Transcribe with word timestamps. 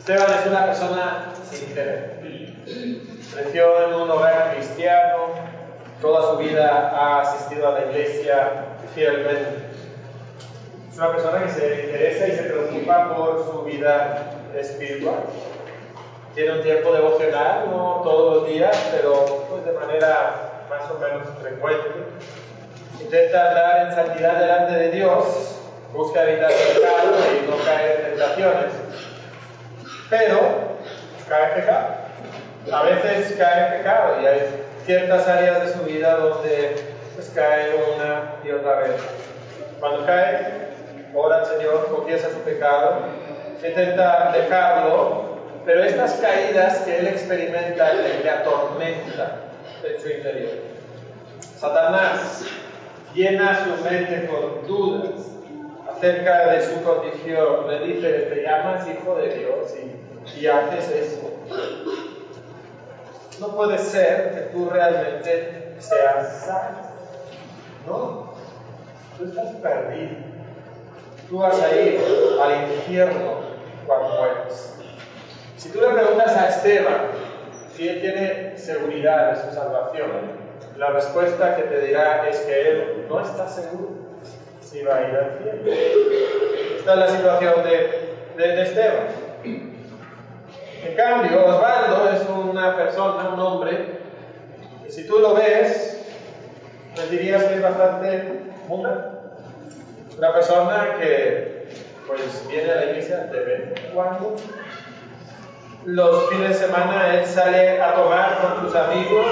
Esteban 0.00 0.32
es 0.32 0.46
una 0.46 0.64
persona 0.64 1.32
sincera. 1.44 2.12
Creció 3.34 3.84
en 3.84 3.94
un 4.00 4.10
hogar 4.10 4.54
cristiano, 4.54 5.26
toda 6.00 6.30
su 6.30 6.38
vida 6.38 6.88
ha 6.88 7.20
asistido 7.20 7.68
a 7.68 7.72
la 7.72 7.84
iglesia 7.84 8.50
fielmente. 8.94 9.66
Es 10.90 10.96
una 10.96 11.12
persona 11.12 11.44
que 11.44 11.50
se 11.50 11.84
interesa 11.84 12.28
y 12.28 12.32
se 12.32 12.42
preocupa 12.44 13.14
por 13.14 13.44
su 13.44 13.62
vida 13.64 14.40
espiritual. 14.58 15.24
Tiene 16.34 16.52
un 16.52 16.62
tiempo 16.62 16.92
devocional, 16.94 17.70
no 17.70 18.00
todos 18.02 18.36
los 18.36 18.48
días, 18.48 18.74
pero 18.92 19.26
pues 19.50 19.66
de 19.66 19.72
manera 19.72 20.64
más 20.70 20.90
o 20.90 20.98
menos 20.98 21.28
frecuente. 21.42 21.88
Intenta 22.98 23.50
andar 23.50 23.86
en 23.86 23.94
santidad 23.94 24.40
delante 24.40 24.72
de 24.72 24.90
Dios, 24.92 25.56
busca 25.92 26.22
evitar 26.22 26.50
el 26.50 26.74
pecado 26.74 27.16
y 27.36 27.50
no 27.50 27.64
caer 27.66 28.00
en 28.00 28.16
tentaciones. 28.16 28.72
Pero 30.10 30.40
cae 31.28 31.60
pecado. 31.60 31.86
A 32.72 32.82
veces 32.82 33.36
cae 33.38 33.78
pecado 33.78 34.20
y 34.20 34.26
hay 34.26 34.64
ciertas 34.84 35.26
áreas 35.28 35.64
de 35.64 35.72
su 35.72 35.84
vida 35.84 36.16
donde 36.16 36.84
pues, 37.14 37.30
cae 37.34 37.70
una 37.94 38.34
y 38.44 38.50
otra 38.50 38.80
vez. 38.80 38.96
Cuando 39.78 40.04
cae, 40.04 40.70
ora 41.14 41.38
al 41.38 41.46
Señor, 41.46 41.88
confiesa 41.90 42.28
su 42.30 42.40
pecado, 42.40 43.04
intenta 43.64 44.32
dejarlo, 44.32 45.38
pero 45.64 45.84
estas 45.84 46.14
caídas 46.14 46.78
que 46.80 46.98
él 46.98 47.06
experimenta 47.06 47.92
le, 47.94 48.28
atormentan 48.28 49.32
en 49.84 50.02
su 50.02 50.08
interior. 50.08 50.50
Satanás 51.56 52.44
llena 53.14 53.64
su 53.64 53.84
mente 53.84 54.26
con 54.26 54.66
dudas 54.66 55.30
acerca 56.00 56.52
de 56.52 56.62
su 56.62 56.82
condición. 56.82 57.68
Le 57.68 57.80
dice, 57.80 58.10
te 58.10 58.42
llamas 58.42 58.88
hijo 58.88 59.16
de 59.16 59.34
Dios 59.34 59.74
y, 59.76 60.46
haces 60.46 60.88
eso. 60.88 61.30
No 63.38 63.54
puede 63.54 63.78
ser 63.78 64.34
que 64.34 64.40
tú 64.52 64.70
realmente 64.70 65.74
seas 65.78 66.44
salvo. 66.46 66.88
No, 67.86 68.34
tú 69.18 69.24
estás 69.24 69.54
perdido. 69.56 70.10
Tú 71.28 71.38
vas 71.38 71.60
a 71.60 71.76
ir 71.76 72.00
al 72.42 72.70
infierno 72.70 73.40
cuando 73.86 74.08
mueres. 74.08 74.74
Si 75.56 75.70
tú 75.70 75.80
le 75.80 75.88
preguntas 75.88 76.34
a 76.34 76.48
Esteban 76.48 77.08
si 77.76 77.88
él 77.88 78.00
tiene 78.00 78.58
seguridad 78.58 79.32
de 79.32 79.42
su 79.42 79.54
salvación, 79.54 80.10
la 80.76 80.88
respuesta 80.88 81.56
que 81.56 81.62
te 81.62 81.80
dirá 81.82 82.28
es 82.28 82.40
que 82.40 82.70
él 82.70 83.06
no 83.08 83.20
está 83.20 83.48
seguro 83.48 83.99
si 84.70 84.82
va 84.82 84.96
a 84.96 85.00
ir 85.00 85.16
al 85.16 85.38
cielo. 85.38 85.72
Esta 86.78 86.92
es 86.92 86.98
la 86.98 87.08
situación 87.08 87.54
de, 87.64 88.14
de, 88.36 88.62
Esteban. 88.62 89.06
En 89.44 90.96
cambio, 90.96 91.44
Osvaldo 91.44 92.10
es 92.10 92.22
una 92.28 92.76
persona, 92.76 93.30
un 93.30 93.40
hombre, 93.40 93.98
que 94.84 94.92
si 94.92 95.06
tú 95.06 95.18
lo 95.18 95.34
ves, 95.34 96.06
pues 96.94 97.10
dirías 97.10 97.44
que 97.44 97.54
es 97.54 97.62
bastante 97.62 98.42
mundano. 98.68 99.20
Una 100.16 100.32
persona 100.32 100.96
que 101.00 101.68
pues 102.06 102.46
viene 102.48 102.70
a 102.70 102.76
la 102.76 102.84
iglesia 102.86 103.18
de 103.24 103.40
vez 103.40 103.84
en 103.84 103.92
cuando. 103.92 104.36
Los 105.84 106.28
fines 106.30 106.60
de 106.60 106.66
semana 106.66 107.14
él 107.14 107.26
sale 107.26 107.80
a 107.80 107.94
tomar 107.94 108.38
con 108.40 108.66
sus 108.66 108.76
amigos. 108.76 109.26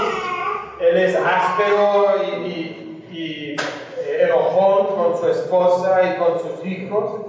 Él 0.81 0.97
es 0.97 1.17
áspero 1.17 2.23
y, 2.25 2.88
y 3.19 3.57
eh, 3.99 4.23
enojón 4.23 4.95
con 4.97 5.19
su 5.19 5.29
esposa 5.29 6.01
y 6.05 6.19
con 6.19 6.39
sus 6.39 6.65
hijos. 6.65 7.23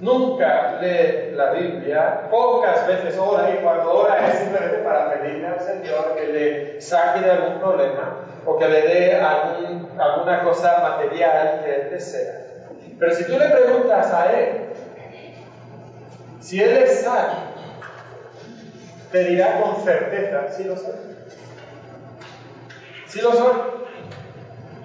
Nunca 0.00 0.78
lee 0.80 1.32
la 1.34 1.52
Biblia, 1.52 2.28
pocas 2.28 2.86
veces 2.88 3.16
ora 3.16 3.50
y 3.50 3.62
cuando 3.62 4.00
ora 4.00 4.26
es 4.26 4.38
simplemente 4.40 4.78
para 4.78 5.12
pedirle 5.12 5.46
al 5.46 5.60
Señor 5.60 6.16
que 6.16 6.26
le 6.26 6.80
saque 6.80 7.20
de 7.20 7.30
algún 7.30 7.60
problema 7.60 8.16
o 8.44 8.58
que 8.58 8.66
le 8.66 8.82
dé 8.82 9.20
algún, 9.20 9.88
alguna 10.00 10.42
cosa 10.42 10.78
material 10.80 11.62
que 11.64 11.74
él 11.74 11.90
desea. 11.90 12.46
Pero 12.98 13.14
si 13.14 13.24
tú 13.24 13.38
le 13.38 13.48
preguntas 13.48 14.12
a 14.12 14.32
él 14.32 14.72
si 16.42 16.60
él 16.60 16.76
es 16.76 17.02
sabio, 17.02 17.38
te 19.12 19.24
dirá 19.24 19.60
con 19.62 19.84
certeza, 19.84 20.50
sí 20.50 20.64
lo 20.64 20.76
soy. 20.76 20.96
Sí 23.06 23.20
lo 23.20 23.32
soy. 23.32 23.81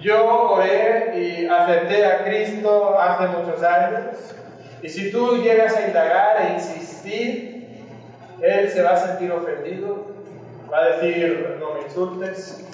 Yo 0.00 0.52
oré 0.52 1.18
y 1.18 1.46
acepté 1.46 2.06
a 2.06 2.24
Cristo 2.24 2.98
hace 2.98 3.26
muchos 3.28 3.62
años. 3.62 4.16
Y 4.80 4.88
si 4.88 5.10
tú 5.10 5.42
llegas 5.42 5.76
a 5.76 5.88
indagar 5.88 6.36
e 6.42 6.54
insistir, 6.54 7.68
Él 8.40 8.70
se 8.70 8.82
va 8.82 8.92
a 8.92 8.96
sentir 8.96 9.32
ofendido, 9.32 10.06
va 10.72 10.78
a 10.78 10.86
decir, 10.90 11.56
no 11.58 11.74
me 11.74 11.82
insultes, 11.82 12.64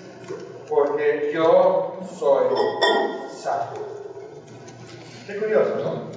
porque 0.68 1.30
yo 1.32 1.98
soy 2.18 2.54
sabio. 3.32 3.86
Qué 5.26 5.36
curioso, 5.36 5.76
¿no? 5.82 6.14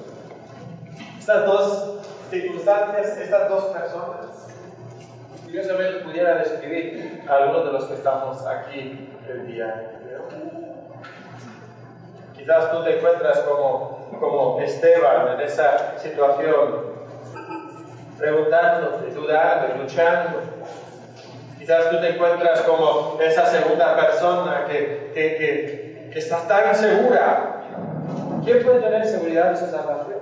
Estas 1.18 1.46
dos 1.46 2.00
circunstancias, 2.30 3.18
estas 3.18 3.50
dos 3.50 3.66
personas, 3.66 4.48
curiosamente 5.46 6.00
pudiera 6.04 6.36
describir 6.40 7.24
a 7.30 7.36
algunos 7.36 7.66
de 7.66 7.72
los 7.72 7.86
que 7.86 7.94
estamos 7.94 8.46
aquí 8.46 9.10
el 9.30 9.48
día 9.48 10.00
de 10.06 10.18
hoy. 10.18 10.57
Quizás 12.48 12.72
tú 12.72 12.82
te 12.82 12.96
encuentras 12.96 13.40
como, 13.40 14.08
como 14.22 14.62
Esteban 14.62 15.34
en 15.34 15.42
esa 15.42 16.00
situación, 16.00 16.94
preguntándote, 18.18 19.12
dudando, 19.14 19.84
luchando. 19.84 20.40
Quizás 21.60 21.90
tú 21.90 22.00
te 22.00 22.16
encuentras 22.16 22.62
como 22.62 23.20
esa 23.20 23.48
segunda 23.48 23.98
persona 23.98 24.64
que, 24.66 25.12
que, 25.14 25.36
que, 25.36 26.10
que 26.10 26.20
está 26.20 26.48
tan 26.48 26.74
segura. 26.74 27.64
¿Quién 28.46 28.64
puede 28.64 28.80
tener 28.80 29.06
seguridad 29.06 29.50
de 29.50 29.58
su 29.58 29.66
salvación? 29.66 30.20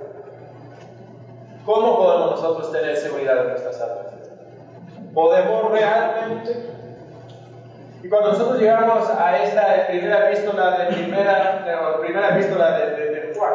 ¿Cómo 1.64 1.96
podemos 1.96 2.30
nosotros 2.32 2.72
tener 2.72 2.96
seguridad 2.96 3.36
de 3.36 3.50
nuestra 3.50 3.72
salvación? 3.72 4.22
¿Podemos 5.14 5.70
realmente 5.70 6.75
y 8.06 8.08
cuando 8.08 8.30
nosotros 8.30 8.60
llegamos 8.60 9.10
a 9.10 9.42
esta 9.42 9.88
primera 9.88 10.30
epístola 10.30 10.78
de 10.78 10.94
primera, 10.94 11.64
de, 11.66 12.04
primera 12.04 12.28
epístola 12.36 12.78
de, 12.78 12.90
de, 12.90 13.10
de, 13.10 13.34
Juan, 13.34 13.52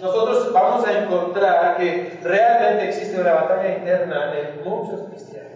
nosotros 0.00 0.52
vamos 0.52 0.86
a 0.86 1.02
encontrar 1.02 1.76
que 1.76 2.16
realmente 2.22 2.88
existe 2.88 3.20
una 3.20 3.34
batalla 3.34 3.76
interna 3.76 4.34
en 4.38 4.62
muchos 4.62 5.08
cristianos. 5.08 5.50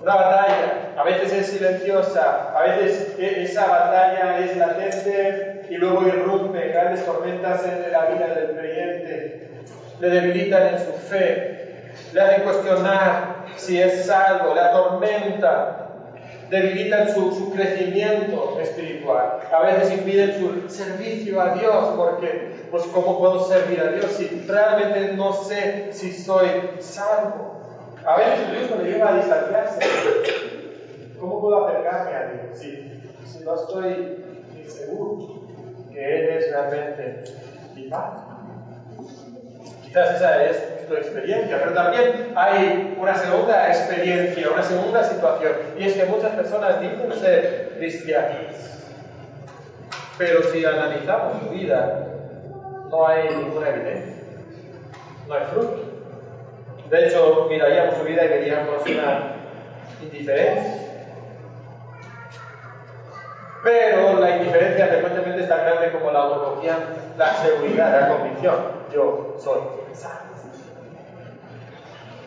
Una 0.00 0.14
batalla, 0.14 0.92
a 0.96 1.02
veces 1.02 1.32
es 1.32 1.46
silenciosa, 1.48 2.54
a 2.56 2.62
veces 2.62 3.16
esa 3.18 3.66
batalla 3.66 4.38
es 4.38 4.56
latente 4.56 5.66
y 5.70 5.74
luego 5.74 6.06
irrumpe 6.06 6.68
grandes 6.68 7.04
tormentas 7.04 7.64
en 7.64 7.90
la 7.90 8.04
vida 8.06 8.28
del 8.28 8.56
creyente, 8.56 9.50
le 9.98 10.08
debilitan 10.08 10.68
en 10.68 10.78
su 10.78 10.92
fe, 10.92 11.90
le 12.12 12.20
hacen 12.20 12.42
cuestionar 12.44 13.40
si 13.56 13.82
es 13.82 14.06
salvo, 14.06 14.54
le 14.54 14.60
atormenta, 14.60 15.79
debilitan 16.50 17.14
su, 17.14 17.52
crecimiento 17.52 18.58
espiritual, 18.60 19.40
a 19.52 19.62
veces 19.62 19.92
impiden 19.92 20.38
su 20.38 20.68
servicio 20.68 21.40
a 21.40 21.54
Dios, 21.54 21.94
porque, 21.96 22.66
pues, 22.70 22.84
¿cómo 22.92 23.18
puedo 23.18 23.44
servir 23.46 23.80
a 23.80 23.92
Dios 23.92 24.06
si 24.12 24.44
realmente 24.46 25.14
no 25.14 25.32
sé 25.32 25.92
si 25.92 26.12
soy 26.12 26.48
salvo? 26.80 27.60
A 28.04 28.16
veces 28.16 28.40
incluso 28.48 28.82
le 28.82 28.92
lleva 28.92 29.10
a 29.10 29.16
distanciarse. 29.16 29.80
¿Cómo 31.18 31.40
puedo 31.40 31.66
acercarme 31.66 32.16
a 32.16 32.32
Dios 32.32 32.58
si, 32.58 33.02
si 33.26 33.44
no 33.44 33.54
estoy 33.54 34.24
seguro 34.66 35.42
que 35.92 36.18
Él 36.18 36.28
es 36.30 36.50
realmente 36.50 37.24
mi 37.74 37.88
Padre? 37.88 38.29
Quizás 39.90 40.14
esa 40.14 40.44
es 40.44 40.86
tu 40.86 40.94
experiencia, 40.94 41.58
pero 41.58 41.74
también 41.74 42.32
hay 42.36 42.96
una 42.96 43.12
segunda 43.12 43.66
experiencia, 43.66 44.48
una 44.48 44.62
segunda 44.62 45.02
situación, 45.02 45.52
y 45.76 45.82
es 45.82 45.94
que 45.94 46.04
muchas 46.04 46.30
personas 46.30 46.80
dicen 46.80 47.12
ser 47.20 47.72
cristianos, 47.76 48.54
pero 50.16 50.44
si 50.44 50.64
analizamos 50.64 51.42
su 51.42 51.48
vida, 51.48 52.06
no 52.88 53.04
hay 53.04 53.30
ninguna 53.30 53.68
evidencia, 53.68 54.22
no 55.26 55.34
hay 55.34 55.42
fruto. 55.52 55.82
De 56.88 57.08
hecho, 57.08 57.46
miraríamos 57.50 57.96
su 57.96 58.04
vida 58.04 58.24
y 58.26 58.28
veríamos 58.28 58.82
una 58.86 59.32
indiferencia. 60.00 60.86
Pero 63.64 64.20
la 64.20 64.36
indiferencia 64.36 64.86
frecuentemente 64.86 65.42
es 65.42 65.48
tan 65.48 65.64
grande 65.64 65.90
como 65.90 66.12
la 66.12 66.20
autoconfianza, 66.20 66.86
la 67.18 67.34
seguridad, 67.34 68.00
la 68.00 68.08
convicción. 68.08 68.79
Yo 68.92 69.36
soy. 69.38 69.60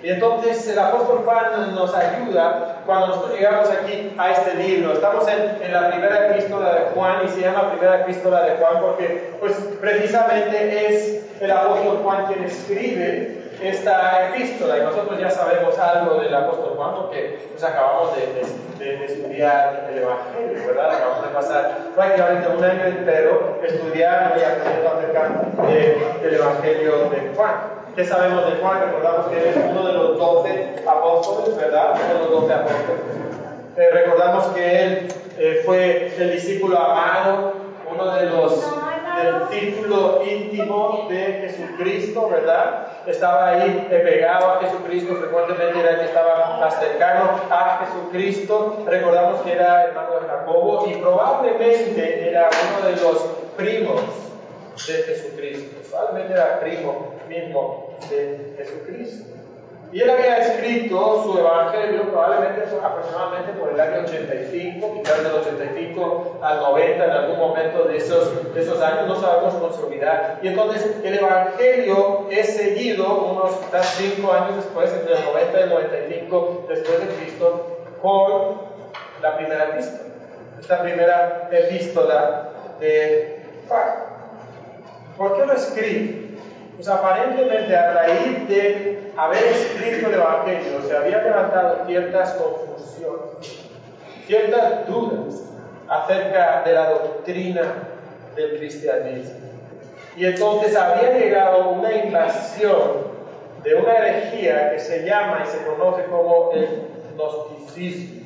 Y 0.04 0.10
entonces 0.10 0.68
el 0.68 0.78
apóstol 0.80 1.22
Juan 1.24 1.76
nos 1.76 1.96
ayuda 1.96 2.82
cuando 2.86 3.08
nosotros 3.08 3.40
llegamos 3.40 3.70
aquí 3.70 4.14
a 4.18 4.32
este 4.32 4.56
libro. 4.56 4.92
Estamos 4.92 5.26
en, 5.30 5.64
en, 5.64 5.72
la 5.72 5.90
primera 5.90 6.28
epístola 6.28 6.76
de 6.76 6.82
Juan 6.94 7.22
y 7.26 7.30
se 7.30 7.40
llama 7.40 7.72
primera 7.72 8.02
epístola 8.02 8.44
de 8.44 8.58
Juan 8.58 8.82
porque 8.82 9.34
pues 9.40 9.54
precisamente 9.80 10.88
es 10.88 11.24
el 11.40 11.52
apóstol 11.52 12.02
Juan 12.04 12.26
quien 12.26 12.44
escribe 12.44 13.43
esta 13.68 14.30
epístola. 14.30 14.78
Y 14.78 14.82
nosotros 14.82 15.20
ya 15.20 15.30
sabemos 15.30 15.78
algo 15.78 16.22
del 16.22 16.34
apóstol 16.34 16.74
Juan 16.76 16.96
porque 16.96 17.40
pues, 17.52 17.64
acabamos 17.64 18.16
de, 18.16 18.86
de, 18.86 19.06
estudiar 19.06 19.90
el 19.92 20.00
Evangelio, 20.00 20.68
¿verdad? 20.68 20.96
Acabamos 20.96 21.24
de 21.24 21.34
pasar 21.34 21.78
prácticamente 21.96 22.50
un 22.50 22.64
año 22.64 22.86
entero 22.86 23.60
estudiando 23.64 24.40
y 24.40 24.44
aprendiendo 24.44 24.90
acerca 24.90 25.32
del 26.22 26.34
Evangelio 26.34 27.10
de 27.10 27.34
Juan. 27.36 27.84
¿Qué 27.96 28.04
sabemos 28.06 28.46
de 28.48 28.60
Juan? 28.60 28.82
Recordamos 28.82 29.28
que 29.28 29.50
es 29.50 29.56
uno 29.70 29.88
de 29.88 29.94
los 29.94 30.18
doce 30.18 30.76
apóstoles, 30.88 31.56
¿verdad? 31.56 31.94
Uno 31.94 32.14
de 32.14 32.20
los 32.20 32.32
doce 32.32 32.54
apóstoles. 32.54 33.02
Eh, 33.78 33.90
recordamos 33.92 34.46
que 34.48 34.84
él 34.84 35.08
eh, 35.38 35.62
fue 35.66 36.14
el 36.18 36.32
discípulo 36.32 36.78
amado, 36.78 37.54
uno 37.92 38.16
de 38.16 38.26
los 38.28 38.66
del 39.16 39.48
círculo 39.50 40.22
íntimo 40.26 41.08
de 41.10 41.48
Jesucristo, 41.48 42.30
¿verdad? 42.30 42.88
Estaba 43.06 43.50
ahí 43.50 43.88
pegado 43.90 44.52
a 44.52 44.60
Jesucristo, 44.62 45.16
frecuentemente 45.16 45.80
era 45.80 45.92
el 45.92 46.00
que 46.00 46.06
estaba 46.06 46.58
más 46.60 46.80
cercano 46.80 47.32
a 47.50 47.86
Jesucristo. 47.86 48.84
Recordamos 48.86 49.42
que 49.42 49.54
era 49.54 49.86
hermano 49.86 50.20
de 50.20 50.28
Jacobo 50.28 50.88
y 50.88 50.96
probablemente 50.96 52.30
era 52.30 52.50
uno 52.70 52.88
de 52.88 53.02
los 53.02 53.18
primos 53.58 54.02
de 54.88 54.94
Jesucristo. 55.04 55.82
Probablemente 55.90 56.34
era 56.34 56.60
primo 56.60 57.14
mismo 57.28 57.98
de 58.10 58.56
Jesucristo. 58.58 59.43
Y 59.94 60.02
él 60.02 60.10
había 60.10 60.40
escrito 60.40 61.22
su 61.24 61.38
evangelio 61.38 62.10
probablemente 62.10 62.64
aproximadamente 62.84 63.52
por 63.54 63.74
el 63.74 63.80
año 63.80 64.02
85, 64.02 64.92
quizás 64.96 65.24
del 65.24 65.34
85 65.34 66.40
al 66.42 66.62
90, 66.62 67.06
en 67.06 67.12
algún 67.12 67.38
momento 67.38 67.84
de 67.84 67.98
esos, 67.98 68.56
de 68.56 68.60
esos 68.60 68.82
años, 68.82 69.08
no 69.08 69.16
sabemos 69.22 69.54
con 69.54 69.72
seguridad. 69.72 70.40
Y 70.42 70.48
entonces 70.48 70.96
el 71.04 71.14
evangelio 71.14 72.28
es 72.32 72.58
seguido 72.58 73.06
unos 73.06 73.52
quizás 73.58 73.86
5 73.98 74.34
años 74.34 74.56
después, 74.56 74.92
entre 74.92 75.14
el 75.14 75.26
90 75.26 75.60
y 75.60 75.64
el 75.64 75.70
95 75.70 76.66
después 76.70 77.00
de 77.00 77.08
Cristo, 77.16 77.78
con 78.02 78.62
la 79.22 79.38
primera 79.38 79.66
epístola. 79.66 80.00
Esta 80.60 80.82
primera 80.82 81.50
epístola 81.52 82.50
de 82.80 83.44
Juan. 83.68 83.90
¿Por 85.18 85.38
qué 85.38 85.46
lo 85.46 85.54
escribe? 85.54 86.24
Pues 86.78 86.88
aparentemente 86.88 87.76
a 87.76 87.94
raíz 87.94 88.48
de 88.48 89.03
haber 89.18 89.44
escrito 89.44 90.08
el 90.08 90.16
Evangelio 90.16 90.82
se 90.88 90.98
había 90.98 91.22
levantado 91.24 91.86
ciertas 91.86 92.34
confusiones, 92.34 93.60
ciertas 94.26 94.88
dudas 94.88 95.44
acerca 95.88 96.64
de 96.66 96.74
la 96.74 96.90
doctrina 96.90 97.74
del 98.36 98.58
cristianismo. 98.58 99.40
Y 100.16 100.26
entonces 100.26 100.76
había 100.76 101.12
llegado 101.18 101.70
una 101.70 101.92
invasión 101.92 103.14
de 103.64 103.76
una 103.76 103.96
herejía 103.96 104.72
que 104.72 104.80
se 104.80 105.06
llama 105.06 105.44
y 105.44 105.48
se 105.48 105.64
conoce 105.66 106.04
como 106.06 106.52
el 106.54 106.88
gnosticismo. 107.16 108.24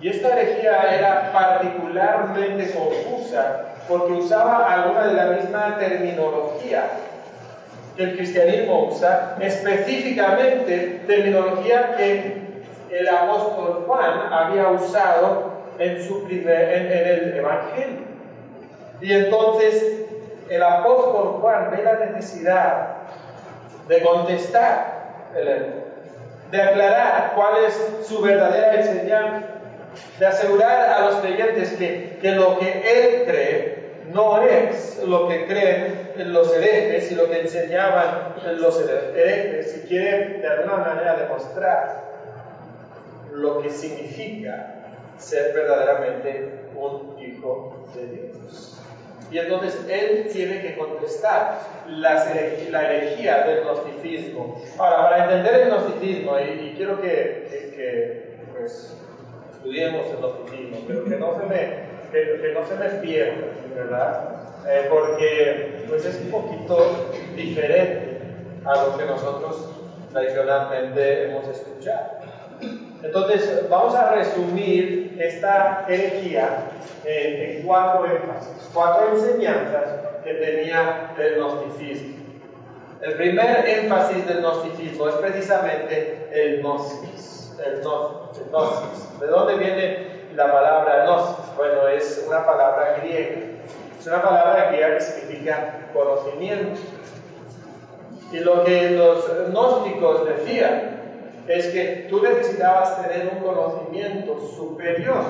Y 0.00 0.08
esta 0.08 0.28
herejía 0.28 0.94
era 0.94 1.32
particularmente 1.32 2.72
confusa 2.72 3.66
porque 3.88 4.12
usaba 4.12 4.72
alguna 4.72 5.08
de 5.08 5.14
la 5.14 5.24
misma 5.26 5.76
terminología 5.78 6.84
que 7.96 8.02
el 8.02 8.16
cristianismo 8.16 8.88
usa, 8.90 9.36
específicamente 9.40 11.02
terminología 11.06 11.96
que 11.96 12.40
el 12.90 13.08
apóstol 13.08 13.84
Juan 13.86 14.32
había 14.32 14.68
usado 14.68 15.52
en, 15.78 16.02
su 16.02 16.24
primer, 16.24 16.72
en, 16.72 16.92
el 16.92 17.36
Evangelio. 17.36 18.10
Y 19.00 19.12
entonces 19.12 20.04
el 20.48 20.62
apóstol 20.62 21.38
Juan 21.40 21.70
ve 21.70 21.82
la 21.82 22.06
necesidad 22.06 22.96
de 23.88 24.02
contestar 24.02 25.00
de 26.50 26.62
aclarar 26.62 27.32
cuál 27.34 27.64
es 27.64 28.06
su 28.06 28.20
verdadera 28.20 28.74
enseñanza, 28.74 29.46
de 30.18 30.26
asegurar 30.26 30.90
a 30.90 31.06
los 31.06 31.16
creyentes 31.16 31.72
que, 31.72 32.18
que 32.20 32.32
lo 32.32 32.58
que 32.58 32.66
él 32.70 33.24
cree 33.26 33.79
no 34.12 34.42
es 34.42 35.02
lo 35.04 35.28
que 35.28 35.46
creen 35.46 36.10
los 36.32 36.54
herejes 36.54 37.10
y 37.12 37.14
lo 37.14 37.28
que 37.28 37.40
enseñaban 37.40 38.34
los 38.58 38.80
herejes, 38.80 39.72
si 39.72 39.80
quieren 39.88 40.40
de 40.40 40.48
alguna 40.48 40.76
manera 40.76 41.16
demostrar 41.16 42.10
lo 43.32 43.62
que 43.62 43.70
significa 43.70 44.76
ser 45.18 45.54
verdaderamente 45.54 46.60
un 46.74 47.16
hijo 47.18 47.86
de 47.94 48.06
Dios. 48.06 48.80
Y 49.30 49.38
entonces 49.38 49.78
él 49.88 50.28
tiene 50.32 50.60
que 50.60 50.76
contestar 50.76 51.60
la 51.86 52.24
herejía 52.32 53.46
del 53.46 53.62
gnosticismo. 53.62 54.60
Ahora, 54.76 55.10
para 55.10 55.24
entender 55.24 55.62
el 55.62 55.68
gnosticismo, 55.68 56.32
y, 56.40 56.74
quiero 56.76 57.00
que, 57.00 58.36
pues, 58.52 58.96
estudiemos 59.52 60.06
el 60.06 60.16
gnosticismo, 60.16 60.78
pero 60.88 61.04
que 61.04 61.16
no 61.16 61.38
se 61.38 61.46
me 61.46 61.90
que, 62.10 62.52
no 62.52 62.66
se 62.66 62.74
me 62.74 62.88
pierda, 63.00 63.46
Eh, 64.66 64.86
porque 64.90 65.84
pues 65.88 66.04
es 66.04 66.16
un 66.20 66.30
poquito 66.30 67.10
diferente 67.34 68.20
a 68.64 68.84
lo 68.84 68.96
que 68.96 69.04
nosotros 69.06 69.70
tradicionalmente 70.12 71.24
hemos 71.24 71.48
escuchado. 71.48 72.20
Entonces, 73.02 73.66
vamos 73.70 73.94
a 73.94 74.12
resumir 74.12 75.16
esta 75.18 75.86
herejía 75.88 76.70
en 77.04 77.62
cuatro 77.62 78.04
énfasis, 78.04 78.70
cuatro 78.74 79.14
enseñanzas 79.14 79.88
que 80.22 80.34
tenía 80.34 81.12
el 81.18 81.36
gnosticismo. 81.36 82.16
El 83.00 83.14
primer 83.14 83.66
énfasis 83.66 84.26
del 84.28 84.42
gnosticismo 84.42 85.08
es 85.08 85.14
precisamente 85.14 86.28
el 86.32 86.60
gnosis, 86.60 87.56
el 87.64 87.80
gnosis. 87.80 89.20
¿De 89.20 89.26
dónde 89.26 89.56
viene 89.56 90.06
la 90.34 90.52
palabra 90.52 91.04
gnosis? 91.06 91.56
Bueno, 91.56 91.88
es 91.88 92.24
una 92.28 92.44
palabra 92.44 92.98
griega. 93.00 93.49
Es 94.00 94.06
una 94.06 94.22
palabra 94.22 94.70
griega 94.70 94.94
que 94.94 95.00
significa 95.02 95.90
conocimiento. 95.92 96.80
Y 98.32 98.38
lo 98.38 98.64
que 98.64 98.92
los 98.92 99.50
gnósticos 99.50 100.26
decían 100.26 101.00
es 101.46 101.66
que 101.66 102.06
tú 102.08 102.22
necesitabas 102.22 103.02
tener 103.02 103.30
un 103.30 103.40
conocimiento 103.40 104.40
superior. 104.56 105.22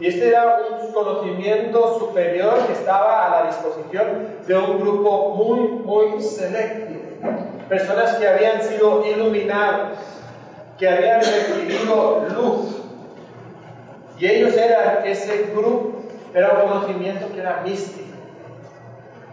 Y 0.00 0.08
este 0.08 0.30
era 0.30 0.58
un 0.82 0.92
conocimiento 0.92 2.00
superior 2.00 2.66
que 2.66 2.72
estaba 2.72 3.26
a 3.26 3.30
la 3.30 3.46
disposición 3.46 4.26
de 4.44 4.58
un 4.58 4.80
grupo 4.80 5.36
muy, 5.36 5.60
muy 5.60 6.20
selectivo. 6.20 7.02
Personas 7.68 8.16
que 8.16 8.26
habían 8.26 8.60
sido 8.60 9.06
iluminados, 9.06 9.98
que 10.80 10.88
habían 10.88 11.20
recibido 11.20 12.26
luz, 12.34 12.76
y 14.18 14.26
ellos 14.26 14.56
eran 14.56 15.06
ese 15.06 15.52
grupo, 15.54 15.99
era 16.34 16.50
un 16.52 16.68
conocimiento 16.68 17.32
que 17.32 17.40
era 17.40 17.62
místico. 17.62 18.10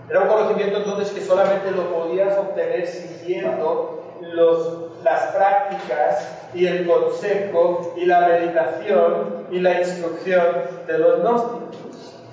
Era 0.10 0.22
un 0.22 0.28
conocimiento 0.28 0.78
entonces 0.78 1.12
que 1.12 1.22
solamente 1.22 1.72
lo 1.72 1.94
podías 1.94 2.38
obtener 2.38 2.88
siguiendo 2.88 4.16
los, 4.22 5.04
las 5.04 5.36
prácticas 5.36 6.48
y 6.54 6.66
el 6.66 6.88
consejo 6.88 7.94
y 7.98 8.06
la 8.06 8.28
meditación 8.28 9.48
y 9.52 9.60
la 9.60 9.80
instrucción 9.80 10.46
de 10.88 10.98
los 10.98 11.20
gnósticos. 11.20 12.24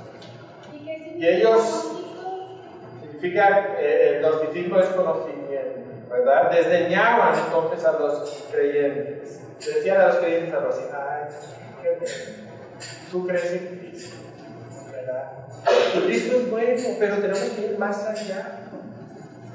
Y 1.16 1.26
ellos, 1.26 2.02
significa, 3.00 3.76
eh, 3.78 4.16
el 4.16 4.22
gnosticismo 4.22 4.78
es 4.78 4.86
conocimiento, 4.88 6.08
¿verdad? 6.10 6.50
Desdeñaban 6.50 7.34
entonces 7.44 7.84
a 7.84 7.92
los 7.98 8.44
creyentes. 8.52 9.40
Decían 9.58 10.00
a 10.00 10.06
los 10.08 10.16
creyentes 10.16 10.54
algo 10.54 10.68
así, 10.68 10.82
ay, 10.92 11.96
tú 13.10 13.26
crees 13.26 13.52
en 13.52 13.78
Cristo. 13.78 14.16
¿Verdad? 15.06 15.30
Cristo 16.04 16.36
es 16.36 16.50
bueno, 16.50 16.82
pero 16.98 17.16
tenemos 17.16 17.40
que 17.40 17.66
ir 17.66 17.78
más 17.78 18.04
allá. 18.04 18.60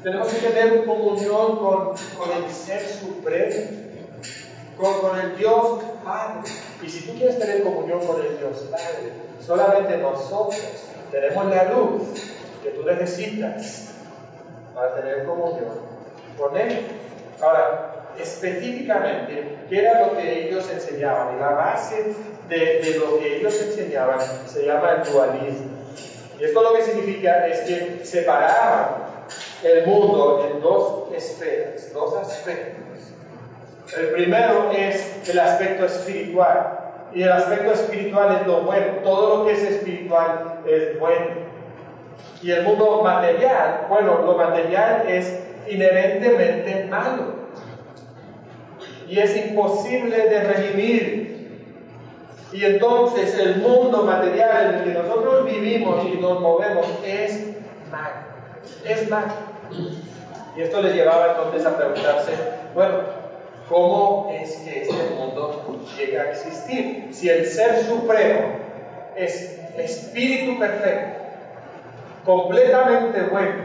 Tenemos 0.03 0.27
que 0.29 0.47
tener 0.47 0.85
comunión 0.85 1.57
con, 1.57 1.87
con 1.89 2.31
el 2.37 2.49
Ser 2.51 2.81
Supremo, 2.87 3.71
con, 4.77 5.01
con, 5.01 5.19
el 5.19 5.37
Dios 5.37 5.83
Padre. 6.03 6.49
Y 6.81 6.89
si 6.89 7.05
tú 7.05 7.17
quieres 7.17 7.37
tener 7.37 7.63
comunión 7.63 8.05
con 8.05 8.21
el 8.21 8.37
Dios 8.37 8.65
Padre, 8.71 9.11
solamente 9.45 9.97
nosotros 9.97 10.61
tenemos 11.11 11.45
la 11.47 11.73
luz 11.73 12.03
que 12.63 12.69
tú 12.69 12.85
necesitas 12.85 13.93
para 14.73 14.95
tener 14.95 15.25
comunión 15.25 15.81
con 16.37 16.55
Él. 16.55 16.87
Ahora, 17.41 18.05
específicamente 18.17 19.57
qué 19.69 19.81
era 19.81 20.07
lo 20.07 20.17
que 20.17 20.47
ellos 20.47 20.69
enseñaban. 20.71 21.35
Y 21.35 21.39
la 21.39 21.51
base 21.51 22.15
de, 22.49 22.95
lo 22.99 23.19
que 23.19 23.37
ellos 23.37 23.61
enseñaban 23.61 24.19
se 24.47 24.65
llama 24.65 25.01
el 25.03 25.11
dualismo. 25.11 25.69
Y 26.39 26.43
esto 26.43 26.61
lo 26.61 26.73
que 26.73 26.83
significa 26.83 27.47
es 27.47 27.59
que 27.61 28.05
separaban 28.05 29.09
el 29.63 29.85
mundo 29.85 30.49
en 30.49 30.61
dos 30.61 31.13
esferas, 31.13 31.93
dos 31.93 32.15
aspectos. 32.17 32.79
El 33.97 34.11
primero 34.11 34.71
es 34.71 35.29
el 35.29 35.39
aspecto 35.39 35.85
espiritual. 35.85 36.77
Y 37.13 37.23
el 37.23 37.31
aspecto 37.31 37.73
espiritual 37.73 38.39
es 38.41 38.47
lo 38.47 38.61
bueno. 38.61 38.85
Todo 39.03 39.37
lo 39.37 39.45
que 39.45 39.53
es 39.53 39.63
espiritual 39.63 40.61
es 40.67 40.99
bueno. 40.99 41.49
Y 42.41 42.51
el 42.51 42.63
mundo 42.63 43.01
material, 43.03 43.87
bueno, 43.89 44.21
lo 44.25 44.37
material 44.37 45.05
es 45.07 45.39
inherentemente 45.67 46.85
malo 46.85 47.39
y 49.09 49.19
es 49.19 49.35
imposible 49.35 50.17
de 50.29 50.43
redimir. 50.43 51.28
Y 52.51 52.65
entonces 52.65 53.37
el 53.37 53.57
mundo 53.57 54.03
material 54.03 54.65
en 54.65 54.75
el 54.75 54.83
que 54.85 54.99
nosotros 54.99 55.45
vivimos 55.45 56.03
y 56.05 56.17
nos 56.17 56.39
movemos 56.39 56.85
es 57.05 57.47
malo, 57.91 58.15
es 58.83 59.09
malo. 59.09 59.33
Y 60.57 60.61
esto 60.61 60.81
les 60.81 60.95
llevaba 60.95 61.31
entonces 61.31 61.65
a 61.65 61.77
preguntarse, 61.77 62.31
bueno, 62.73 62.97
¿cómo 63.69 64.31
es 64.33 64.55
que 64.57 64.81
este 64.81 65.15
mundo 65.15 65.79
llega 65.95 66.23
a 66.23 66.31
existir? 66.31 67.09
Si 67.11 67.29
el 67.29 67.45
Ser 67.45 67.83
Supremo 67.83 68.47
es 69.15 69.59
espíritu 69.77 70.57
perfecto, 70.59 71.19
completamente 72.25 73.21
bueno, 73.31 73.63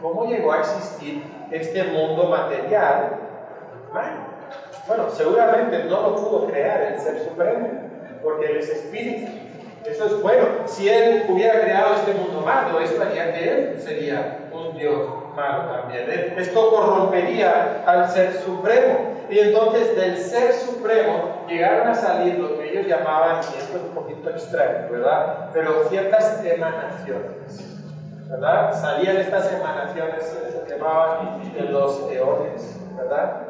¿cómo 0.00 0.26
llegó 0.26 0.52
a 0.52 0.60
existir 0.60 1.24
este 1.50 1.84
mundo 1.84 2.28
material 2.28 3.18
Bueno, 4.86 5.10
seguramente 5.10 5.84
no 5.84 6.02
lo 6.02 6.16
pudo 6.16 6.46
crear 6.46 6.82
el 6.82 7.00
Ser 7.00 7.24
Supremo, 7.24 7.81
porque 8.22 8.46
Él 8.46 8.56
es 8.58 8.68
espíritu. 8.68 9.30
Eso 9.84 10.06
es 10.06 10.22
bueno. 10.22 10.44
Si 10.66 10.88
Él 10.88 11.24
hubiera 11.28 11.60
creado 11.60 11.94
este 11.96 12.14
mundo 12.14 12.40
malo, 12.40 12.80
esto 12.80 13.02
haría 13.02 13.32
que 13.32 13.48
Él 13.48 13.80
sería 13.80 14.48
un 14.52 14.76
Dios 14.76 15.08
malo 15.34 15.72
también. 15.72 16.34
Esto 16.36 16.70
corrompería 16.70 17.82
al 17.86 18.08
Ser 18.08 18.32
Supremo. 18.34 19.12
Y 19.28 19.38
entonces 19.38 19.96
del 19.96 20.18
Ser 20.18 20.52
Supremo 20.52 21.44
llegaron 21.48 21.88
a 21.88 21.94
salir 21.94 22.38
lo 22.38 22.58
que 22.58 22.70
ellos 22.70 22.86
llamaban, 22.86 23.40
y 23.54 23.58
esto 23.58 23.76
es 23.76 23.82
un 23.82 23.94
poquito 23.94 24.30
extraño, 24.30 24.88
¿verdad? 24.90 25.50
Pero 25.52 25.84
ciertas 25.88 26.44
emanaciones. 26.44 27.78
¿Verdad? 28.28 28.80
Salían 28.80 29.16
estas 29.18 29.52
emanaciones, 29.52 30.24
se 30.24 30.74
llamaban 30.74 31.42
los 31.70 32.00
eones, 32.10 32.78
¿verdad? 32.96 33.42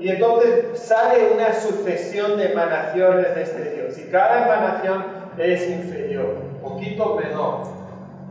Y 0.00 0.08
entonces 0.08 0.80
sale 0.80 1.32
una 1.34 1.52
sucesión 1.52 2.38
de 2.38 2.52
emanaciones 2.52 3.34
de 3.34 3.42
este 3.42 3.70
Dios. 3.74 3.98
Y 3.98 4.10
cada 4.10 4.44
emanación 4.44 5.04
es 5.36 5.68
inferior, 5.68 6.36
poquito 6.62 7.16
menor, 7.16 7.64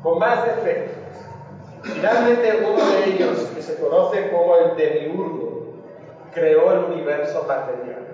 con 0.01 0.17
más 0.17 0.45
defectos. 0.45 0.97
Finalmente, 1.83 2.65
uno 2.67 2.83
de 2.91 3.05
ellos, 3.05 3.51
que 3.55 3.61
se 3.61 3.75
conoce 3.75 4.31
como 4.31 4.55
el 4.55 4.75
demiurgo, 4.75 5.75
creó 6.33 6.73
el 6.73 6.79
universo 6.91 7.45
material. 7.47 8.07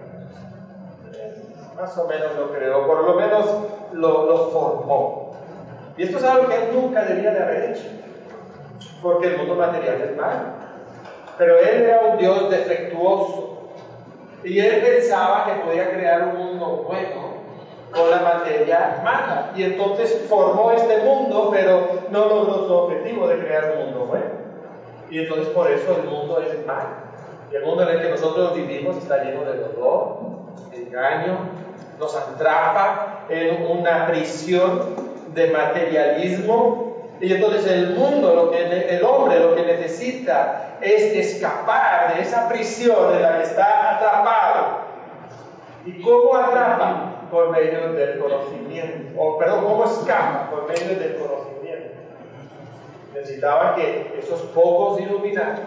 Más 1.77 1.97
o 1.97 2.07
menos 2.07 2.35
lo 2.37 2.51
creó, 2.51 2.85
por 2.85 3.05
lo 3.05 3.15
menos 3.15 3.45
lo, 3.93 4.25
lo 4.25 4.49
formó. 4.49 5.31
Y 5.97 6.03
esto 6.03 6.17
es 6.17 6.23
algo 6.25 6.49
que 6.49 6.55
él 6.55 6.69
nunca 6.73 7.05
debía 7.05 7.31
de 7.31 7.41
haber 7.41 7.71
hecho, 7.71 7.85
porque 9.01 9.27
el 9.27 9.37
mundo 9.37 9.55
material 9.55 10.01
es 10.01 10.17
malo. 10.17 10.65
Pero 11.37 11.57
él 11.59 11.83
era 11.83 11.99
un 12.01 12.17
Dios 12.17 12.49
defectuoso. 12.49 13.44
Y 14.45 14.59
él 14.59 14.81
pensaba 14.81 15.45
que 15.45 15.65
podía 15.65 15.89
crear 15.89 16.27
un 16.27 16.37
mundo 16.37 16.85
bueno 16.87 17.35
con 17.91 18.11
la 18.11 18.19
materia 18.19 19.01
mala. 19.03 19.51
Y 19.55 19.63
entonces 19.63 20.25
formó 20.29 20.71
este 20.71 20.99
mundo, 20.99 21.49
pero 21.51 22.03
no 22.11 22.25
logró 22.27 22.67
su 22.67 22.73
objetivo 22.73 23.27
de 23.27 23.39
crear 23.39 23.73
un 23.75 23.85
mundo 23.85 24.05
bueno. 24.05 24.45
Y 25.09 25.19
entonces 25.19 25.47
por 25.47 25.71
eso 25.71 25.97
el 26.01 26.09
mundo 26.09 26.39
es 26.41 26.65
malo. 26.65 26.89
Y 27.51 27.55
el 27.55 27.65
mundo 27.65 27.83
en 27.83 27.95
el 27.95 28.01
que 28.01 28.09
nosotros 28.09 28.55
vivimos 28.55 28.97
está 28.97 29.23
lleno 29.23 29.43
de 29.45 29.57
dolor, 29.57 30.17
de 30.71 30.77
engaño, 30.77 31.37
nos 31.99 32.15
atrapa 32.15 33.25
en 33.29 33.65
una 33.65 34.07
prisión 34.07 34.95
de 35.33 35.47
materialismo. 35.49 37.07
Y 37.19 37.33
entonces 37.33 37.65
el 37.65 37.95
mundo, 37.95 38.35
lo 38.35 38.51
que, 38.51 38.95
el 38.95 39.03
hombre 39.03 39.39
lo 39.39 39.55
que 39.55 39.63
necesita 39.63 40.64
es 40.81 41.01
escapar 41.33 42.13
de 42.13 42.21
esa 42.21 42.47
prisión 42.47 43.15
en 43.15 43.21
la 43.21 43.37
que 43.37 43.43
está 43.43 43.95
atrapado. 43.95 44.85
¿Y 45.85 46.01
cómo 46.01 46.35
atrapa? 46.35 47.27
Por 47.31 47.51
medio 47.51 47.93
del 47.93 48.19
conocimiento. 48.19 49.19
O, 49.19 49.37
perdón, 49.37 49.65
¿cómo 49.65 49.85
escapa? 49.85 50.49
Por 50.49 50.67
medio 50.67 50.99
del 50.99 51.15
conocimiento. 51.15 51.95
Necesitaba 53.13 53.75
que 53.75 54.19
esos 54.19 54.41
pocos 54.41 54.99
iluminados 54.99 55.59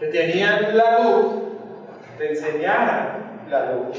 que 0.00 0.06
tenían 0.06 0.76
la 0.76 0.98
luz 0.98 1.26
te 2.18 2.30
enseñaran 2.30 3.40
la 3.48 3.72
luz 3.72 3.98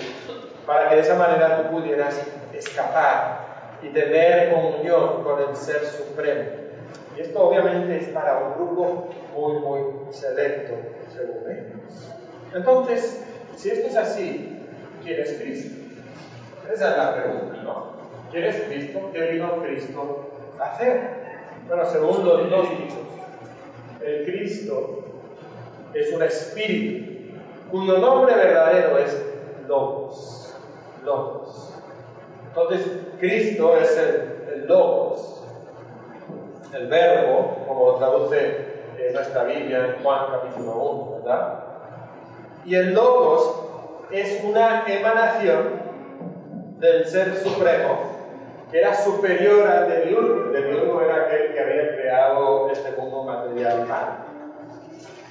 para 0.65 0.89
que 0.89 0.95
de 0.95 1.01
esa 1.01 1.15
manera 1.15 1.63
tú 1.63 1.77
pudieras 1.77 2.19
escapar 2.53 3.39
y 3.81 3.89
tener 3.89 4.53
comunión 4.53 5.23
con 5.23 5.41
el 5.41 5.55
Ser 5.55 5.85
Supremo. 5.85 6.62
Y 7.15 7.21
esto 7.21 7.47
obviamente 7.47 7.97
es 7.97 8.07
para 8.09 8.39
un 8.39 8.53
grupo 8.55 9.09
muy, 9.35 9.53
muy 9.59 10.13
selecto, 10.13 10.73
según 11.13 11.51
ellos. 11.51 12.11
Entonces, 12.53 13.23
si 13.55 13.69
esto 13.69 13.87
es 13.87 13.95
así, 13.95 14.59
¿quién 15.03 15.19
es 15.21 15.33
Cristo? 15.41 15.83
Esa 16.71 16.91
es 16.91 16.97
la 16.97 17.15
pregunta, 17.15 17.61
¿no? 17.63 17.93
¿Quién 18.31 18.45
es 18.45 18.61
Cristo? 18.63 19.09
¿Qué 19.11 19.21
vino 19.31 19.61
Cristo 19.61 20.31
a 20.59 20.63
hacer? 20.63 21.23
Bueno, 21.67 21.85
según 21.85 22.25
los 22.25 22.47
gnósticos, 22.47 22.97
el 24.01 24.25
Cristo 24.25 25.03
es 25.93 26.11
un 26.11 26.23
espíritu 26.23 27.13
cuyo 27.71 27.97
nombre 27.97 28.35
verdadero 28.35 28.97
es 28.97 29.25
Logos. 29.67 30.55
Logos. 31.03 31.73
Entonces, 32.47 32.87
Cristo 33.19 33.77
es 33.77 33.97
el, 33.97 34.67
Logos, 34.67 35.42
el 36.73 36.87
Verbo, 36.87 37.65
como 37.67 37.95
traduce 37.95 38.73
en 38.97 39.13
nuestra 39.13 39.43
Biblia 39.43 39.85
en 39.85 40.03
Juan 40.03 40.25
capítulo 40.31 40.71
1, 40.73 41.11
¿verdad? 41.19 41.63
Y 42.65 42.75
el 42.75 42.93
Logos 42.93 43.63
es 44.11 44.43
una 44.43 44.85
emanación 44.87 45.81
del 46.79 47.05
Ser 47.05 47.35
Supremo 47.37 48.13
que 48.71 48.79
era 48.79 48.95
superior 48.95 49.67
al 49.67 49.87
Demiurgo. 49.87 50.45
El 50.45 50.53
Demiurgo 50.53 51.01
era 51.01 51.25
aquel 51.25 51.53
que 51.53 51.59
había 51.59 51.95
creado 51.95 52.69
este 52.71 52.91
mundo 52.99 53.23
material 53.23 53.85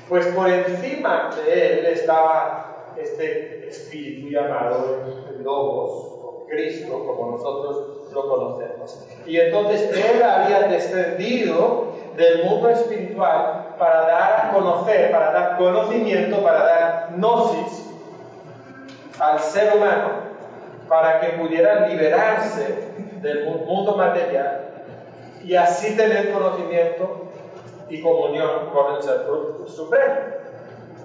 Pues 0.08 0.26
por 0.28 0.48
encima 0.48 1.30
de 1.44 1.80
él 1.80 1.86
estaba 1.86 2.94
este 2.96 3.68
espíritu 3.68 4.28
llamado 4.28 5.00
el 5.28 5.42
Logos, 5.42 6.46
Cristo 6.48 7.04
como 7.04 7.32
nosotros 7.32 7.91
lo 8.12 8.28
conocemos. 8.28 9.04
Y 9.26 9.38
entonces 9.38 9.90
Él 9.96 10.22
había 10.22 10.60
descendido 10.68 11.92
del 12.16 12.44
mundo 12.44 12.68
espiritual 12.68 13.74
para 13.78 14.02
dar 14.02 14.46
a 14.46 14.52
conocer, 14.52 15.10
para 15.10 15.32
dar 15.32 15.56
conocimiento, 15.56 16.42
para 16.42 16.64
dar 16.64 17.08
gnosis 17.16 17.90
al 19.18 19.38
ser 19.40 19.76
humano, 19.76 20.10
para 20.88 21.20
que 21.20 21.28
pudiera 21.38 21.86
liberarse 21.88 22.92
del 23.20 23.44
mundo 23.44 23.96
material 23.96 24.68
y 25.42 25.54
así 25.54 25.96
tener 25.96 26.32
conocimiento 26.32 27.28
y 27.88 28.00
comunión 28.00 28.70
con 28.72 28.96
el 28.96 29.02
Ser 29.02 29.26
Supremo. 29.66 30.14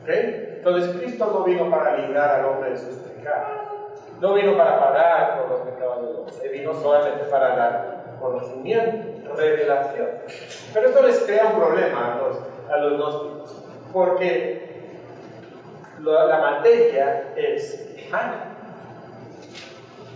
Entonces 0.06 0.96
Cristo 0.98 1.30
no 1.34 1.44
vino 1.44 1.70
para 1.70 1.98
librar 1.98 2.40
al 2.40 2.46
hombre 2.46 2.72
de 2.72 2.78
sus 2.78 2.96
pecados 2.96 3.77
no 4.20 4.34
vino 4.34 4.58
para 4.58 4.80
pagar 4.80 5.40
por 5.40 5.52
los 5.52 5.62
pecados 5.62 6.02
de 6.02 6.14
los 6.14 6.52
vino 6.52 6.74
solamente 6.74 7.26
para 7.26 7.56
dar 7.56 8.18
conocimiento, 8.20 9.36
revelación. 9.36 10.08
Pero 10.74 10.88
esto 10.88 11.04
les 11.04 11.20
crea 11.20 11.48
un 11.54 11.60
problema 11.60 12.14
a 12.14 12.18
los, 12.18 12.38
a 12.72 12.78
los 12.78 13.34
porque 13.94 14.68
la 16.00 16.40
materia 16.40 17.34
es 17.36 17.86
mala. 18.12 18.54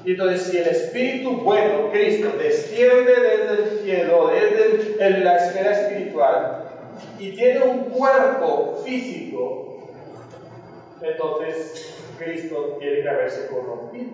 Y 0.03 0.11
entonces, 0.11 0.43
si 0.43 0.57
el 0.57 0.67
Espíritu 0.67 1.37
bueno, 1.37 1.91
Cristo, 1.91 2.29
desciende 2.37 3.13
desde 3.13 3.63
el 3.63 3.79
cielo, 3.79 4.31
desde 4.31 5.19
la 5.19 5.35
esfera 5.37 5.71
espiritual, 5.71 6.63
y 7.19 7.35
tiene 7.35 7.59
un 7.61 7.79
cuerpo 7.85 8.81
físico, 8.83 9.89
entonces 11.01 11.95
Cristo 12.23 12.77
tiene 12.79 13.01
que 13.01 13.09
haberse 13.09 13.47
corrompido 13.47 14.11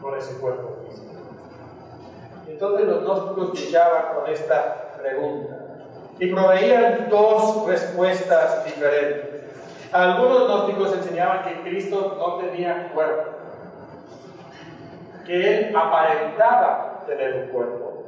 con 0.00 0.16
ese 0.16 0.38
cuerpo 0.38 0.76
físico. 0.86 1.12
Entonces 2.46 2.86
los 2.86 3.02
gnósticos 3.02 3.48
luchaban 3.60 4.14
con 4.14 4.30
esta 4.30 4.92
pregunta 5.00 5.58
y 6.18 6.32
proveían 6.32 7.08
dos 7.08 7.66
respuestas 7.66 8.64
diferentes. 8.64 9.42
Algunos 9.92 10.46
gnósticos 10.46 10.92
enseñaban 10.94 11.42
que 11.44 11.60
Cristo 11.62 12.16
no 12.16 12.46
tenía 12.46 12.90
cuerpo, 12.94 13.30
que 15.26 15.68
él 15.68 15.76
aparentaba 15.76 17.04
tener 17.06 17.44
un 17.44 17.48
cuerpo. 17.48 18.04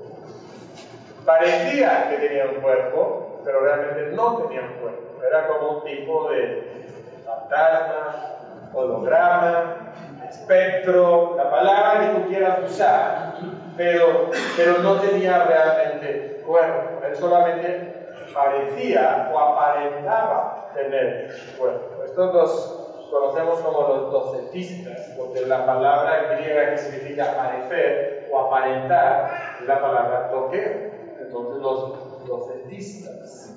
Parecía 1.24 2.10
que 2.10 2.16
tenía 2.16 2.46
un 2.46 2.60
cuerpo, 2.60 3.40
pero 3.44 3.60
realmente 3.60 4.14
no 4.14 4.36
tenía 4.36 4.62
un 4.62 4.80
cuerpo. 4.80 5.22
Era 5.26 5.48
como 5.48 5.78
un 5.78 5.84
tipo 5.84 6.30
de 6.30 6.84
fantasma, 7.24 8.33
holograma, 8.74 9.92
espectro, 10.28 11.34
la 11.36 11.50
palabra 11.50 12.00
que 12.00 12.06
tú 12.20 12.28
quieras 12.28 12.58
usar, 12.70 13.34
pero, 13.76 14.30
pero 14.56 14.78
no 14.78 14.96
tenía 14.96 15.44
realmente 15.44 16.42
cuerpo. 16.46 17.04
Él 17.06 17.16
solamente 17.16 18.08
parecía 18.32 19.30
o 19.32 19.38
aparentaba 19.38 20.70
tener 20.74 21.34
cuerpo. 21.58 22.04
Estos 22.04 22.34
los 22.34 22.84
conocemos 23.10 23.60
como 23.60 23.88
los 23.88 24.12
docetistas, 24.12 25.12
porque 25.16 25.46
la 25.46 25.64
palabra 25.64 26.36
griega 26.36 26.70
que 26.70 26.78
significa 26.78 27.32
aparecer 27.32 28.28
o 28.30 28.40
aparentar 28.40 29.56
es 29.60 29.66
la 29.66 29.80
palabra 29.80 30.30
toque. 30.30 30.92
Entonces 31.20 31.62
los 31.62 32.26
docetistas. 32.26 33.54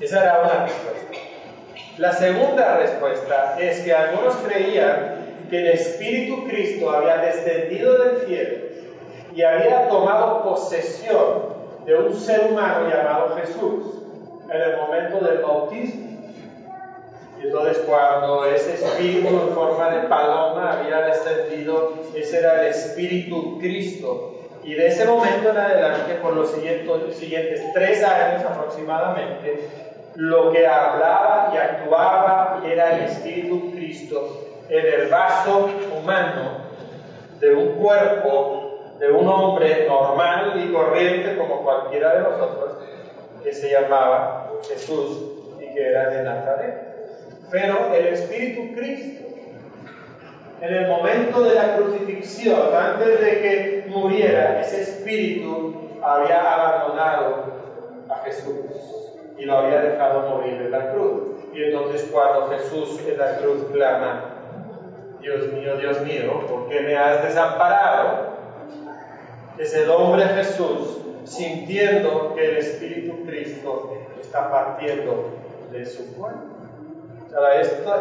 Esa 0.00 0.22
era 0.22 0.40
una 0.40 0.64
respuesta. 0.64 1.27
La 1.98 2.12
segunda 2.12 2.76
respuesta 2.78 3.56
es 3.58 3.80
que 3.80 3.92
algunos 3.92 4.36
creían 4.36 5.46
que 5.50 5.58
el 5.58 5.66
Espíritu 5.66 6.46
Cristo 6.46 6.90
había 6.90 7.16
descendido 7.16 7.98
del 7.98 8.18
cielo 8.20 8.58
y 9.34 9.42
había 9.42 9.88
tomado 9.88 10.44
posesión 10.44 11.58
de 11.84 11.96
un 11.96 12.14
ser 12.14 12.52
humano 12.52 12.88
llamado 12.88 13.36
Jesús 13.40 14.02
en 14.48 14.62
el 14.62 14.76
momento 14.76 15.24
del 15.24 15.38
bautismo. 15.38 16.08
Y 17.42 17.46
entonces 17.46 17.78
cuando 17.78 18.44
ese 18.46 18.74
espíritu 18.74 19.28
en 19.28 19.54
forma 19.54 19.90
de 19.90 20.06
paloma 20.06 20.78
había 20.78 21.00
descendido, 21.00 21.94
ese 22.14 22.38
era 22.38 22.60
el 22.60 22.66
Espíritu 22.68 23.58
Cristo. 23.58 24.34
Y 24.62 24.74
de 24.74 24.86
ese 24.86 25.04
momento 25.04 25.50
en 25.50 25.56
adelante, 25.56 26.14
por 26.22 26.34
los 26.34 26.50
siguientes, 26.52 27.16
siguientes 27.16 27.60
tres 27.72 28.04
años 28.04 28.44
aproximadamente, 28.44 29.87
lo 30.18 30.50
que 30.50 30.66
hablaba 30.66 31.52
y 31.54 31.56
actuaba 31.56 32.60
era 32.66 32.96
el 32.96 33.04
Espíritu 33.04 33.70
Cristo 33.70 34.48
en 34.68 34.84
el 34.84 35.08
vaso 35.08 35.70
humano 35.96 36.58
de 37.38 37.54
un 37.54 37.76
cuerpo, 37.76 38.96
de 38.98 39.12
un 39.12 39.28
hombre 39.28 39.86
normal 39.88 40.54
y 40.56 40.72
corriente 40.72 41.36
como 41.38 41.62
cualquiera 41.62 42.14
de 42.14 42.22
nosotros, 42.22 42.78
que 43.44 43.52
se 43.52 43.70
llamaba 43.70 44.50
Jesús 44.68 45.18
y 45.60 45.72
que 45.72 45.88
era 45.88 46.10
de 46.10 46.24
Nazaret. 46.24 46.74
Pero 47.52 47.94
el 47.94 48.08
Espíritu 48.08 48.74
Cristo, 48.74 49.24
en 50.60 50.74
el 50.74 50.88
momento 50.88 51.44
de 51.44 51.54
la 51.54 51.76
crucifixión, 51.76 52.74
antes 52.74 53.20
de 53.20 53.40
que 53.40 53.84
muriera, 53.86 54.60
ese 54.62 54.82
Espíritu 54.82 56.00
había 56.02 56.54
abandonado 56.54 57.44
a 58.10 58.16
Jesús 58.24 59.07
y 59.38 59.44
lo 59.44 59.58
había 59.58 59.80
dejado 59.80 60.28
morir 60.28 60.54
en 60.54 60.70
la 60.70 60.92
cruz. 60.92 61.22
Y 61.54 61.62
entonces 61.64 62.08
cuando 62.12 62.48
Jesús 62.48 63.00
en 63.06 63.18
la 63.18 63.36
cruz 63.38 63.64
clama, 63.72 64.34
Dios 65.20 65.52
mío, 65.52 65.76
Dios 65.76 66.00
mío, 66.02 66.46
¿por 66.48 66.68
qué 66.68 66.80
me 66.80 66.96
has 66.96 67.22
desamparado? 67.22 68.38
Es 69.56 69.74
el 69.74 69.90
hombre 69.90 70.24
Jesús 70.24 70.98
sintiendo 71.24 72.34
que 72.34 72.50
el 72.50 72.56
Espíritu 72.58 73.24
Cristo 73.26 73.92
está 74.20 74.50
partiendo 74.50 75.30
de 75.72 75.84
su 75.84 76.14
cuerpo. 76.14 76.40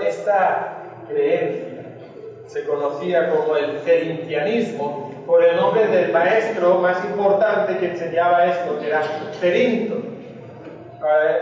Esta 0.05 0.83
creencia 1.07 1.77
se 2.47 2.63
conocía 2.63 3.29
como 3.29 3.57
el 3.57 3.79
cerintianismo 3.79 5.11
por 5.25 5.43
el 5.43 5.57
nombre 5.57 5.87
del 5.87 6.13
maestro 6.13 6.75
más 6.75 7.03
importante 7.03 7.77
que 7.77 7.91
enseñaba 7.91 8.45
esto, 8.45 8.79
que 8.79 8.87
era 8.87 9.03
Cerinto. 9.39 10.16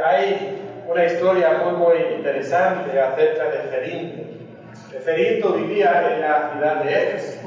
Hay 0.03 0.61
una 0.87 1.05
historia 1.05 1.61
muy, 1.63 1.73
muy 1.73 2.15
interesante 2.17 2.99
acerca 2.99 3.45
de 3.45 3.57
Cerinto. 3.69 4.23
Cerinto 5.03 5.53
vivía 5.53 6.13
en 6.13 6.21
la 6.21 6.51
ciudad 6.51 6.83
de 6.83 6.91
Éfeso, 6.91 7.39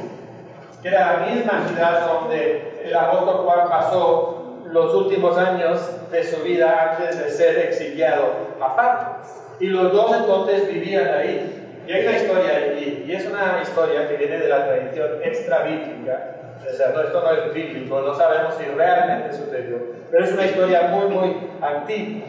que 0.83 0.89
era 0.89 1.21
la 1.21 1.27
misma 1.27 1.67
ciudad 1.67 2.07
donde 2.07 2.81
el 2.85 2.95
apóstol 2.95 3.45
Juan 3.45 3.69
pasó 3.69 4.63
los 4.71 4.95
últimos 4.95 5.37
años 5.37 5.81
de 6.11 6.25
su 6.25 6.43
vida 6.43 6.97
antes 6.97 7.19
de 7.23 7.31
ser 7.31 7.59
exiliado 7.59 8.33
a 8.61 8.77
Patmos. 8.77 9.29
Y 9.61 9.67
los 9.67 9.93
dos 9.93 10.17
entonces 10.17 10.69
vivían 10.69 11.09
ahí. 11.09 11.55
Y 11.87 11.93
hay 11.93 12.07
una 12.07 12.17
historia 12.17 12.57
allí, 12.57 13.05
y 13.07 13.13
es 13.13 13.27
una 13.27 13.61
historia 13.63 14.09
que 14.09 14.17
viene 14.17 14.39
de 14.39 14.49
la 14.49 14.67
tradición 14.67 15.09
extra 15.23 15.63
bíblica. 15.63 16.35
O 16.69 16.73
sea, 16.75 16.89
no, 16.89 17.03
esto 17.03 17.23
no 17.23 17.33
es 17.33 17.55
bíblico, 17.55 18.01
no 18.01 18.15
sabemos 18.15 18.55
si 18.59 18.65
realmente 18.65 19.35
sucedió, 19.35 19.98
pero 20.11 20.25
es 20.25 20.33
una 20.33 20.47
historia 20.47 20.89
muy, 20.89 21.15
muy 21.15 21.37
antigua, 21.61 22.29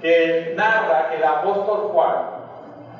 que 0.00 0.54
narra 0.56 1.10
que 1.10 1.16
el 1.16 1.24
apóstol 1.24 1.90
Juan 1.92 2.16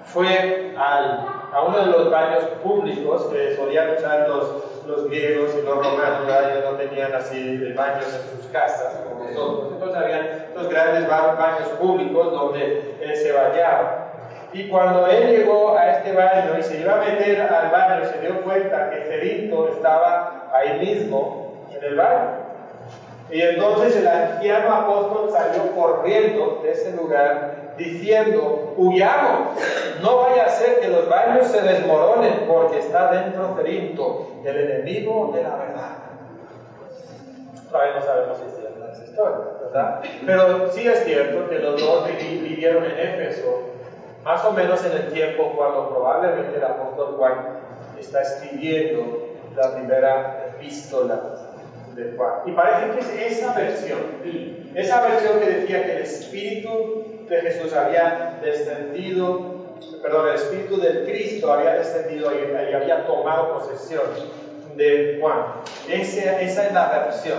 fue 0.06 0.74
al, 0.76 1.26
a 1.52 1.62
uno 1.66 1.78
de 1.78 1.86
los 1.86 2.10
baños 2.10 2.44
públicos 2.62 3.26
que 3.26 3.56
solían 3.56 3.90
usar 3.96 4.28
los, 4.28 4.86
los 4.86 5.08
griegos 5.08 5.50
y 5.58 5.62
los 5.64 5.76
romanos, 5.76 6.28
ellos 6.28 6.64
no 6.64 6.76
tenían 6.76 7.14
así 7.14 7.72
baños 7.76 8.06
en 8.06 8.38
sus 8.38 8.50
casas 8.50 9.00
como 9.04 9.24
nosotros, 9.24 9.72
entonces 9.72 9.96
había 9.96 10.20
estos 10.48 10.68
grandes 10.68 11.08
baños 11.08 11.68
públicos 11.80 12.32
donde 12.32 12.96
él 13.00 13.16
se 13.16 13.32
bañaba. 13.32 14.12
Y 14.52 14.68
cuando 14.68 15.08
él 15.08 15.36
llegó 15.36 15.76
a 15.76 15.90
este 15.90 16.12
baño 16.12 16.56
y 16.56 16.62
se 16.62 16.80
iba 16.80 16.94
a 16.94 17.04
meter 17.04 17.40
al 17.40 17.70
baño, 17.72 18.04
se 18.04 18.20
dio 18.20 18.40
cuenta 18.42 18.88
que 18.90 19.02
Cerinto 19.02 19.68
estaba 19.68 20.48
ahí 20.52 20.78
mismo 20.78 21.66
en 21.72 21.82
el 21.82 21.96
baño. 21.96 22.43
Y 23.30 23.40
entonces 23.40 23.96
el 23.96 24.06
anciano 24.06 24.72
apóstol 24.74 25.30
salió 25.32 25.74
corriendo 25.74 26.60
de 26.62 26.72
ese 26.72 26.92
lugar 26.92 27.74
diciendo, 27.76 28.74
huyamos, 28.76 29.58
no 30.02 30.18
vaya 30.18 30.44
a 30.44 30.50
ser 30.50 30.80
que 30.80 30.88
los 30.88 31.08
baños 31.08 31.46
se 31.46 31.62
desmoronen 31.62 32.44
porque 32.46 32.78
está 32.78 33.10
dentro 33.12 33.56
Cerinto, 33.56 34.28
el 34.44 34.56
enemigo 34.56 35.32
de 35.34 35.42
la 35.42 35.56
verdad. 35.56 35.96
Todavía 37.70 37.94
no 37.96 38.04
sabemos 38.04 38.38
si 38.38 38.44
es 38.44 38.56
cierta 38.56 38.92
esa 38.92 39.04
historia, 39.04 39.38
¿verdad? 39.62 40.02
Pero 40.24 40.70
sí 40.72 40.86
es 40.86 41.04
cierto 41.04 41.48
que 41.48 41.58
los 41.58 41.80
dos 41.80 42.06
vivieron 42.18 42.84
en 42.84 42.98
Éfeso 42.98 43.74
más 44.24 44.44
o 44.44 44.52
menos 44.52 44.84
en 44.84 44.92
el 44.92 45.12
tiempo 45.12 45.52
cuando 45.56 45.90
probablemente 45.90 46.56
el 46.56 46.64
apóstol 46.64 47.16
Juan 47.18 47.34
está 47.98 48.22
escribiendo 48.22 49.34
la 49.54 49.74
primera 49.74 50.46
epístola 50.48 51.20
de 51.94 52.16
Juan. 52.16 52.32
Y 52.46 52.52
parece 52.52 52.98
que 52.98 53.26
es 53.26 53.38
esa 53.38 53.54
versión, 53.54 53.98
esa 54.74 55.00
versión 55.02 55.40
que 55.40 55.46
decía 55.46 55.84
que 55.84 55.96
el 55.96 56.02
Espíritu 56.02 57.04
de 57.28 57.40
Jesús 57.40 57.72
había 57.72 58.38
descendido, 58.42 59.54
perdón, 60.02 60.28
el 60.28 60.34
Espíritu 60.34 60.80
del 60.80 61.04
Cristo 61.04 61.52
había 61.52 61.74
descendido 61.74 62.30
y, 62.32 62.74
había 62.74 63.06
tomado 63.06 63.58
posesión 63.58 64.02
de 64.76 65.18
Juan. 65.20 65.44
Esa, 65.88 66.40
esa 66.40 66.66
es 66.66 66.72
la 66.72 67.04
versión 67.04 67.38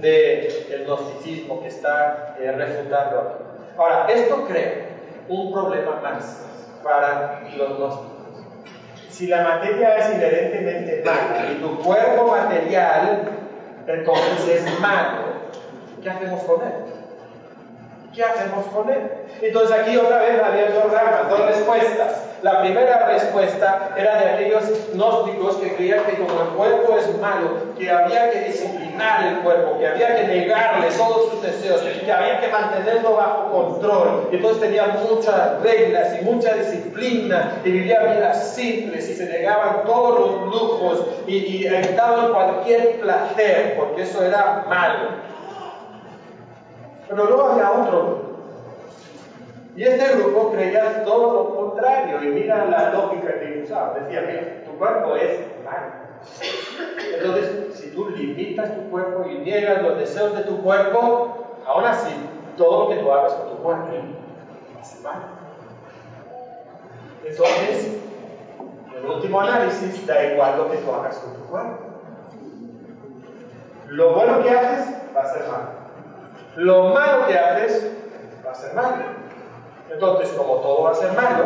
del 0.00 0.84
gnosticismo 0.86 1.62
que 1.62 1.68
está 1.68 2.36
eh, 2.38 2.52
refutando 2.52 3.20
aquí. 3.20 3.44
Ahora, 3.76 4.06
esto 4.12 4.44
creo 4.46 4.90
un 5.28 5.52
problema 5.52 6.00
más 6.02 6.46
para 6.82 7.42
los 7.56 7.78
gnósticos. 7.78 8.10
Si 9.10 9.26
la 9.26 9.42
materia 9.42 9.96
es 9.96 10.14
inherentemente 10.14 11.02
mala 11.04 11.52
y 11.52 11.60
tu 11.60 11.78
cuerpo 11.82 12.28
material 12.28 13.39
entonces 13.86 14.64
es 14.64 14.80
malo, 14.80 15.18
¿qué 16.02 16.10
hacemos 16.10 16.42
con 16.44 16.62
él? 16.62 16.72
¿Qué 18.14 18.24
hacemos 18.24 18.66
con 18.66 18.90
él? 18.90 19.10
Entonces 19.40 19.78
aquí 19.78 19.96
otra 19.96 20.18
vez 20.18 20.42
había 20.42 20.70
dos 20.70 20.92
ramas, 20.92 21.28
dos 21.30 21.46
respuestas. 21.46 22.24
La 22.42 22.60
primera 22.60 23.06
respuesta 23.06 23.90
era 23.96 24.18
de 24.18 24.30
aquellos 24.30 24.94
gnósticos 24.94 25.56
que 25.56 25.74
creían 25.74 26.04
que 26.04 26.16
como 26.16 26.40
el 26.42 26.48
cuerpo 26.48 26.96
es 26.98 27.18
malo, 27.20 27.74
que 27.78 27.90
había 27.90 28.30
que 28.30 28.40
disciplinar 28.40 28.89
el 29.28 29.40
cuerpo, 29.40 29.78
que 29.78 29.86
había 29.86 30.16
que 30.16 30.24
negarle 30.24 30.88
todos 30.96 31.30
sus 31.30 31.42
deseos, 31.42 31.80
que 31.82 32.12
había 32.12 32.40
que 32.40 32.48
mantenerlo 32.48 33.16
bajo 33.16 33.50
control. 33.50 34.28
Y 34.30 34.36
entonces 34.36 34.60
tenían 34.60 34.98
muchas 35.08 35.62
reglas 35.62 36.16
y 36.20 36.24
mucha 36.24 36.54
disciplina 36.54 37.60
y 37.64 37.70
vivían 37.70 38.16
vidas 38.16 38.54
simples 38.54 39.08
y 39.08 39.14
se 39.14 39.26
negaban 39.26 39.84
todos 39.84 40.20
los 40.20 40.54
lujos 40.54 41.06
y, 41.26 41.36
y 41.36 41.66
evitaban 41.66 42.32
cualquier 42.32 43.00
placer, 43.00 43.76
porque 43.78 44.02
eso 44.02 44.22
era 44.24 44.64
malo. 44.68 45.08
Pero 47.08 47.24
luego 47.24 47.50
había 47.50 47.70
otro 47.72 48.30
y 49.76 49.84
este 49.84 50.16
grupo 50.16 50.52
creía 50.52 51.04
todo 51.04 51.32
lo 51.32 51.54
contrario, 51.54 52.22
y 52.22 52.26
mira 52.26 52.66
la 52.66 52.90
lógica 52.90 53.38
que 53.38 53.62
usaba. 53.64 53.98
Decía, 53.98 54.22
mira, 54.26 54.64
tu 54.64 54.72
cuerpo 54.78 55.16
es 55.16 55.40
malo. 55.64 55.92
Entonces, 57.14 57.69
si 57.90 57.96
tú 57.96 58.10
limitas 58.10 58.74
tu 58.74 58.90
cuerpo 58.90 59.28
y 59.28 59.38
niegas 59.38 59.82
los 59.82 59.98
deseos 59.98 60.36
de 60.36 60.44
tu 60.44 60.58
cuerpo, 60.62 61.56
aún 61.66 61.84
así, 61.84 62.10
todo 62.56 62.84
lo 62.84 62.90
que 62.90 63.02
tú 63.02 63.12
hagas 63.12 63.32
con 63.32 63.50
tu 63.50 63.62
cuerpo 63.62 63.88
va 64.76 64.80
a 64.80 64.84
ser 64.84 65.00
malo. 65.02 65.22
Entonces, 67.24 68.00
en 68.90 68.98
el 68.98 69.10
último 69.10 69.40
análisis, 69.40 70.06
da 70.06 70.24
igual 70.24 70.56
lo 70.58 70.70
que 70.70 70.76
tú 70.78 70.92
hagas 70.92 71.18
con 71.18 71.34
tu 71.34 71.40
cuerpo. 71.46 71.78
Lo 73.88 74.14
bueno 74.14 74.42
que 74.42 74.50
haces 74.50 74.94
va 75.16 75.22
a 75.22 75.32
ser 75.32 75.48
malo. 75.48 75.68
Lo 76.56 76.94
malo 76.94 77.26
que 77.26 77.38
haces 77.38 77.90
va 78.46 78.52
a 78.52 78.54
ser 78.54 78.74
malo. 78.74 79.04
Entonces, 79.90 80.30
como 80.32 80.54
todo 80.56 80.84
va 80.84 80.90
a 80.90 80.94
ser 80.94 81.12
malo, 81.12 81.44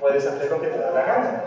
puedes 0.00 0.24
hacer 0.26 0.50
lo 0.50 0.60
que 0.60 0.68
te 0.68 0.78
da 0.78 0.90
la 0.90 1.02
gana. 1.02 1.44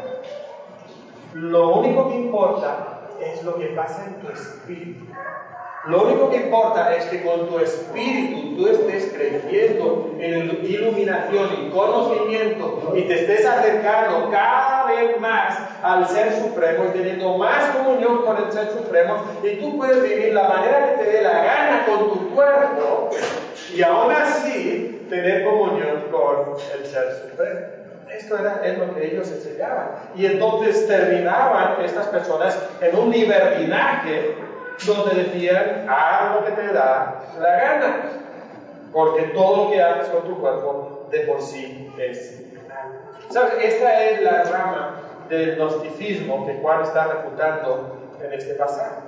Lo 1.34 1.76
único 1.76 2.10
que 2.10 2.16
importa 2.16 2.97
es 3.22 3.44
lo 3.44 3.58
que 3.58 3.68
pasa 3.68 4.06
en 4.08 4.16
tu 4.16 4.32
espíritu. 4.32 5.06
Lo 5.88 6.04
único 6.04 6.30
que 6.30 6.38
importa 6.38 6.94
es 6.98 7.06
que 7.06 7.24
con 7.24 7.48
tu 7.48 7.60
espíritu 7.60 8.58
tú 8.58 8.68
estés 8.68 9.14
creciendo 9.14 10.12
en 10.20 10.60
iluminación 10.66 11.50
y 11.62 11.70
conocimiento 11.70 12.94
y 12.94 13.04
te 13.04 13.22
estés 13.22 13.46
acercando 13.46 14.30
cada 14.30 14.88
vez 14.88 15.18
más 15.22 15.58
al 15.82 16.06
Ser 16.10 16.34
Supremo 16.34 16.86
y 16.90 16.98
teniendo 16.98 17.38
más 17.38 17.74
comunión 17.78 18.24
con 18.24 18.36
el 18.36 18.52
Ser 18.52 18.70
Supremo 18.72 19.24
y 19.42 19.56
tú 19.62 19.78
puedes 19.78 20.04
vivir 20.04 20.34
la 20.34 20.50
manera 20.50 20.90
que 20.90 21.04
te 21.04 21.10
dé 21.10 21.22
la 21.22 21.44
gana 21.44 21.86
con 21.86 22.12
tu 22.12 22.36
cuerpo 22.36 23.12
y 23.74 23.82
aún 23.82 24.12
así 24.12 25.06
tener 25.10 25.46
comunión 25.46 26.04
con 26.12 26.56
el 26.78 26.86
Ser 26.86 27.14
Supremo. 27.14 27.77
Esto 28.10 28.38
era 28.38 28.62
es 28.64 28.78
lo 28.78 28.94
que 28.96 29.06
ellos 29.06 29.30
enseñaban. 29.32 29.90
Y 30.16 30.26
entonces 30.26 30.88
terminaban 30.88 31.84
estas 31.84 32.08
personas 32.08 32.58
en 32.82 32.98
un 32.98 33.12
libertinaje 33.12 34.36
donde 34.86 35.24
decían, 35.24 35.86
haz 35.90 36.36
lo 36.36 36.46
que 36.46 36.52
te 36.52 36.74
da 36.74 37.22
la 37.40 37.52
gana, 37.52 38.02
porque 38.94 39.24
todo 39.34 39.66
lo 39.66 39.72
que 39.72 39.82
haces 39.82 40.08
con 40.10 40.24
tu 40.24 40.40
cuerpo 40.40 41.08
de 41.12 41.20
por 41.22 41.42
sí 41.42 41.94
es 41.98 42.44
¿Sabes? 43.30 43.54
Esta 43.62 44.04
es 44.06 44.22
la 44.22 44.44
rama 44.44 45.02
del 45.28 45.58
gnosticismo 45.58 46.46
que 46.46 46.54
Juan 46.62 46.84
está 46.84 47.08
refutando 47.08 47.98
en 48.24 48.34
este 48.34 48.54
pasaje. 48.54 49.02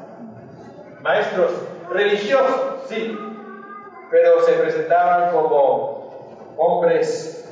Maestros 1.02 1.52
religiosos, 1.90 2.82
sí, 2.88 3.18
pero 4.12 4.42
se 4.42 4.52
presentaban 4.54 5.32
como 5.32 6.54
hombres 6.58 7.49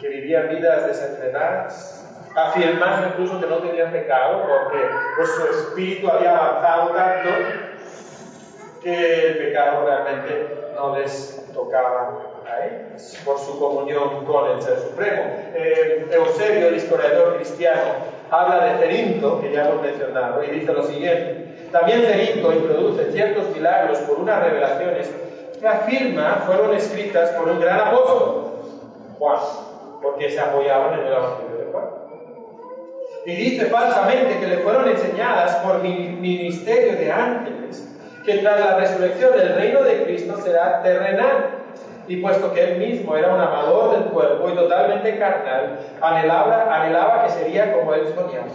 que 0.00 0.08
vivían 0.08 0.48
vidas 0.48 0.86
desenfrenadas, 0.86 2.04
afirmando 2.34 3.08
incluso 3.08 3.40
que 3.40 3.46
no 3.46 3.58
tenían 3.58 3.92
pecado, 3.92 4.42
porque 4.46 4.84
pues, 5.16 5.30
su 5.30 5.46
espíritu 5.46 6.08
había 6.10 6.36
avanzado 6.36 6.90
tanto 6.90 7.30
que 8.82 9.26
el 9.26 9.38
pecado 9.38 9.84
realmente 9.86 10.70
no 10.74 10.96
les 10.96 11.44
tocaba 11.52 12.20
a 12.46 12.66
ellos, 12.66 13.18
por 13.24 13.38
su 13.38 13.58
comunión 13.58 14.24
con 14.24 14.50
el 14.50 14.62
Ser 14.62 14.78
Supremo. 14.78 15.22
Eh, 15.54 16.06
Eusebio, 16.12 16.68
el 16.68 16.76
historiador 16.76 17.36
cristiano, 17.36 18.16
habla 18.30 18.64
de 18.64 18.78
Cerinto, 18.78 19.40
que 19.40 19.52
ya 19.52 19.68
hemos 19.68 19.82
mencionado, 19.82 20.44
y 20.44 20.50
dice 20.50 20.72
lo 20.72 20.84
siguiente. 20.84 21.68
También 21.72 22.02
Cerinto 22.02 22.52
introduce 22.52 23.10
ciertos 23.12 23.48
milagros 23.54 23.98
por 24.00 24.20
unas 24.20 24.42
revelaciones 24.42 25.10
que 25.58 25.66
afirma 25.66 26.42
fueron 26.46 26.74
escritas 26.74 27.30
por 27.30 27.48
un 27.48 27.60
gran 27.60 27.80
apóstol, 27.80 28.52
Juan, 29.18 29.38
porque 30.06 30.30
se 30.30 30.40
apoyaban 30.40 30.94
en 30.94 31.06
el 31.06 31.12
Evangelio 31.12 31.56
de 31.58 31.72
Juan. 31.72 31.84
Y 33.26 33.34
dice 33.34 33.66
falsamente 33.66 34.38
que 34.38 34.46
le 34.46 34.58
fueron 34.58 34.88
enseñadas 34.88 35.56
por 35.56 35.82
mi 35.82 35.90
ministerio 35.90 36.96
de 36.96 37.10
ángeles, 37.10 37.88
que 38.24 38.38
tras 38.38 38.60
la 38.60 38.76
resurrección 38.76 39.36
del 39.36 39.54
reino 39.54 39.82
de 39.82 40.04
Cristo 40.04 40.36
será 40.42 40.82
terrenal. 40.82 41.50
Y 42.08 42.18
puesto 42.18 42.52
que 42.52 42.62
él 42.62 42.78
mismo 42.78 43.16
era 43.16 43.34
un 43.34 43.40
amador 43.40 43.98
del 43.98 44.04
cuerpo 44.12 44.48
y 44.48 44.54
totalmente 44.54 45.18
carnal, 45.18 45.80
anhelaba, 46.00 46.72
anhelaba 46.72 47.24
que 47.24 47.30
sería 47.30 47.72
como 47.72 47.94
él 47.94 48.06
soñaba, 48.14 48.46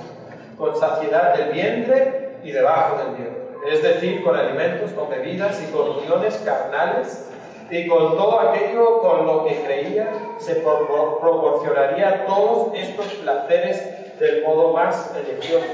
con 0.57 0.73
saciedad 0.79 1.35
del 1.35 1.51
vientre 1.51 2.37
y 2.43 2.51
debajo 2.51 2.97
del 2.99 3.15
vientre. 3.17 3.41
Es 3.69 3.83
decir, 3.83 4.23
con 4.23 4.37
alimentos, 4.37 4.91
con 4.91 5.09
bebidas 5.09 5.61
y 5.61 5.69
con 5.73 5.97
uniones 5.97 6.41
carnales 6.45 7.30
y 7.71 7.87
con 7.87 8.17
todo 8.17 8.39
aquello 8.41 8.99
con 8.99 9.25
lo 9.25 9.45
que 9.45 9.61
creía 9.61 10.11
se 10.37 10.55
proporcionaría 10.55 12.25
todos 12.25 12.73
estos 12.75 13.05
placeres 13.13 14.19
del 14.19 14.43
modo 14.43 14.73
más 14.73 15.13
religioso, 15.15 15.65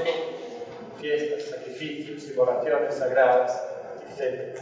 fiestas, 1.00 1.50
sacrificios 1.50 2.24
y 2.24 2.38
oraciones 2.38 2.94
sagradas, 2.94 3.68
etc. 4.16 4.58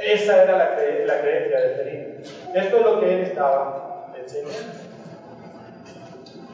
Esa 0.00 0.44
era 0.44 0.58
la, 0.58 0.74
creencia 0.76 1.60
de 1.60 1.74
Felipe. 1.74 2.22
Esto 2.54 2.76
es 2.78 2.84
lo 2.84 3.00
que 3.00 3.14
él 3.14 3.20
estaba 3.22 4.12
enseñando. 4.16 4.58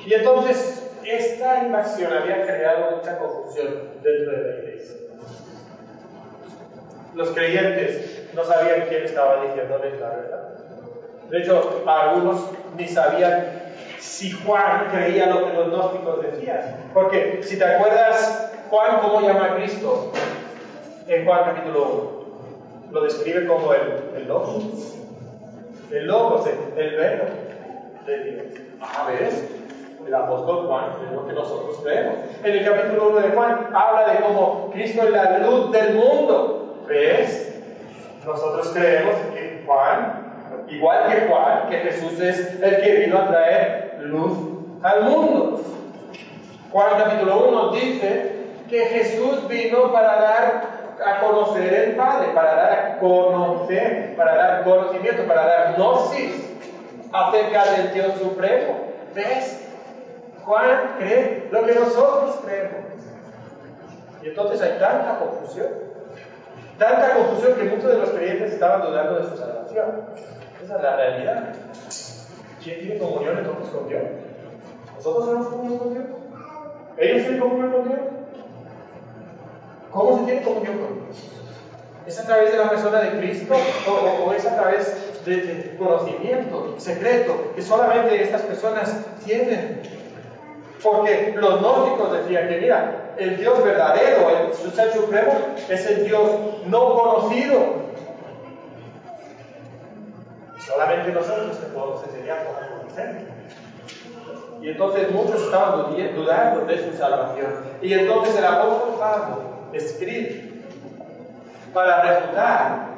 Y 0.06 0.14
entonces, 0.14 0.90
esta 1.04 1.64
invasión 1.64 2.12
había 2.12 2.42
creado 2.42 2.96
mucha 2.96 3.18
confusión 3.18 3.90
dentro 4.02 4.33
de 4.33 4.42
la 4.42 4.59
iglesia. 4.61 4.96
Los 7.14 7.30
creyentes 7.30 8.10
no 8.35 8.45
sabían 8.45 8.87
quién 8.88 9.05
estaba 9.05 9.45
diciéndoles 9.45 10.01
la 10.01 10.09
verdad. 10.09 10.49
De 11.29 11.38
hecho, 11.38 11.83
algunos 11.87 12.47
ni 12.77 12.88
sabían 12.88 13.61
si 13.99 14.33
Juan 14.33 14.88
creía 14.90 15.27
lo 15.27 15.47
que 15.47 15.53
los 15.53 15.69
gnósticos 15.69 16.23
decían. 16.23 16.90
Porque 16.93 17.40
si 17.43 17.59
te 17.59 17.64
acuerdas, 17.64 18.53
Juan, 18.69 18.99
¿cómo 19.01 19.21
llama 19.21 19.47
a 19.47 19.57
Cristo? 19.57 20.12
En 21.07 21.25
Juan 21.25 21.45
capítulo 21.45 22.23
1. 22.88 22.93
Lo 22.93 23.03
describe 23.03 23.47
como 23.47 23.73
el, 23.73 23.81
el 24.16 24.29
Logos. 24.29 24.97
El 25.90 26.07
Logos, 26.07 26.47
el, 26.47 26.79
el 26.79 26.97
verbo 26.97 27.25
de 28.07 28.25
Dios. 28.25 28.45
¿ves? 29.09 29.45
El 30.07 30.14
apóstol 30.14 30.66
Juan 30.66 30.85
es 31.07 31.12
lo 31.12 31.27
que 31.27 31.33
nosotros 31.33 31.79
creemos. 31.85 32.16
En 32.43 32.53
el 32.53 32.64
capítulo 32.64 33.11
1 33.11 33.21
de 33.21 33.29
Juan 33.29 33.69
habla 33.73 34.12
de 34.12 34.21
cómo 34.21 34.71
Cristo 34.73 35.03
es 35.05 35.11
la 35.11 35.38
luz 35.38 35.71
del 35.71 35.95
mundo. 35.95 36.85
¿Ves? 36.88 37.49
Nosotros 38.24 38.68
creemos 38.74 39.16
que 39.35 39.62
Juan, 39.66 40.66
igual 40.68 41.09
que 41.09 41.26
Juan, 41.26 41.68
que 41.70 41.78
Jesús 41.78 42.20
es 42.20 42.61
el 42.61 42.83
que 42.83 42.92
vino 43.06 43.18
a 43.18 43.28
traer 43.28 43.98
luz 44.00 44.37
al 44.83 45.04
mundo. 45.04 45.62
Juan 46.70 46.98
capítulo 46.98 47.48
1 47.48 47.70
dice 47.72 48.33
que 48.68 48.80
Jesús 48.87 49.48
vino 49.48 49.90
para 49.92 50.20
dar 50.20 50.80
a 51.04 51.20
conocer 51.20 51.72
el 51.72 51.96
Padre, 51.96 52.28
para 52.35 52.54
dar 52.54 52.72
a 52.72 52.98
conocer, 52.98 54.14
para 54.16 54.37
dar 54.37 54.64
conocimiento, 54.64 55.26
para 55.26 55.46
dar 55.46 55.74
gnosis 55.76 56.50
acerca 57.12 57.64
del 57.72 57.92
Dios 57.94 58.14
Supremo. 58.20 58.90
¿Ves? 59.14 59.66
Juan 60.44 60.96
cree 60.98 61.48
lo 61.50 61.64
que 61.64 61.74
nosotros 61.74 62.38
creemos. 62.44 62.85
Y 64.22 64.28
entonces 64.28 64.61
hay 64.61 64.78
tanta 64.78 65.18
confusión. 65.18 65.89
Tanta 66.81 67.12
confusión 67.14 67.59
que 67.59 67.64
muchos 67.64 67.90
de 67.90 67.99
los 67.99 68.09
creyentes 68.09 68.55
estaban 68.55 68.81
dudando 68.81 69.21
de 69.21 69.29
su 69.29 69.37
salvación. 69.37 70.07
Esa 70.64 70.77
es 70.77 70.83
la 70.83 70.97
realidad. 70.97 71.53
¿Quién 72.64 72.81
tiene 72.81 72.99
comunión 72.99 73.37
entonces 73.37 73.69
con 73.69 73.87
Dios? 73.87 74.03
¿Nosotros 74.97 75.27
tenemos 75.27 75.49
comunión 75.49 75.79
con 75.79 75.93
Dios? 75.93 76.07
¿Ellos 76.97 77.21
tienen 77.21 77.40
comunión 77.40 77.73
con 77.73 77.87
Dios? 77.87 78.01
¿Cómo 79.90 80.19
se 80.19 80.25
tiene 80.25 80.43
comunión 80.43 80.79
con 80.79 80.95
Dios? 81.05 81.16
¿Es 82.07 82.19
a 82.19 82.25
través 82.25 82.51
de 82.51 82.57
la 82.57 82.71
persona 82.71 83.01
de 83.03 83.19
Cristo 83.19 83.55
o, 84.25 84.33
es 84.33 84.47
a 84.47 84.57
través 84.57 85.25
de, 85.27 85.77
conocimiento 85.79 86.77
secreto 86.79 87.53
que 87.55 87.61
solamente 87.61 88.23
estas 88.23 88.40
personas 88.40 89.05
tienen? 89.23 89.83
Porque 90.83 91.35
los 91.37 91.61
gnósticos 91.61 92.12
decían 92.12 92.49
que, 92.49 92.61
mira, 92.61 93.14
el 93.19 93.37
Dios 93.37 93.62
verdadero, 93.62 94.31
el 94.64 94.73
ser 94.73 94.93
supremo, 94.93 95.33
es 95.69 95.87
el 95.87 96.05
Dios 96.05 96.31
no 96.66 96.95
conocido, 96.95 97.81
Solamente 100.71 101.11
nosotros 101.11 101.59
te 101.59 101.66
podemos 101.66 102.05
enseñar 102.05 102.47
cómo 102.47 102.81
conocer. 102.81 103.27
Y 104.62 104.69
entonces 104.69 105.11
muchos 105.11 105.43
estaban 105.43 105.87
dudando 106.14 106.64
de 106.66 106.79
su 106.79 106.97
salvación. 106.97 107.55
Y 107.83 107.93
entonces 107.95 108.37
el 108.37 108.45
apóstol 108.45 108.97
Pablo 108.99 109.37
escribe 109.73 110.62
para 111.73 112.03
refutar 112.03 112.88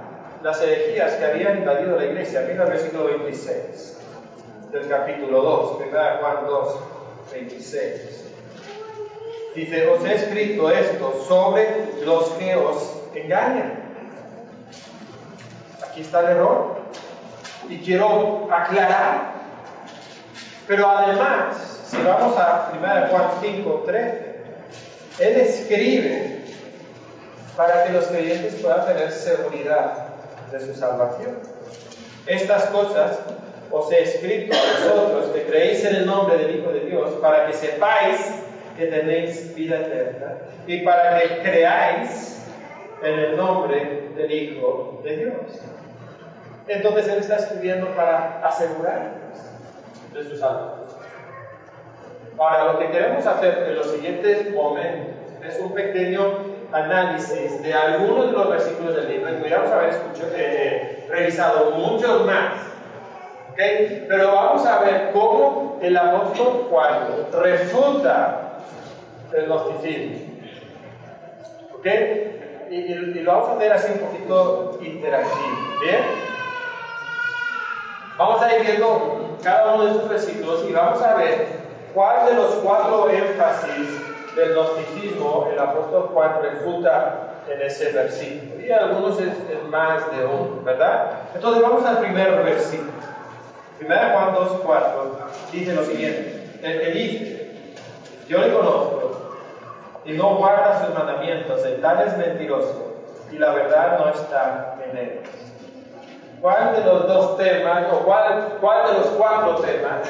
las 0.42 0.60
herejías 0.60 1.14
que 1.14 1.24
habían 1.24 1.58
invadido 1.58 1.96
la 1.96 2.04
iglesia. 2.04 2.46
Mira 2.48 2.64
el 2.64 2.70
versículo 2.70 3.04
26 3.04 3.98
del 4.72 4.88
capítulo 4.88 5.40
2, 5.40 5.78
¿verdad? 5.78 6.20
Juan 6.20 6.46
2, 6.46 6.78
26. 7.32 8.24
Dice, 9.54 9.86
os 9.88 10.04
he 10.04 10.14
escrito 10.14 10.70
esto 10.70 11.24
sobre 11.28 12.04
los 12.04 12.28
que 12.30 12.56
os 12.56 13.02
engañan. 13.14 13.74
Aquí 15.86 16.00
está 16.00 16.20
el 16.20 16.36
error 16.36 16.76
y 17.68 17.78
quiero 17.78 18.48
aclarar. 18.50 19.32
Pero 20.66 20.88
además, 20.88 21.82
si 21.86 21.98
vamos 22.02 22.36
a 22.38 22.72
1 22.72 23.08
Juan 23.10 23.30
5, 23.42 23.82
13, 23.84 24.36
él 25.18 25.36
escribe 25.40 26.44
para 27.56 27.84
que 27.84 27.92
los 27.92 28.06
creyentes 28.06 28.54
puedan 28.54 28.86
tener 28.86 29.10
seguridad 29.12 30.06
de 30.50 30.60
su 30.60 30.74
salvación. 30.74 31.38
Estas 32.26 32.64
cosas 32.66 33.18
os 33.72 33.90
he 33.90 34.02
escrito 34.02 34.54
a 34.54 34.94
vosotros 34.94 35.30
que 35.30 35.44
creéis 35.44 35.84
en 35.84 35.96
el 35.96 36.06
nombre 36.06 36.36
del 36.38 36.56
Hijo 36.56 36.70
de 36.72 36.80
Dios, 36.80 37.10
para 37.20 37.46
que 37.46 37.54
sepáis 37.54 38.20
que 38.76 38.86
tenéis 38.86 39.54
vida 39.54 39.80
eterna 39.80 40.36
y 40.66 40.80
para 40.80 41.20
que 41.20 41.38
creáis 41.42 42.44
en 43.02 43.18
el 43.18 43.36
nombre 43.36 44.10
del 44.14 44.30
Hijo 44.30 45.00
de 45.02 45.16
Dios. 45.16 45.60
Entonces 46.68 47.08
Él 47.08 47.18
está 47.18 47.36
escribiendo 47.36 47.88
para 47.96 48.40
asegurar 48.46 49.14
de 50.12 50.22
su 50.22 50.36
salvación. 50.36 50.82
Ahora, 52.38 52.72
lo 52.72 52.78
que 52.78 52.90
queremos 52.90 53.26
hacer 53.26 53.64
en 53.68 53.76
los 53.76 53.90
siguientes 53.90 54.52
momentos 54.52 55.16
es 55.46 55.58
un 55.58 55.72
pequeño 55.72 56.38
análisis 56.72 57.62
de 57.62 57.74
algunos 57.74 58.26
de 58.26 58.32
los 58.32 58.50
versículos 58.50 58.96
del 58.96 59.08
libro 59.08 59.30
y 59.30 59.36
podríamos 59.36 59.70
haber 59.70 59.90
escuchado, 59.90 60.30
eh, 60.34 60.36
eh, 60.36 61.06
revisado 61.08 61.72
muchos 61.72 62.26
más. 62.26 62.72
¿Okay? 63.52 64.06
Pero 64.08 64.32
vamos 64.32 64.66
a 64.66 64.80
ver 64.80 65.10
cómo 65.12 65.78
el 65.80 65.96
apóstol 65.96 66.66
Juan 66.70 67.08
refuta 67.32 68.58
el 69.32 69.46
gnosticismo. 69.46 70.32
¿Ok? 71.74 71.86
Y, 72.70 72.74
y, 72.74 72.92
y, 72.92 73.20
lo 73.20 73.32
vamos 73.32 73.48
a 73.50 73.52
hacer 73.56 73.72
así 73.72 73.92
un 73.92 73.98
poquito 74.08 74.78
interactivo. 74.82 75.80
¿Bien? 75.82 76.00
Vamos 78.16 78.42
a 78.42 78.56
ir 78.56 78.62
viendo 78.62 79.38
cada 79.42 79.74
uno 79.74 79.84
de 79.84 79.90
estos 79.92 80.08
versículos 80.08 80.64
y 80.68 80.72
vamos 80.72 81.02
a 81.02 81.14
ver 81.16 81.46
cuál 81.94 82.26
de 82.26 82.34
los 82.34 82.54
cuatro 82.56 83.10
énfasis 83.10 83.88
del 84.36 84.54
gnosticismo 84.54 85.48
el 85.52 85.58
apóstol 85.58 86.10
Juan 86.12 86.42
refuta 86.42 87.32
en 87.48 87.62
ese 87.62 87.92
versículo. 87.92 88.64
Y 88.64 88.70
algunos 88.70 89.20
es, 89.20 89.28
es 89.50 89.68
más 89.68 90.10
de 90.16 90.24
uno, 90.24 90.62
¿verdad? 90.62 91.10
Entonces 91.34 91.62
vamos 91.62 91.84
al 91.84 91.98
primer 91.98 92.42
versículo. 92.42 93.11
1 93.84 93.94
Juan 94.12 94.34
2, 94.34 94.60
4 94.64 95.16
dice 95.52 95.74
lo 95.74 95.84
siguiente. 95.84 96.58
El 96.62 96.80
que 96.80 96.90
dice, 96.90 97.64
yo 98.28 98.38
le 98.38 98.52
conozco 98.52 99.38
y 100.04 100.12
no 100.12 100.36
guarda 100.36 100.84
sus 100.84 100.94
mandamientos, 100.94 101.64
el 101.64 101.80
tal 101.80 102.06
es 102.06 102.16
mentiroso 102.16 102.96
y 103.30 103.38
la 103.38 103.52
verdad 103.52 103.98
no 103.98 104.08
está 104.10 104.76
en 104.90 104.96
él. 104.96 105.20
¿Cuál 106.40 106.74
de 106.74 106.84
los 106.84 107.06
dos 107.06 107.36
temas, 107.36 107.84
o 107.92 107.98
cuál, 107.98 108.58
cuál 108.60 108.88
de 108.88 108.98
los 108.98 109.06
cuatro 109.10 109.56
temas 109.56 110.08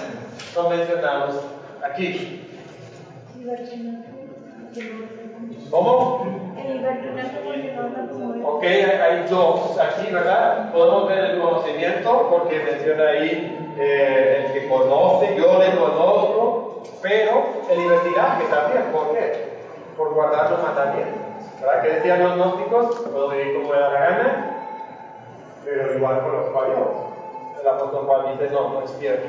son 0.55 0.71
mencionados 0.71 1.41
aquí? 1.83 2.49
¿Cómo? 5.71 6.43
Ok, 8.45 8.63
hay 8.65 9.27
dos 9.29 9.79
aquí, 9.79 10.11
¿verdad? 10.11 10.73
Podemos 10.73 11.09
ver 11.09 11.25
el 11.33 11.41
conocimiento, 11.41 12.29
porque 12.31 12.61
menciona 12.61 13.09
ahí 13.09 13.62
eh, 13.79 14.45
el 14.47 14.53
que 14.53 14.69
conoce, 14.69 15.35
yo 15.37 15.59
le 15.59 15.77
conozco, 15.77 16.83
pero 17.01 17.45
el 17.71 17.79
libertinaje 17.79 18.45
también, 18.45 18.85
¿por 18.93 19.13
qué? 19.13 19.53
Por 19.97 20.15
guardar 20.15 20.51
los 20.51 20.63
mandamientos. 20.63 21.21
¿Verdad? 21.61 21.83
¿Qué 21.83 21.89
decían 21.91 22.23
los 22.23 22.37
gnósticos? 22.37 22.97
Puedo 23.11 23.29
vivir 23.31 23.55
como 23.55 23.73
me 23.73 23.79
da 23.79 23.89
la 23.91 24.01
gana, 24.01 24.57
pero 25.65 25.95
igual 25.95 26.23
conozco 26.23 26.61
a 26.61 26.67
Dios. 26.67 26.89
El 27.61 27.69
apóstol 27.69 28.07
Juan 28.07 28.39
dice, 28.39 28.53
no, 28.53 28.71
no 28.71 28.83
es 28.83 28.91
cierto. 28.99 29.29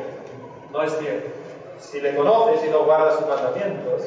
No 0.71 0.81
es 0.81 0.97
cierto. 0.97 1.29
Si 1.77 2.01
le 2.01 2.15
conoces 2.15 2.65
y 2.65 2.69
no 2.69 2.85
guardas 2.85 3.15
sus 3.15 3.27
mandamientos, 3.27 4.01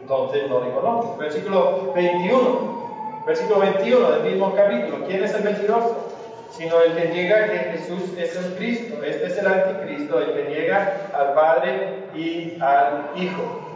entonces 0.00 0.48
no 0.48 0.60
le 0.60 0.72
conoces. 0.72 1.18
Versículo 1.18 1.92
21. 1.94 2.78
Versículo 3.26 3.60
21 3.60 4.10
del 4.10 4.22
mismo 4.22 4.54
capítulo. 4.54 5.04
¿Quién 5.06 5.24
es 5.24 5.34
el 5.34 5.44
mentiroso? 5.44 6.07
Sino 6.50 6.80
el 6.82 6.94
que 6.94 7.08
niega 7.08 7.46
que 7.46 7.58
Jesús 7.58 8.16
es 8.18 8.36
el 8.36 8.54
Cristo. 8.54 9.02
Este 9.04 9.26
es 9.26 9.38
el 9.38 9.46
anticristo, 9.46 10.18
el 10.20 10.32
que 10.32 10.44
niega 10.48 11.08
al 11.12 11.34
Padre 11.34 12.04
y 12.14 12.58
al 12.60 13.10
Hijo. 13.16 13.68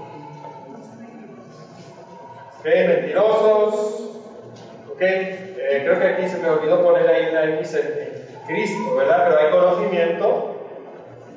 ¿Ok? 2.59 2.65
Mentirosos. 2.65 4.11
¿Ok? 4.91 5.01
Eh, 5.01 5.83
creo 5.85 5.99
que 5.99 6.07
aquí 6.07 6.29
se 6.29 6.39
me 6.39 6.49
olvidó 6.51 6.83
poner 6.83 7.09
ahí 7.09 7.29
una 7.31 7.45
X 7.57 7.75
en, 7.75 8.13
Cristo, 8.47 8.97
¿verdad? 8.97 9.29
Pero 9.29 9.39
hay 9.39 9.51
conocimiento. 9.51 10.57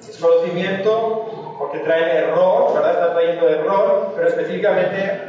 Es 0.07 0.17
conocimiento 0.17 1.55
porque 1.59 1.79
trae 1.79 2.17
error, 2.17 2.73
¿verdad? 2.73 2.91
Está 2.91 3.13
trayendo 3.13 3.49
error, 3.49 4.13
pero 4.15 4.27
específicamente 4.27 5.21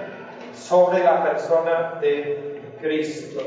sobre 0.54 1.04
la 1.04 1.22
persona 1.22 1.98
de 2.00 2.60
Cristo. 2.80 3.40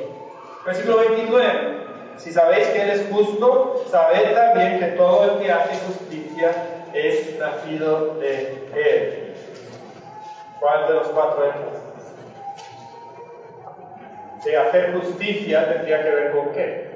Versículo 0.65 0.99
29. 0.99 1.78
Si 2.19 2.33
sabéis 2.33 2.67
que 2.67 2.81
Él 2.81 2.89
es 2.89 3.07
justo, 3.09 3.85
sabed 3.89 4.33
también 4.33 4.79
que 4.79 4.87
todo 4.97 5.23
el 5.23 5.39
que 5.39 5.51
hace 5.51 5.75
justicia 5.85 6.51
es 6.93 7.39
nacido 7.39 8.15
de 8.15 8.67
Él. 8.75 9.35
¿Cuál 10.59 10.87
de 10.87 10.93
los 10.95 11.07
cuatro 11.07 11.45
énfasis? 11.45 11.79
De 14.43 14.57
hacer 14.57 14.93
justicia 14.93 15.73
tendría 15.73 16.03
que 16.03 16.09
ver 16.09 16.31
con 16.31 16.51
qué? 16.51 16.89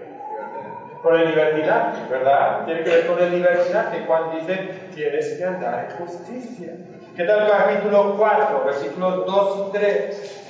Con 1.02 1.16
el 1.16 1.30
libertinaje, 1.30 2.02
¿verdad? 2.10 2.66
Tiene 2.66 2.84
que 2.84 2.90
ver 2.90 3.08
con 3.08 3.20
el 3.20 3.32
libertinaje. 3.32 4.04
Juan 4.06 4.24
dice, 4.40 4.70
tienes 4.94 5.34
que 5.38 5.44
andar 5.44 5.90
en 5.90 6.06
justicia. 6.06 6.74
¿Qué 7.16 7.24
tal 7.24 7.50
capítulo 7.50 8.16
4, 8.18 8.64
versículos 8.66 9.26
2 9.26 9.68
y 9.68 9.72
3? 9.72 10.44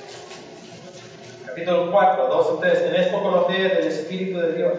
Capítulo 1.54 1.92
4, 1.92 2.26
2 2.26 2.52
y 2.56 2.60
3. 2.62 2.82
En 2.82 2.94
esto 2.96 3.22
conocéis 3.22 3.72
el 3.74 3.86
Espíritu 3.86 4.40
de 4.40 4.52
Dios. 4.54 4.72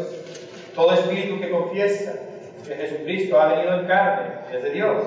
Todo 0.75 0.91
espíritu 0.91 1.39
que 1.39 1.49
confiesa 1.49 2.15
que 2.67 2.75
Jesucristo 2.75 3.39
ha 3.39 3.45
venido 3.53 3.79
en 3.79 3.88
carne 3.88 4.33
es 4.51 4.61
de 4.61 4.69
Dios. 4.71 5.03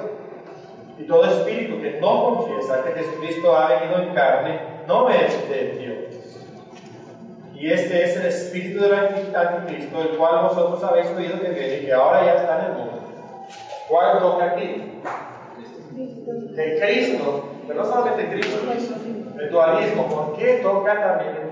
Y 0.98 1.02
todo 1.02 1.26
espíritu 1.26 1.78
que 1.82 2.00
no 2.00 2.36
confiesa 2.36 2.82
que 2.84 2.92
Jesucristo 2.92 3.54
ha 3.54 3.80
venido 3.80 4.00
en 4.00 4.14
carne 4.14 4.60
no 4.86 5.10
es 5.10 5.48
de 5.50 5.72
Dios. 5.78 5.98
Y 7.54 7.70
este 7.70 8.04
es 8.04 8.16
el 8.16 8.26
espíritu 8.26 8.84
del 8.84 8.94
anticristo, 8.94 10.00
el 10.00 10.16
cual 10.16 10.44
vosotros 10.44 10.82
habéis 10.82 11.08
oído 11.08 11.38
que 11.38 11.50
viene 11.50 11.76
y 11.82 11.84
que 11.84 11.92
ahora 11.92 12.24
ya 12.24 12.34
está 12.36 12.60
en 12.60 12.64
el 12.64 12.78
mundo. 12.78 13.02
¿Cuál 13.88 14.20
toca 14.20 14.44
aquí? 14.52 15.00
El 16.56 16.80
Cristo, 16.80 17.44
pero 17.66 17.82
no 17.82 17.84
solamente 17.84 18.30
Cristo, 18.30 18.58
el 19.38 19.50
dualismo. 19.50 20.08
¿Por 20.08 20.38
qué 20.38 20.60
toca 20.62 20.94
también 20.98 21.47